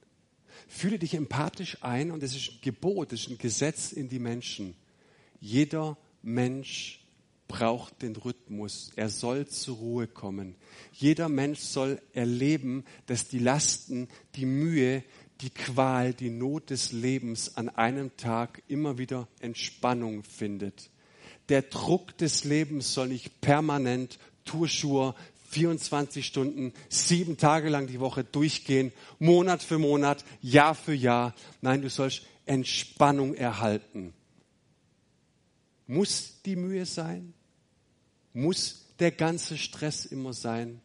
Fühle 0.69 0.99
dich 0.99 1.15
empathisch 1.15 1.83
ein 1.83 2.11
und 2.11 2.23
es 2.23 2.35
ist 2.35 2.51
ein 2.51 2.59
Gebot, 2.63 3.13
es 3.13 3.23
ist 3.23 3.31
ein 3.31 3.39
Gesetz 3.39 3.93
in 3.93 4.09
die 4.09 4.19
Menschen. 4.19 4.75
Jeder 5.41 5.97
Mensch 6.23 7.04
braucht 7.49 8.03
den 8.03 8.17
Rhythmus. 8.17 8.91
Er 8.97 9.09
soll 9.09 9.47
zur 9.47 9.77
Ruhe 9.77 10.07
kommen. 10.07 10.57
Jeder 10.93 11.29
Mensch 11.29 11.61
soll 11.61 12.01
erleben, 12.13 12.85
dass 13.07 13.29
die 13.29 13.39
Lasten, 13.39 14.09
die 14.37 14.47
Mühe, 14.47 15.03
die 15.41 15.51
Qual, 15.51 16.15
die 16.15 16.31
Not 16.31 16.71
des 16.71 16.93
Lebens 16.93 17.57
an 17.57 17.69
einem 17.69 18.17
Tag 18.17 18.63
immer 18.69 18.99
wieder 18.99 19.29
Entspannung 19.41 20.23
findet. 20.23 20.91
Der 21.49 21.63
Druck 21.63 22.17
des 22.17 22.45
Lebens 22.45 22.95
soll 22.95 23.09
nicht 23.09 23.41
permanent, 23.41 24.19
Turschur, 24.45 25.15
24 25.51 26.27
Stunden, 26.27 26.73
sieben 26.89 27.37
Tage 27.37 27.69
lang 27.69 27.87
die 27.87 28.01
Woche 28.01 28.25
durchgehen, 28.25 28.93
Monat 29.19 29.63
für 29.63 29.79
Monat, 29.79 30.25
Jahr 30.41 30.75
für 30.75 30.95
Jahr. 30.95 31.35
Nein, 31.61 31.83
du 31.83 31.91
sollst 31.91 32.23
Entspannung 32.47 33.35
erhalten. 33.35 34.15
Muss 35.87 36.41
die 36.45 36.57
Mühe 36.57 36.87
sein? 36.87 37.35
Muss 38.33 38.87
der 38.99 39.11
ganze 39.11 39.59
Stress 39.59 40.07
immer 40.07 40.33
sein? 40.33 40.81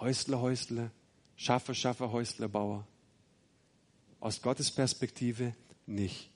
Häusle, 0.00 0.40
Häusle, 0.40 0.90
Schaffe, 1.36 1.74
Schaffe, 1.74 2.12
Häusle, 2.12 2.48
Bauer. 2.48 2.86
Aus 4.20 4.42
Gottes 4.42 4.70
Perspektive 4.70 5.54
nicht. 5.86 6.30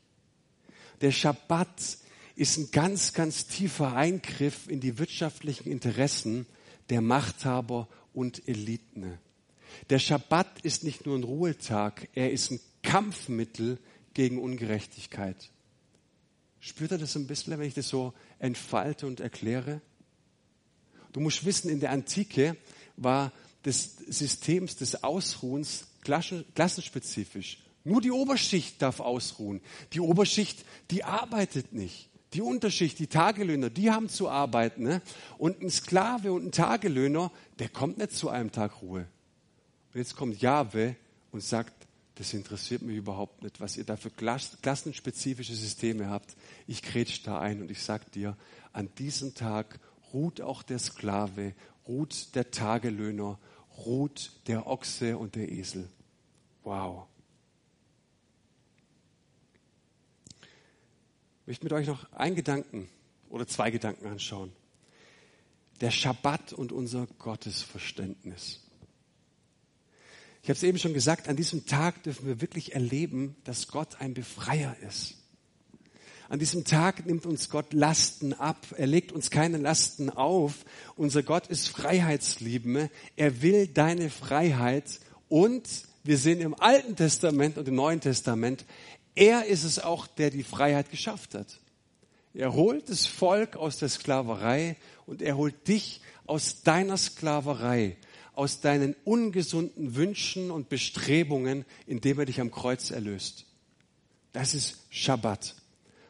Der 1.00 1.12
Schabbat 1.12 1.98
ist 2.34 2.56
ein 2.56 2.70
ganz, 2.70 3.12
ganz 3.12 3.46
tiefer 3.46 3.94
Eingriff 3.94 4.68
in 4.68 4.80
die 4.80 4.98
wirtschaftlichen 4.98 5.70
Interessen 5.70 6.46
der 6.90 7.00
Machthaber 7.00 7.88
und 8.14 8.46
Eliten. 8.48 9.18
Der 9.90 9.98
Schabbat 9.98 10.60
ist 10.62 10.84
nicht 10.84 11.06
nur 11.06 11.16
ein 11.16 11.24
Ruhetag, 11.24 12.08
er 12.14 12.30
ist 12.30 12.50
ein 12.50 12.60
Kampfmittel 12.82 13.78
gegen 14.14 14.38
Ungerechtigkeit. 14.40 15.50
Spürt 16.64 16.92
ihr 16.92 16.98
das 16.98 17.16
ein 17.16 17.26
bisschen, 17.26 17.58
wenn 17.58 17.66
ich 17.66 17.74
das 17.74 17.88
so 17.88 18.14
entfalte 18.38 19.08
und 19.08 19.18
erkläre? 19.18 19.80
Du 21.12 21.18
musst 21.18 21.44
wissen, 21.44 21.68
in 21.68 21.80
der 21.80 21.90
Antike 21.90 22.56
war 22.96 23.32
das 23.64 23.96
System 24.06 24.66
des 24.66 25.02
Ausruhens 25.02 25.88
klassenspezifisch. 26.02 27.58
Nur 27.82 28.00
die 28.00 28.12
Oberschicht 28.12 28.80
darf 28.80 29.00
ausruhen. 29.00 29.60
Die 29.92 29.98
Oberschicht, 29.98 30.64
die 30.92 31.02
arbeitet 31.02 31.72
nicht. 31.72 32.08
Die 32.32 32.40
Unterschicht, 32.40 33.00
die 33.00 33.08
Tagelöhner, 33.08 33.68
die 33.68 33.90
haben 33.90 34.08
zu 34.08 34.28
arbeiten. 34.28 34.84
Ne? 34.84 35.02
Und 35.38 35.60
ein 35.62 35.70
Sklave 35.70 36.32
und 36.32 36.46
ein 36.46 36.52
Tagelöhner, 36.52 37.32
der 37.58 37.70
kommt 37.70 37.98
nicht 37.98 38.12
zu 38.12 38.28
einem 38.28 38.52
Tag 38.52 38.82
Ruhe. 38.82 39.08
Und 39.92 39.98
jetzt 39.98 40.14
kommt 40.14 40.40
Jahwe 40.40 40.94
und 41.32 41.42
sagt, 41.42 41.81
das 42.22 42.34
interessiert 42.34 42.82
mich 42.82 42.98
überhaupt 42.98 43.42
nicht, 43.42 43.60
was 43.60 43.76
ihr 43.76 43.82
da 43.82 43.96
für 43.96 44.08
klassenspezifische 44.08 45.56
Systeme 45.56 46.08
habt. 46.08 46.36
Ich 46.68 46.80
kretsch 46.80 47.26
da 47.26 47.40
ein 47.40 47.60
und 47.60 47.68
ich 47.68 47.82
sag 47.82 48.12
dir, 48.12 48.36
an 48.72 48.88
diesem 48.96 49.34
Tag 49.34 49.80
ruht 50.12 50.40
auch 50.40 50.62
der 50.62 50.78
Sklave, 50.78 51.52
ruht 51.88 52.36
der 52.36 52.52
Tagelöhner, 52.52 53.40
ruht 53.76 54.30
der 54.46 54.68
Ochse 54.68 55.18
und 55.18 55.34
der 55.34 55.50
Esel. 55.50 55.88
Wow. 56.62 57.08
Ich 61.40 61.46
möchte 61.48 61.64
mit 61.64 61.72
euch 61.72 61.88
noch 61.88 62.12
einen 62.12 62.36
Gedanken 62.36 62.88
oder 63.30 63.48
zwei 63.48 63.72
Gedanken 63.72 64.06
anschauen. 64.06 64.52
Der 65.80 65.90
Schabbat 65.90 66.52
und 66.52 66.70
unser 66.70 67.08
Gottesverständnis. 67.18 68.60
Ich 70.44 70.48
habe 70.48 70.56
es 70.56 70.64
eben 70.64 70.78
schon 70.78 70.92
gesagt, 70.92 71.28
an 71.28 71.36
diesem 71.36 71.66
Tag 71.66 72.02
dürfen 72.02 72.26
wir 72.26 72.40
wirklich 72.40 72.74
erleben, 72.74 73.36
dass 73.44 73.68
Gott 73.68 74.00
ein 74.00 74.12
Befreier 74.12 74.74
ist. 74.88 75.14
An 76.28 76.40
diesem 76.40 76.64
Tag 76.64 77.06
nimmt 77.06 77.26
uns 77.26 77.48
Gott 77.48 77.72
Lasten 77.72 78.32
ab. 78.32 78.66
Er 78.76 78.88
legt 78.88 79.12
uns 79.12 79.30
keine 79.30 79.58
Lasten 79.58 80.10
auf. 80.10 80.64
Unser 80.96 81.22
Gott 81.22 81.46
ist 81.46 81.68
Freiheitsliebende. 81.68 82.90
Er 83.14 83.40
will 83.42 83.68
deine 83.68 84.10
Freiheit. 84.10 84.98
Und 85.28 85.68
wir 86.02 86.18
sehen 86.18 86.40
im 86.40 86.54
Alten 86.54 86.96
Testament 86.96 87.56
und 87.56 87.68
im 87.68 87.76
Neuen 87.76 88.00
Testament, 88.00 88.64
er 89.14 89.46
ist 89.46 89.62
es 89.62 89.78
auch, 89.78 90.08
der 90.08 90.30
die 90.30 90.42
Freiheit 90.42 90.90
geschafft 90.90 91.34
hat. 91.34 91.60
Er 92.34 92.52
holt 92.54 92.88
das 92.88 93.06
Volk 93.06 93.56
aus 93.56 93.76
der 93.76 93.90
Sklaverei 93.90 94.76
und 95.06 95.22
er 95.22 95.36
holt 95.36 95.68
dich 95.68 96.00
aus 96.26 96.62
deiner 96.64 96.96
Sklaverei, 96.96 97.96
aus 98.34 98.60
deinen 98.60 98.94
ungesunden 99.04 99.94
Wünschen 99.94 100.50
und 100.50 100.68
Bestrebungen, 100.68 101.64
indem 101.86 102.18
er 102.18 102.26
dich 102.26 102.40
am 102.40 102.50
Kreuz 102.50 102.90
erlöst. 102.90 103.46
Das 104.32 104.54
ist 104.54 104.78
Schabbat. 104.90 105.56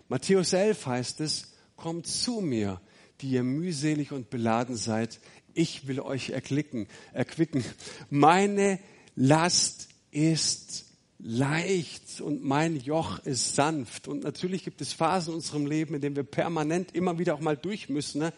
Matthäus 0.08 0.52
11 0.52 0.86
heißt 0.86 1.20
es, 1.20 1.54
kommt 1.76 2.06
zu 2.06 2.40
mir, 2.40 2.80
die 3.20 3.30
ihr 3.30 3.42
mühselig 3.42 4.12
und 4.12 4.30
beladen 4.30 4.76
seid. 4.76 5.20
Ich 5.54 5.86
will 5.86 6.00
euch 6.00 6.30
erquicken, 6.30 6.86
erquicken. 7.12 7.64
Meine 8.10 8.78
Last 9.16 9.88
ist 10.10 10.86
leicht 11.18 12.20
und 12.20 12.44
mein 12.44 12.76
Joch 12.76 13.18
ist 13.20 13.54
sanft. 13.54 14.08
Und 14.08 14.24
natürlich 14.24 14.64
gibt 14.64 14.80
es 14.80 14.92
Phasen 14.92 15.30
in 15.30 15.36
unserem 15.36 15.66
Leben, 15.66 15.94
in 15.94 16.00
denen 16.00 16.16
wir 16.16 16.24
permanent 16.24 16.94
immer 16.94 17.18
wieder 17.18 17.34
auch 17.34 17.40
mal 17.40 17.56
durch 17.56 17.88
müssen, 17.88 18.20
ne? 18.20 18.32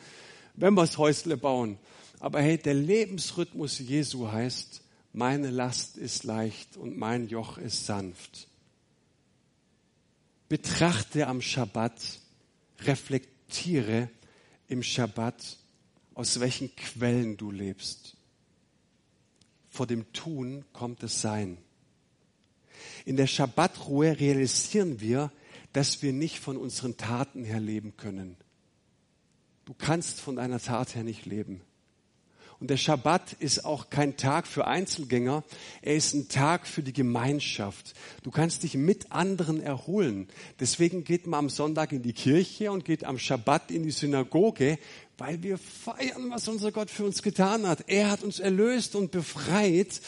wenn 0.54 0.74
wir 0.74 0.82
das 0.82 0.98
Häusle 0.98 1.36
bauen. 1.36 1.78
Aber 2.24 2.40
hey, 2.40 2.56
der 2.56 2.72
Lebensrhythmus 2.72 3.80
Jesu 3.80 4.32
heißt, 4.32 4.80
meine 5.12 5.50
Last 5.50 5.98
ist 5.98 6.24
leicht 6.24 6.78
und 6.78 6.96
mein 6.96 7.28
Joch 7.28 7.58
ist 7.58 7.84
sanft. 7.84 8.48
Betrachte 10.48 11.26
am 11.26 11.42
Schabbat, 11.42 12.00
reflektiere 12.80 14.08
im 14.68 14.82
Schabbat, 14.82 15.58
aus 16.14 16.40
welchen 16.40 16.74
Quellen 16.76 17.36
du 17.36 17.50
lebst. 17.50 18.16
Vor 19.68 19.86
dem 19.86 20.10
Tun 20.14 20.64
kommt 20.72 21.02
das 21.02 21.20
Sein. 21.20 21.58
In 23.04 23.18
der 23.18 23.26
Schabbatruhe 23.26 24.18
realisieren 24.18 24.98
wir, 25.02 25.30
dass 25.74 26.00
wir 26.00 26.14
nicht 26.14 26.38
von 26.38 26.56
unseren 26.56 26.96
Taten 26.96 27.44
her 27.44 27.60
leben 27.60 27.98
können. 27.98 28.38
Du 29.66 29.74
kannst 29.74 30.22
von 30.22 30.36
deiner 30.36 30.58
Tat 30.58 30.94
her 30.94 31.04
nicht 31.04 31.26
leben. 31.26 31.60
Und 32.60 32.70
der 32.70 32.76
Schabbat 32.76 33.34
ist 33.34 33.64
auch 33.64 33.90
kein 33.90 34.16
Tag 34.16 34.46
für 34.46 34.66
Einzelgänger, 34.66 35.44
er 35.82 35.96
ist 35.96 36.14
ein 36.14 36.28
Tag 36.28 36.66
für 36.66 36.82
die 36.82 36.92
Gemeinschaft. 36.92 37.94
Du 38.22 38.30
kannst 38.30 38.62
dich 38.62 38.74
mit 38.74 39.12
anderen 39.12 39.60
erholen. 39.60 40.28
Deswegen 40.60 41.04
geht 41.04 41.26
man 41.26 41.38
am 41.38 41.50
Sonntag 41.50 41.92
in 41.92 42.02
die 42.02 42.12
Kirche 42.12 42.70
und 42.72 42.84
geht 42.84 43.04
am 43.04 43.18
Schabbat 43.18 43.70
in 43.70 43.82
die 43.82 43.90
Synagoge, 43.90 44.78
weil 45.18 45.42
wir 45.42 45.58
feiern, 45.58 46.30
was 46.30 46.48
unser 46.48 46.72
Gott 46.72 46.90
für 46.90 47.04
uns 47.04 47.22
getan 47.22 47.66
hat. 47.66 47.84
Er 47.88 48.10
hat 48.10 48.22
uns 48.22 48.40
erlöst 48.40 48.96
und 48.96 49.10
befreit. 49.10 50.00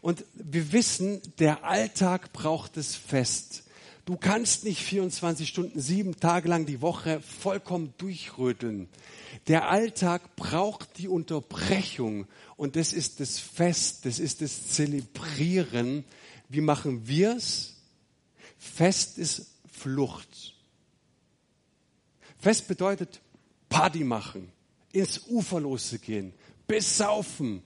Und 0.00 0.24
wir 0.34 0.72
wissen, 0.72 1.20
der 1.38 1.64
Alltag 1.64 2.32
braucht 2.32 2.76
es 2.76 2.94
fest. 2.94 3.65
Du 4.06 4.16
kannst 4.16 4.62
nicht 4.62 4.82
24 4.82 5.48
Stunden, 5.48 5.80
sieben 5.80 6.14
Tage 6.14 6.48
lang 6.48 6.64
die 6.64 6.80
Woche 6.80 7.20
vollkommen 7.20 7.92
durchröteln. 7.98 8.88
Der 9.48 9.68
Alltag 9.68 10.36
braucht 10.36 10.98
die 10.98 11.08
Unterbrechung 11.08 12.28
und 12.56 12.76
das 12.76 12.92
ist 12.92 13.18
das 13.18 13.40
Fest, 13.40 14.06
das 14.06 14.20
ist 14.20 14.42
das 14.42 14.68
Zelebrieren. 14.68 16.04
Wie 16.48 16.60
machen 16.60 17.08
wir's? 17.08 17.74
Fest 18.56 19.18
ist 19.18 19.46
Flucht. 19.68 20.54
Fest 22.38 22.68
bedeutet 22.68 23.20
Party 23.68 24.04
machen, 24.04 24.52
ins 24.92 25.26
Uferlose 25.26 25.98
gehen, 25.98 26.32
besaufen 26.68 27.60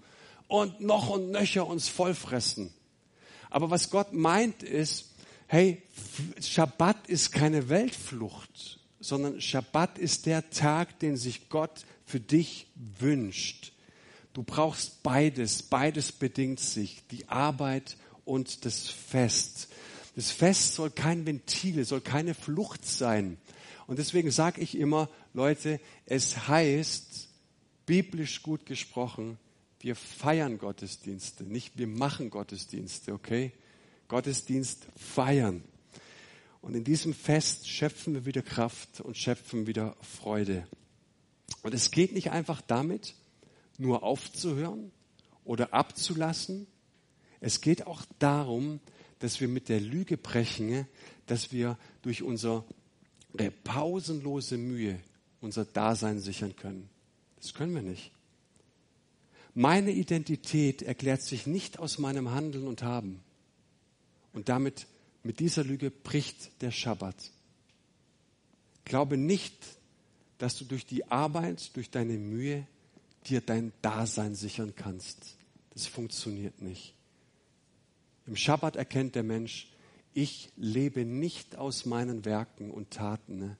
und 0.49 0.81
noch 0.81 1.11
und 1.11 1.33
nöcher 1.33 1.67
uns 1.67 1.91
vollfressen. 1.91 2.73
Aber 3.51 3.69
was 3.69 3.91
Gott 3.91 4.15
meint 4.15 4.63
ist, 4.63 5.10
hey, 5.51 5.83
Schabbat 6.41 7.09
ist 7.09 7.33
keine 7.33 7.69
Weltflucht, 7.69 8.79
sondern 9.01 9.41
Schabbat 9.41 9.99
ist 9.99 10.27
der 10.27 10.49
Tag, 10.51 11.01
den 11.01 11.17
sich 11.17 11.49
Gott 11.49 11.87
für 12.07 12.21
dich 12.21 12.69
wünscht. 12.77 13.73
Du 14.33 14.45
brauchst 14.45 15.03
beides, 15.03 15.65
beides 15.65 16.13
bedingt 16.13 16.61
sich, 16.61 17.03
die 17.11 17.29
Arbeit 17.29 17.97
und 18.25 18.65
das 18.65 18.91
Fest. 18.91 19.71
Das 20.15 20.31
Fest 20.31 20.75
soll 20.75 20.91
kein 20.91 21.27
Ventil, 21.27 21.85
soll 21.85 22.01
keine 22.01 22.35
Flucht 22.35 22.87
sein. 22.87 23.37
Und 23.89 23.99
deswegen 23.99 24.31
sage 24.31 24.61
ich 24.61 24.79
immer, 24.79 25.09
Leute, 25.35 25.81
es 26.07 26.47
heißt, 26.47 27.29
biblisch 27.87 28.45
gut 28.45 28.67
gesprochen, 28.67 29.37
wir 29.81 29.97
feiern 29.97 30.59
Gottesdienste, 30.59 31.43
nicht 31.43 31.77
wir 31.77 31.89
machen 31.89 32.31
Gottesdienste, 32.31 33.13
okay? 33.13 33.51
Gottesdienst 34.11 34.89
feiern. 34.97 35.63
Und 36.61 36.75
in 36.75 36.83
diesem 36.83 37.15
Fest 37.15 37.69
schöpfen 37.69 38.13
wir 38.13 38.27
wieder 38.27 38.43
Kraft 38.43 39.01
und 39.01 39.17
schöpfen 39.17 39.69
wieder 39.69 39.97
Freude. 40.03 40.67
Und 41.63 41.75
es 41.75 41.93
geht 41.93 42.13
nicht 42.13 42.33
einfach 42.33 42.61
damit, 42.61 43.15
nur 43.79 44.03
aufzuhören 44.03 44.91
oder 45.45 45.73
abzulassen. 45.73 46.67
Es 47.41 47.61
geht 47.61 47.87
auch 47.87 48.03
darum, 48.19 48.81
dass 49.21 49.41
wir 49.41 49.47
mit 49.47 49.69
der 49.69 49.81
Lüge 49.81 50.17
brechen, 50.17 50.89
dass 51.27 51.53
wir 51.53 51.79
durch 52.03 52.25
unsere 52.25 52.65
pausenlose 53.63 54.59
Mühe 54.59 54.99
unser 55.41 55.65
Dasein 55.65 56.19
sichern 56.19 56.57
können. 56.57 56.91
Das 57.37 57.55
können 57.55 57.75
wir 57.75 57.83
nicht. 57.83 58.11
Meine 59.55 59.93
Identität 59.93 60.83
erklärt 60.83 61.23
sich 61.23 61.47
nicht 61.47 61.79
aus 61.79 61.99
meinem 61.99 62.33
Handeln 62.33 62.67
und 62.67 62.83
Haben. 62.83 63.23
Und 64.33 64.49
damit, 64.49 64.87
mit 65.23 65.41
dieser 65.41 65.65
Lüge 65.65 65.91
bricht 65.91 66.63
der 66.63 66.71
Schabbat. 66.71 67.17
Glaube 68.85 69.17
nicht, 69.17 69.55
dass 70.39 70.57
du 70.57 70.65
durch 70.65 70.87
die 70.87 71.11
Arbeit, 71.11 71.77
durch 71.77 71.91
deine 71.91 72.15
Mühe 72.15 72.67
dir 73.27 73.41
dein 73.41 73.73
Dasein 73.83 74.35
sichern 74.35 74.75
kannst. 74.75 75.37
Das 75.71 75.87
funktioniert 75.87 76.63
nicht. 76.63 76.95
Im 78.27 78.37
Schabbat 78.37 78.77
erkennt 78.77 79.15
der 79.15 79.23
Mensch, 79.23 79.69
ich 80.13 80.51
lebe 80.57 81.05
nicht 81.05 81.57
aus 81.57 81.85
meinen 81.85 82.25
Werken 82.25 82.71
und 82.71 82.91
Taten. 82.91 83.39
Ne? 83.39 83.57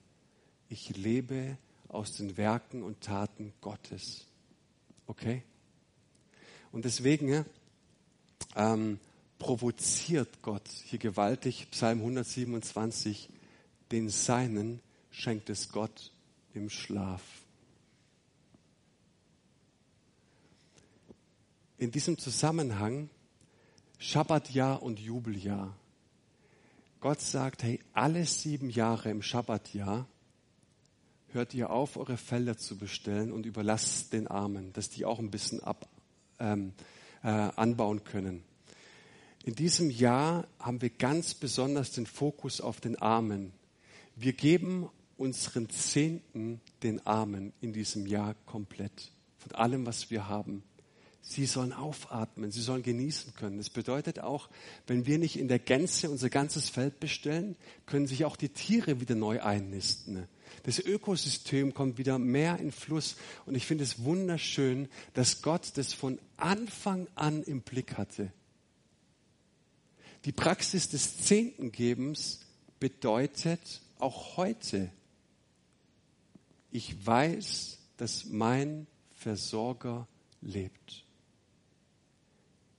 Ich 0.69 0.95
lebe 0.97 1.57
aus 1.87 2.13
den 2.13 2.37
Werken 2.37 2.83
und 2.83 3.01
Taten 3.01 3.53
Gottes. 3.61 4.25
Okay? 5.07 5.43
Und 6.71 6.85
deswegen 6.85 7.27
ne, 7.27 7.45
ähm, 8.55 8.99
provoziert 9.41 10.43
Gott 10.43 10.67
hier 10.85 10.99
gewaltig, 10.99 11.67
Psalm 11.71 11.97
127, 12.01 13.27
den 13.91 14.07
Seinen 14.09 14.81
schenkt 15.09 15.49
es 15.49 15.69
Gott 15.69 16.11
im 16.53 16.69
Schlaf. 16.69 17.23
In 21.79 21.89
diesem 21.89 22.19
Zusammenhang 22.19 23.09
Schabbatjahr 23.97 24.83
und 24.83 24.99
Jubeljahr. 24.99 25.75
Gott 26.99 27.19
sagt, 27.19 27.63
hey, 27.63 27.79
alle 27.93 28.25
sieben 28.25 28.69
Jahre 28.69 29.09
im 29.09 29.23
Schabbatjahr 29.23 30.07
hört 31.29 31.55
ihr 31.55 31.71
auf, 31.71 31.97
eure 31.97 32.17
Felder 32.17 32.57
zu 32.57 32.77
bestellen 32.77 33.31
und 33.31 33.47
überlasst 33.47 34.13
den 34.13 34.27
Armen, 34.27 34.71
dass 34.73 34.91
die 34.91 35.03
auch 35.03 35.17
ein 35.17 35.31
bisschen 35.31 35.63
ab, 35.63 35.89
ähm, 36.37 36.73
äh, 37.23 37.27
anbauen 37.29 38.03
können. 38.03 38.43
In 39.43 39.55
diesem 39.55 39.89
Jahr 39.89 40.47
haben 40.59 40.81
wir 40.81 40.91
ganz 40.91 41.33
besonders 41.33 41.91
den 41.91 42.05
Fokus 42.05 42.61
auf 42.61 42.79
den 42.79 42.95
Armen. 42.97 43.51
Wir 44.15 44.33
geben 44.33 44.87
unseren 45.17 45.69
Zehnten 45.69 46.61
den 46.83 47.05
Armen 47.07 47.51
in 47.59 47.73
diesem 47.73 48.05
Jahr 48.05 48.35
komplett. 48.45 49.11
Von 49.39 49.53
allem, 49.53 49.85
was 49.87 50.11
wir 50.11 50.27
haben. 50.27 50.63
Sie 51.23 51.45
sollen 51.45 51.73
aufatmen, 51.73 52.51
sie 52.51 52.61
sollen 52.61 52.83
genießen 52.83 53.33
können. 53.33 53.57
Das 53.57 53.69
bedeutet 53.69 54.19
auch, 54.19 54.49
wenn 54.85 55.05
wir 55.05 55.17
nicht 55.17 55.37
in 55.39 55.47
der 55.47 55.59
Gänze 55.59 56.09
unser 56.09 56.29
ganzes 56.29 56.69
Feld 56.69 56.99
bestellen, 56.99 57.55
können 57.85 58.07
sich 58.07 58.25
auch 58.25 58.35
die 58.35 58.49
Tiere 58.49 58.99
wieder 58.99 59.15
neu 59.15 59.41
einnisten. 59.41 60.27
Das 60.63 60.79
Ökosystem 60.79 61.73
kommt 61.73 61.97
wieder 61.97 62.19
mehr 62.19 62.59
in 62.59 62.71
Fluss. 62.71 63.15
Und 63.45 63.55
ich 63.55 63.65
finde 63.65 63.83
es 63.83 64.03
wunderschön, 64.03 64.87
dass 65.13 65.41
Gott 65.41 65.71
das 65.75 65.93
von 65.93 66.19
Anfang 66.37 67.07
an 67.15 67.41
im 67.43 67.61
Blick 67.61 67.97
hatte. 67.97 68.31
Die 70.25 70.31
Praxis 70.31 70.87
des 70.87 71.17
Zehntengebens 71.17 72.41
bedeutet 72.79 73.81
auch 73.97 74.37
heute, 74.37 74.91
ich 76.71 77.05
weiß, 77.05 77.79
dass 77.97 78.25
mein 78.25 78.85
Versorger 79.15 80.07
lebt. 80.41 81.03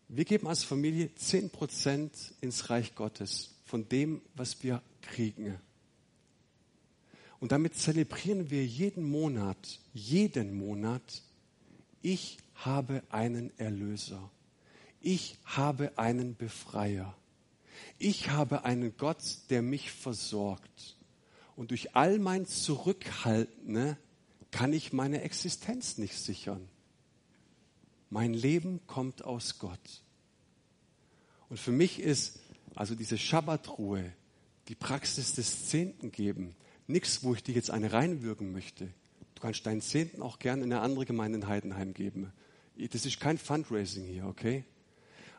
Wir 0.09 0.25
geben 0.25 0.47
als 0.47 0.63
Familie 0.63 1.15
zehn 1.17 1.51
Prozent 1.51 2.13
ins 2.41 2.71
Reich 2.71 2.95
Gottes 2.95 3.51
von 3.65 3.89
dem, 3.89 4.23
was 4.35 4.63
wir 4.63 4.83
kriegen. 5.01 5.59
Und 7.41 7.51
damit 7.51 7.75
zelebrieren 7.75 8.51
wir 8.51 8.65
jeden 8.65 9.03
Monat, 9.05 9.81
jeden 9.95 10.55
Monat, 10.55 11.23
ich 12.03 12.39
habe 12.55 13.03
einen 13.11 13.57
Erlöser. 13.59 14.31
Ich 15.01 15.39
habe 15.45 15.97
einen 15.99 16.37
Befreier 16.37 17.17
ich 17.99 18.31
habe 18.31 18.65
einen 18.65 18.97
Gott, 18.97 19.23
der 19.51 19.63
mich 19.63 19.91
versorgt. 19.91 20.97
Und 21.57 21.71
durch 21.71 21.95
all 21.95 22.19
mein 22.19 22.47
Zurückhalten 22.47 23.73
ne, 23.73 23.97
kann 24.51 24.73
ich 24.73 24.93
meine 24.93 25.23
Existenz 25.23 25.99
nicht 25.99 26.19
sichern. 26.19 26.69
Mein 28.11 28.35
Leben 28.35 28.81
kommt 28.87 29.25
aus 29.25 29.59
Gott. 29.59 30.03
Und 31.49 31.59
für 31.59 31.73
mich 31.73 32.01
ist 32.01 32.41
also 32.75 32.95
diese 32.95 33.19
Schabbatruhe, 33.19 34.13
die 34.69 34.75
Praxis 34.75 35.35
des 35.35 35.69
Zehnten 35.69 36.13
geben, 36.13 36.55
nichts, 36.87 37.23
wo 37.23 37.35
ich 37.35 37.43
dir 37.43 37.55
jetzt 37.55 37.71
eine 37.71 37.93
reinwürgen 37.93 38.53
möchte. 38.53 38.87
Du 39.35 39.43
kannst 39.43 39.67
deinen 39.67 39.81
Zehnten 39.81 40.23
auch 40.23 40.39
gerne 40.39 40.65
in 40.65 40.73
eine 40.73 40.83
andere 40.83 41.05
Gemeinde 41.05 41.39
in 41.39 41.47
Heidenheim 41.49 41.95
geben. 41.95 42.33
Das 42.77 43.07
ist 43.07 43.21
kein 43.21 43.39
Fundraising 43.39 44.05
hier, 44.05 44.27
okay? 44.27 44.65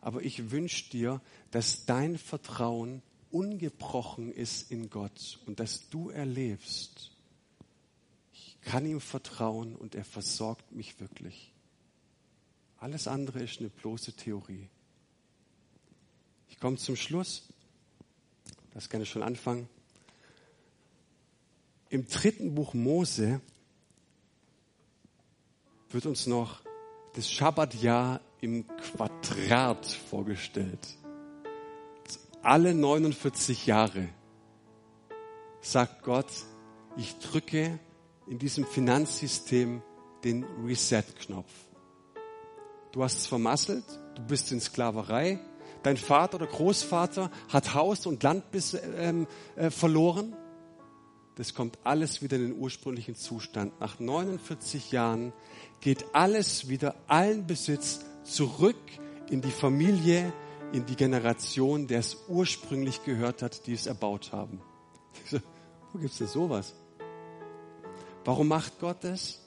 Aber 0.04 0.22
ich 0.22 0.52
wünsche 0.52 0.90
dir, 0.90 1.22
dass 1.52 1.86
dein 1.86 2.18
Vertrauen 2.18 3.02
ungebrochen 3.32 4.34
ist 4.34 4.70
in 4.70 4.90
Gott 4.90 5.40
und 5.46 5.62
dass 5.62 5.90
du 5.90 6.10
erlebst, 6.10 7.12
ich 8.34 8.60
kann 8.60 8.86
ihm 8.86 9.00
vertrauen 9.00 9.78
und 9.78 9.96
er 9.96 10.04
versorgt 10.04 10.74
mich 10.74 11.00
wirklich. 11.00 11.54
Alles 12.80 13.08
andere 13.08 13.42
ist 13.42 13.62
eine 13.62 13.70
bloße 13.70 14.12
Theorie. 14.12 14.68
Ich 16.50 16.60
komme 16.60 16.76
zum 16.76 16.98
Schluss. 16.98 17.48
Das 18.74 18.90
kann 18.90 19.02
ich 19.02 19.10
schon 19.10 19.24
anfangen. 19.24 19.70
Im 21.88 22.06
dritten 22.10 22.56
Buch 22.56 22.74
Mose 22.74 23.40
wird 25.92 26.06
uns 26.06 26.28
noch 26.28 26.62
das 27.14 27.32
Schabbatjahr 27.32 28.20
im 28.44 28.68
Quadrat 28.68 29.86
vorgestellt. 29.86 30.98
Alle 32.42 32.74
49 32.74 33.68
Jahre 33.68 34.10
sagt 35.62 36.04
Gott, 36.04 36.28
ich 36.98 37.18
drücke 37.20 37.80
in 38.28 38.40
diesem 38.40 38.66
Finanzsystem 38.66 39.82
den 40.26 40.44
Reset-Knopf. 40.66 41.52
Du 42.92 43.02
hast 43.02 43.20
es 43.20 43.28
vermasselt, 43.28 43.86
du 44.16 44.22
bist 44.24 44.52
in 44.52 44.60
Sklaverei, 44.60 45.40
dein 45.82 45.96
Vater 45.96 46.36
oder 46.36 46.48
Großvater 46.48 47.32
hat 47.48 47.74
Haus 47.74 48.06
und 48.06 48.24
Land 48.24 48.52
bis, 48.52 48.78
ähm, 48.98 49.26
äh, 49.56 49.70
verloren. 49.70 50.36
Das 51.36 51.54
kommt 51.54 51.80
alles 51.86 52.22
wieder 52.22 52.36
in 52.36 52.50
den 52.50 52.60
ursprünglichen 52.60 53.16
Zustand. 53.16 53.80
Nach 53.80 54.02
49 54.02 54.92
Jahren 54.92 55.32
geht 55.80 56.14
alles 56.14 56.68
wieder, 56.68 56.96
allen 57.08 57.48
Besitz 57.48 58.02
zurück 58.24 58.76
in 59.30 59.42
die 59.42 59.52
Familie, 59.52 60.34
in 60.72 60.86
die 60.86 60.96
Generation, 60.96 61.88
der 61.88 62.00
es 62.00 62.18
ursprünglich 62.28 63.04
gehört 63.04 63.42
hat, 63.42 63.68
die 63.68 63.74
es 63.74 63.86
erbaut 63.86 64.32
haben. 64.32 64.62
Wo 65.94 66.00
gibt 66.00 66.12
es 66.12 66.18
denn 66.18 66.28
sowas? 66.28 66.74
Warum 68.26 68.48
macht 68.48 68.80
Gott 68.80 68.98
das? 69.02 69.42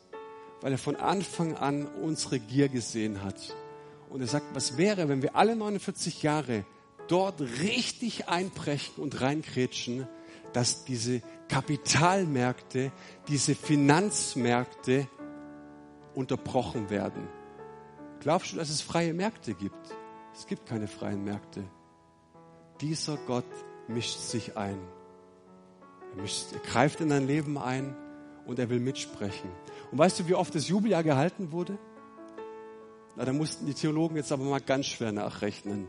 Weil 0.61 0.73
er 0.73 0.79
von 0.79 0.97
Anfang 0.97 1.57
an 1.57 1.87
unsere 1.87 2.39
Gier 2.39 2.69
gesehen 2.69 3.23
hat 3.23 3.57
und 4.11 4.21
er 4.21 4.27
sagt, 4.27 4.47
was 4.55 4.77
wäre, 4.77 5.09
wenn 5.09 5.23
wir 5.23 5.37
alle 5.37 5.57
49 5.57 6.23
Jahre 6.23 6.65
dort 7.09 7.41
richtig 7.41 8.29
einbrechen 8.29 9.03
und 9.03 9.21
reinkrätschen, 9.21 10.07
dass 10.53 10.85
diese 10.85 11.23
Kapitalmärkte, 11.49 12.93
diese 13.29 13.55
Finanzmärkte 13.55 15.09
unterbrochen 16.15 16.89
werden. 16.91 17.29
Glaubst 18.21 18.53
du, 18.53 18.57
dass 18.57 18.71
es 18.71 18.81
freie 18.81 19.15
Märkte 19.15 19.55
gibt? 19.55 19.95
Es 20.35 20.47
gibt 20.47 20.67
keine 20.67 20.89
freien 20.89 21.25
Märkte. 21.25 21.65
Dieser 22.81 23.17
Gott 23.17 23.45
mischt 23.89 24.19
sich 24.19 24.57
ein. 24.57 24.79
Er, 26.15 26.23
mischt, 26.23 26.53
er 26.53 26.61
greift 26.61 27.01
in 27.01 27.09
dein 27.09 27.27
Leben 27.27 27.59
ein 27.59 27.97
und 28.47 28.59
er 28.59 28.69
will 28.69 28.81
mitsprechen. 28.81 29.51
Und 29.91 29.99
weißt 29.99 30.21
du, 30.21 30.29
wie 30.29 30.35
oft 30.35 30.55
das 30.55 30.69
Jubeljahr 30.69 31.03
gehalten 31.03 31.53
wurde? 31.53 31.79
Na, 33.17 33.25
da 33.25 33.33
mussten 33.33 33.67
die 33.67 33.75
Theologen 33.75 34.17
jetzt 34.17 34.31
aber 34.33 34.45
mal 34.45 34.61
ganz 34.61 34.87
schwer 34.87 35.13
nachrechnen. 35.13 35.89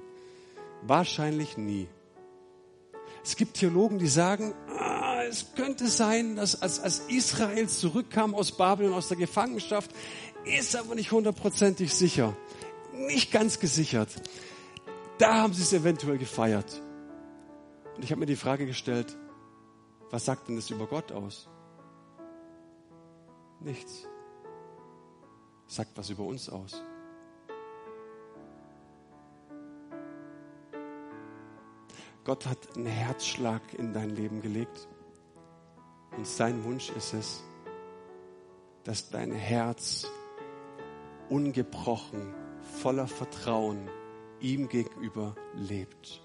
Wahrscheinlich 0.83 1.57
nie. 1.57 1.87
Es 3.23 3.35
gibt 3.35 3.55
Theologen, 3.55 3.99
die 3.99 4.07
sagen, 4.07 4.53
ah, 4.69 5.23
es 5.27 5.53
könnte 5.55 5.87
sein, 5.87 6.37
dass 6.37 6.61
als, 6.61 6.79
als 6.79 6.99
Israel 7.09 7.67
zurückkam 7.67 8.33
aus 8.33 8.53
Babylon, 8.53 8.93
aus 8.93 9.09
der 9.09 9.17
Gefangenschaft, 9.17 9.91
ist 10.47 10.75
aber 10.75 10.95
nicht 10.95 11.11
hundertprozentig 11.11 11.93
sicher. 11.93 12.35
Nicht 12.93 13.31
ganz 13.31 13.59
gesichert. 13.59 14.09
Da 15.17 15.41
haben 15.41 15.53
sie 15.53 15.61
es 15.61 15.73
eventuell 15.73 16.17
gefeiert. 16.17 16.81
Und 17.95 18.03
ich 18.03 18.11
habe 18.11 18.19
mir 18.19 18.25
die 18.25 18.35
Frage 18.35 18.65
gestellt, 18.65 19.17
was 20.09 20.25
sagt 20.25 20.47
denn 20.47 20.55
das 20.55 20.69
über 20.69 20.87
Gott 20.87 21.11
aus? 21.11 21.49
Nichts. 23.59 24.07
Sagt 25.65 25.97
was 25.97 26.09
über 26.09 26.23
uns 26.23 26.49
aus. 26.49 26.81
Gott 32.23 32.45
hat 32.45 32.75
einen 32.75 32.87
Herzschlag 32.87 33.61
in 33.73 33.93
dein 33.93 34.09
Leben 34.09 34.41
gelegt. 34.41 34.87
Und 36.15 36.27
sein 36.27 36.63
Wunsch 36.63 36.89
ist 36.89 37.13
es, 37.13 37.43
dass 38.83 39.09
dein 39.09 39.31
Herz 39.31 40.07
ungebrochen, 41.29 42.33
voller 42.81 43.07
Vertrauen 43.07 43.89
ihm 44.39 44.69
gegenüber 44.69 45.35
lebt. 45.55 46.21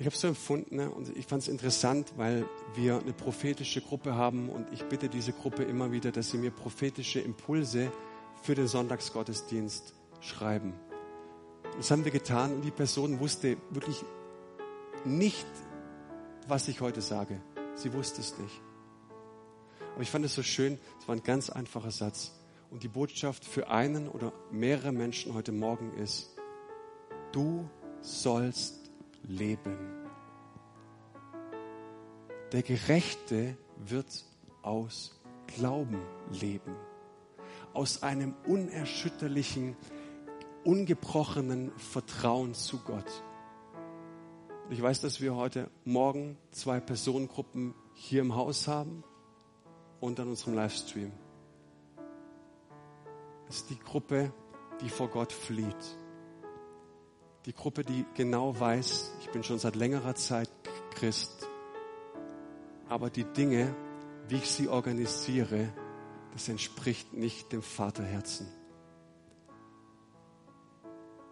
Ich 0.00 0.06
habe 0.06 0.14
es 0.14 0.20
so 0.20 0.28
empfunden 0.28 0.76
ne? 0.76 0.90
und 0.90 1.16
ich 1.16 1.26
fand 1.26 1.42
es 1.42 1.48
interessant, 1.48 2.12
weil 2.16 2.48
wir 2.76 3.00
eine 3.00 3.12
prophetische 3.12 3.80
Gruppe 3.80 4.14
haben 4.14 4.48
und 4.48 4.72
ich 4.72 4.84
bitte 4.84 5.08
diese 5.08 5.32
Gruppe 5.32 5.64
immer 5.64 5.90
wieder, 5.90 6.12
dass 6.12 6.30
sie 6.30 6.38
mir 6.38 6.52
prophetische 6.52 7.18
Impulse 7.18 7.90
für 8.42 8.54
den 8.54 8.68
Sonntagsgottesdienst 8.68 9.94
schreiben. 10.20 10.74
Das 11.76 11.90
haben 11.90 12.04
wir 12.04 12.12
getan 12.12 12.54
und 12.54 12.64
die 12.64 12.70
Person 12.70 13.18
wusste 13.18 13.56
wirklich 13.70 14.04
nicht, 15.04 15.46
was 16.46 16.68
ich 16.68 16.80
heute 16.80 17.00
sage. 17.00 17.40
Sie 17.74 17.92
wusste 17.92 18.20
es 18.20 18.38
nicht. 18.38 18.62
Aber 19.98 20.04
ich 20.04 20.12
fand 20.12 20.24
es 20.24 20.36
so 20.36 20.44
schön, 20.44 20.78
es 21.00 21.08
war 21.08 21.16
ein 21.16 21.24
ganz 21.24 21.50
einfacher 21.50 21.90
Satz. 21.90 22.32
Und 22.70 22.84
die 22.84 22.88
Botschaft 22.88 23.44
für 23.44 23.68
einen 23.68 24.06
oder 24.06 24.32
mehrere 24.52 24.92
Menschen 24.92 25.34
heute 25.34 25.50
Morgen 25.50 25.92
ist, 25.94 26.36
du 27.32 27.68
sollst 28.00 28.92
leben. 29.24 29.76
Der 32.52 32.62
Gerechte 32.62 33.56
wird 33.88 34.24
aus 34.62 35.20
Glauben 35.48 36.00
leben. 36.30 36.76
Aus 37.74 38.04
einem 38.04 38.36
unerschütterlichen 38.46 39.76
ungebrochenen 40.62 41.72
Vertrauen 41.76 42.54
zu 42.54 42.78
Gott. 42.84 43.24
Ich 44.70 44.80
weiß, 44.80 45.00
dass 45.00 45.20
wir 45.20 45.34
heute 45.34 45.68
Morgen 45.84 46.38
zwei 46.52 46.78
Personengruppen 46.78 47.74
hier 47.94 48.20
im 48.20 48.36
Haus 48.36 48.68
haben 48.68 49.02
und 50.00 50.20
an 50.20 50.28
unserem 50.28 50.54
Livestream. 50.54 51.12
Das 53.46 53.56
ist 53.56 53.70
die 53.70 53.78
Gruppe, 53.78 54.32
die 54.80 54.88
vor 54.88 55.08
Gott 55.08 55.32
flieht. 55.32 55.98
Die 57.46 57.52
Gruppe, 57.52 57.82
die 57.82 58.04
genau 58.14 58.58
weiß, 58.58 59.12
ich 59.20 59.30
bin 59.30 59.42
schon 59.42 59.58
seit 59.58 59.74
längerer 59.74 60.14
Zeit 60.14 60.50
Christ, 60.90 61.48
aber 62.88 63.08
die 63.10 63.24
Dinge, 63.24 63.74
wie 64.28 64.36
ich 64.36 64.50
sie 64.50 64.68
organisiere, 64.68 65.72
das 66.32 66.48
entspricht 66.48 67.14
nicht 67.14 67.52
dem 67.52 67.62
Vaterherzen. 67.62 68.46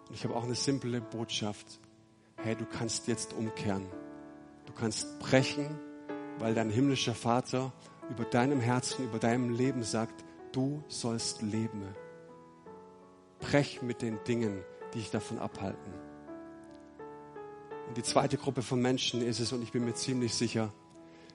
Und 0.09 0.15
ich 0.15 0.25
habe 0.25 0.35
auch 0.37 0.45
eine 0.45 0.55
simple 0.55 1.01
Botschaft. 1.01 1.81
Hey, 2.37 2.55
du 2.55 2.65
kannst 2.65 3.09
jetzt 3.09 3.33
umkehren. 3.33 3.87
Du 4.67 4.73
kannst 4.73 5.19
brechen, 5.19 5.79
weil 6.39 6.55
dein 6.55 6.71
himmlischer 6.71 7.15
Vater 7.15 7.73
über 8.11 8.25
deinem 8.25 8.61
Herzen, 8.61 9.05
über 9.05 9.19
deinem 9.19 9.51
Leben 9.51 9.83
sagt, 9.83 10.25
du 10.53 10.83
sollst 10.89 11.43
leben. 11.43 11.83
Brech 13.41 13.83
mit 13.83 14.03
den 14.03 14.19
Dingen, 14.25 14.63
die 14.95 14.99
dich 14.99 15.11
davon 15.11 15.39
abhalten. 15.39 15.93
Und 17.89 17.97
die 17.97 18.03
zweite 18.03 18.37
Gruppe 18.37 18.63
von 18.63 18.81
Menschen 18.81 19.23
ist 19.23 19.41
es, 19.41 19.53
und 19.53 19.63
ich 19.63 19.73
bin 19.73 19.85
mir 19.85 19.95
ziemlich 19.95 20.35
sicher, 20.35 20.73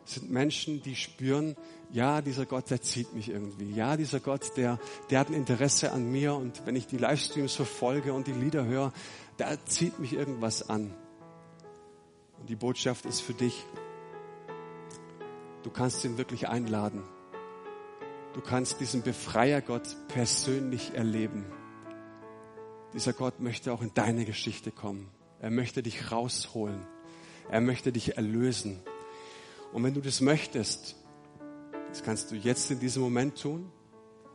sind 0.04 0.32
Menschen, 0.32 0.82
die 0.82 0.96
spüren, 0.96 1.56
ja, 1.92 2.22
dieser 2.22 2.46
Gott, 2.46 2.70
der 2.70 2.82
zieht 2.82 3.14
mich 3.14 3.30
irgendwie. 3.30 3.72
Ja, 3.72 3.98
dieser 3.98 4.20
Gott, 4.20 4.58
der, 4.58 4.80
der 5.10 5.20
hat 5.20 5.30
ein 5.30 5.36
Interesse 5.36 5.92
an 5.92 6.12
mir 6.12 6.34
und 6.34 6.66
wenn 6.66 6.76
ich 6.76 6.88
die 6.88 6.98
Livestreams 6.98 7.54
verfolge 7.54 8.14
und 8.14 8.28
die 8.28 8.34
Lieder 8.34 8.66
höre, 8.66 8.94
da 9.38 9.64
zieht 9.66 10.00
mich 10.00 10.14
irgendwas 10.14 10.70
an. 10.70 10.94
Und 12.40 12.50
die 12.50 12.56
Botschaft 12.56 13.06
ist 13.06 13.22
für 13.22 13.34
dich, 13.34 13.64
du 15.64 15.70
kannst 15.70 16.04
ihn 16.06 16.18
wirklich 16.18 16.48
einladen. 16.50 17.04
Du 18.34 18.42
kannst 18.42 18.80
diesen 18.80 19.02
Befreier-Gott 19.02 19.96
persönlich 20.08 20.94
erleben. 20.94 21.46
Dieser 22.94 23.14
Gott 23.14 23.40
möchte 23.40 23.74
auch 23.74 23.82
in 23.82 23.94
deine 23.94 24.26
Geschichte 24.26 24.72
kommen. 24.72 25.10
Er 25.40 25.52
möchte 25.52 25.84
dich 25.84 26.12
rausholen. 26.12 26.86
Er 27.50 27.62
möchte 27.62 27.92
dich 27.92 28.16
erlösen. 28.16 28.80
Und 29.74 29.84
wenn 29.84 29.94
du 29.94 30.02
das 30.02 30.22
möchtest, 30.22 30.96
das 31.90 32.04
kannst 32.04 32.32
du 32.32 32.36
jetzt 32.36 32.72
in 32.72 32.80
diesem 32.80 33.02
Moment 33.02 33.42
tun 33.42 33.72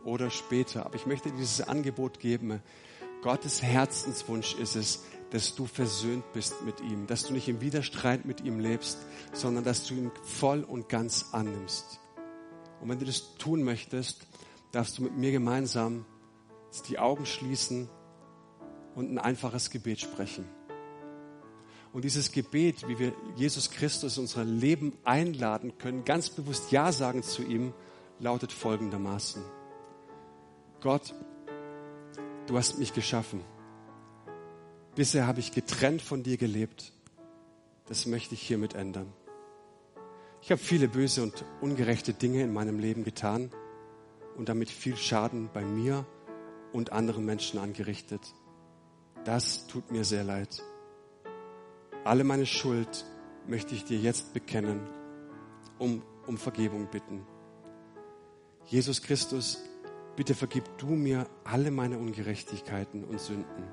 oder 0.04 0.30
später. 0.30 0.84
Aber 0.84 0.96
ich 0.96 1.06
möchte 1.06 1.30
dir 1.30 1.36
dieses 1.36 1.62
Angebot 1.62 2.18
geben. 2.20 2.62
Gottes 3.22 3.62
Herzenswunsch 3.62 4.54
ist 4.56 4.76
es, 4.76 5.04
dass 5.30 5.54
du 5.54 5.66
versöhnt 5.66 6.24
bist 6.32 6.62
mit 6.64 6.80
ihm, 6.80 7.06
dass 7.06 7.24
du 7.24 7.32
nicht 7.32 7.48
im 7.48 7.60
Widerstreit 7.60 8.24
mit 8.24 8.42
ihm 8.42 8.60
lebst, 8.60 8.98
sondern 9.32 9.64
dass 9.64 9.86
du 9.86 9.94
ihn 9.94 10.10
voll 10.22 10.62
und 10.62 10.88
ganz 10.88 11.30
annimmst. 11.32 12.00
Und 12.80 12.88
wenn 12.88 12.98
du 12.98 13.04
das 13.04 13.34
tun 13.36 13.62
möchtest, 13.62 14.26
darfst 14.72 14.98
du 14.98 15.02
mit 15.02 15.16
mir 15.16 15.32
gemeinsam 15.32 16.04
die 16.88 16.98
Augen 16.98 17.24
schließen 17.26 17.88
und 18.94 19.10
ein 19.10 19.18
einfaches 19.18 19.70
Gebet 19.70 20.00
sprechen. 20.00 20.44
Und 21.92 22.04
dieses 22.04 22.30
Gebet, 22.30 22.86
wie 22.86 22.98
wir 22.98 23.14
Jesus 23.36 23.70
Christus 23.70 24.18
in 24.18 24.24
unser 24.24 24.44
Leben 24.44 24.92
einladen 25.04 25.78
können, 25.78 26.04
ganz 26.04 26.28
bewusst 26.28 26.70
Ja 26.70 26.92
sagen 26.92 27.22
zu 27.22 27.42
ihm, 27.42 27.72
lautet 28.18 28.52
folgendermaßen. 28.52 29.42
Gott, 30.82 31.14
du 32.46 32.58
hast 32.58 32.78
mich 32.78 32.92
geschaffen. 32.92 33.40
Bisher 34.96 35.28
habe 35.28 35.38
ich 35.38 35.52
getrennt 35.52 36.02
von 36.02 36.24
dir 36.24 36.36
gelebt. 36.36 36.92
Das 37.86 38.06
möchte 38.06 38.34
ich 38.34 38.42
hiermit 38.42 38.74
ändern. 38.74 39.12
Ich 40.42 40.50
habe 40.50 40.60
viele 40.60 40.88
böse 40.88 41.22
und 41.22 41.44
ungerechte 41.60 42.12
Dinge 42.12 42.42
in 42.42 42.52
meinem 42.52 42.80
Leben 42.80 43.04
getan 43.04 43.50
und 44.36 44.48
damit 44.48 44.70
viel 44.70 44.96
Schaden 44.96 45.48
bei 45.52 45.64
mir 45.64 46.04
und 46.72 46.92
anderen 46.92 47.24
Menschen 47.24 47.60
angerichtet. 47.60 48.20
Das 49.24 49.68
tut 49.68 49.92
mir 49.92 50.04
sehr 50.04 50.24
leid. 50.24 50.62
Alle 52.04 52.24
meine 52.24 52.46
Schuld 52.46 53.04
möchte 53.46 53.74
ich 53.76 53.84
dir 53.84 53.98
jetzt 53.98 54.34
bekennen, 54.34 54.80
um 55.78 56.02
um 56.26 56.36
Vergebung 56.36 56.88
bitten. 56.90 57.24
Jesus 58.66 59.02
Christus, 59.02 59.62
bitte 60.16 60.34
vergib 60.34 60.64
du 60.78 60.88
mir 60.88 61.28
alle 61.44 61.70
meine 61.70 61.98
Ungerechtigkeiten 61.98 63.04
und 63.04 63.20
Sünden, 63.20 63.64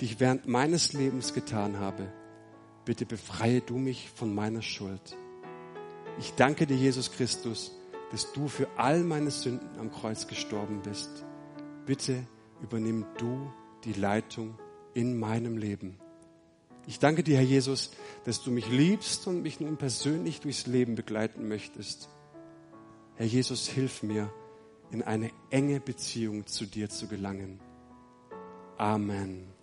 die 0.00 0.06
ich 0.06 0.20
während 0.20 0.46
meines 0.46 0.92
Lebens 0.92 1.34
getan 1.34 1.78
habe. 1.78 2.12
Bitte 2.84 3.06
befreie 3.06 3.60
du 3.60 3.76
mich 3.76 4.10
von 4.14 4.34
meiner 4.34 4.62
Schuld. 4.62 5.16
Ich 6.18 6.34
danke 6.34 6.66
dir, 6.66 6.76
Jesus 6.76 7.12
Christus, 7.12 7.72
dass 8.10 8.32
du 8.32 8.48
für 8.48 8.68
all 8.76 9.04
meine 9.04 9.30
Sünden 9.30 9.78
am 9.78 9.92
Kreuz 9.92 10.26
gestorben 10.26 10.82
bist. 10.82 11.24
Bitte 11.86 12.26
übernimm 12.62 13.06
du 13.18 13.52
die 13.84 13.92
Leitung 13.92 14.58
in 14.94 15.18
meinem 15.18 15.58
Leben. 15.58 15.98
Ich 16.86 16.98
danke 16.98 17.22
dir, 17.22 17.36
Herr 17.36 17.44
Jesus, 17.44 17.90
dass 18.24 18.42
du 18.42 18.50
mich 18.50 18.68
liebst 18.70 19.26
und 19.26 19.42
mich 19.42 19.60
nun 19.60 19.76
persönlich 19.76 20.40
durchs 20.40 20.66
Leben 20.66 20.94
begleiten 20.94 21.46
möchtest. 21.46 22.08
Herr 23.16 23.26
Jesus, 23.26 23.68
hilf 23.68 24.02
mir, 24.02 24.32
in 24.90 25.02
eine 25.02 25.30
enge 25.50 25.80
Beziehung 25.80 26.46
zu 26.46 26.64
dir 26.64 26.88
zu 26.88 27.06
gelangen. 27.06 27.60
Amen. 28.78 29.57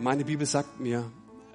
Meine 0.00 0.24
Bibel 0.24 0.44
sagt 0.44 0.80
mir, 0.80 1.04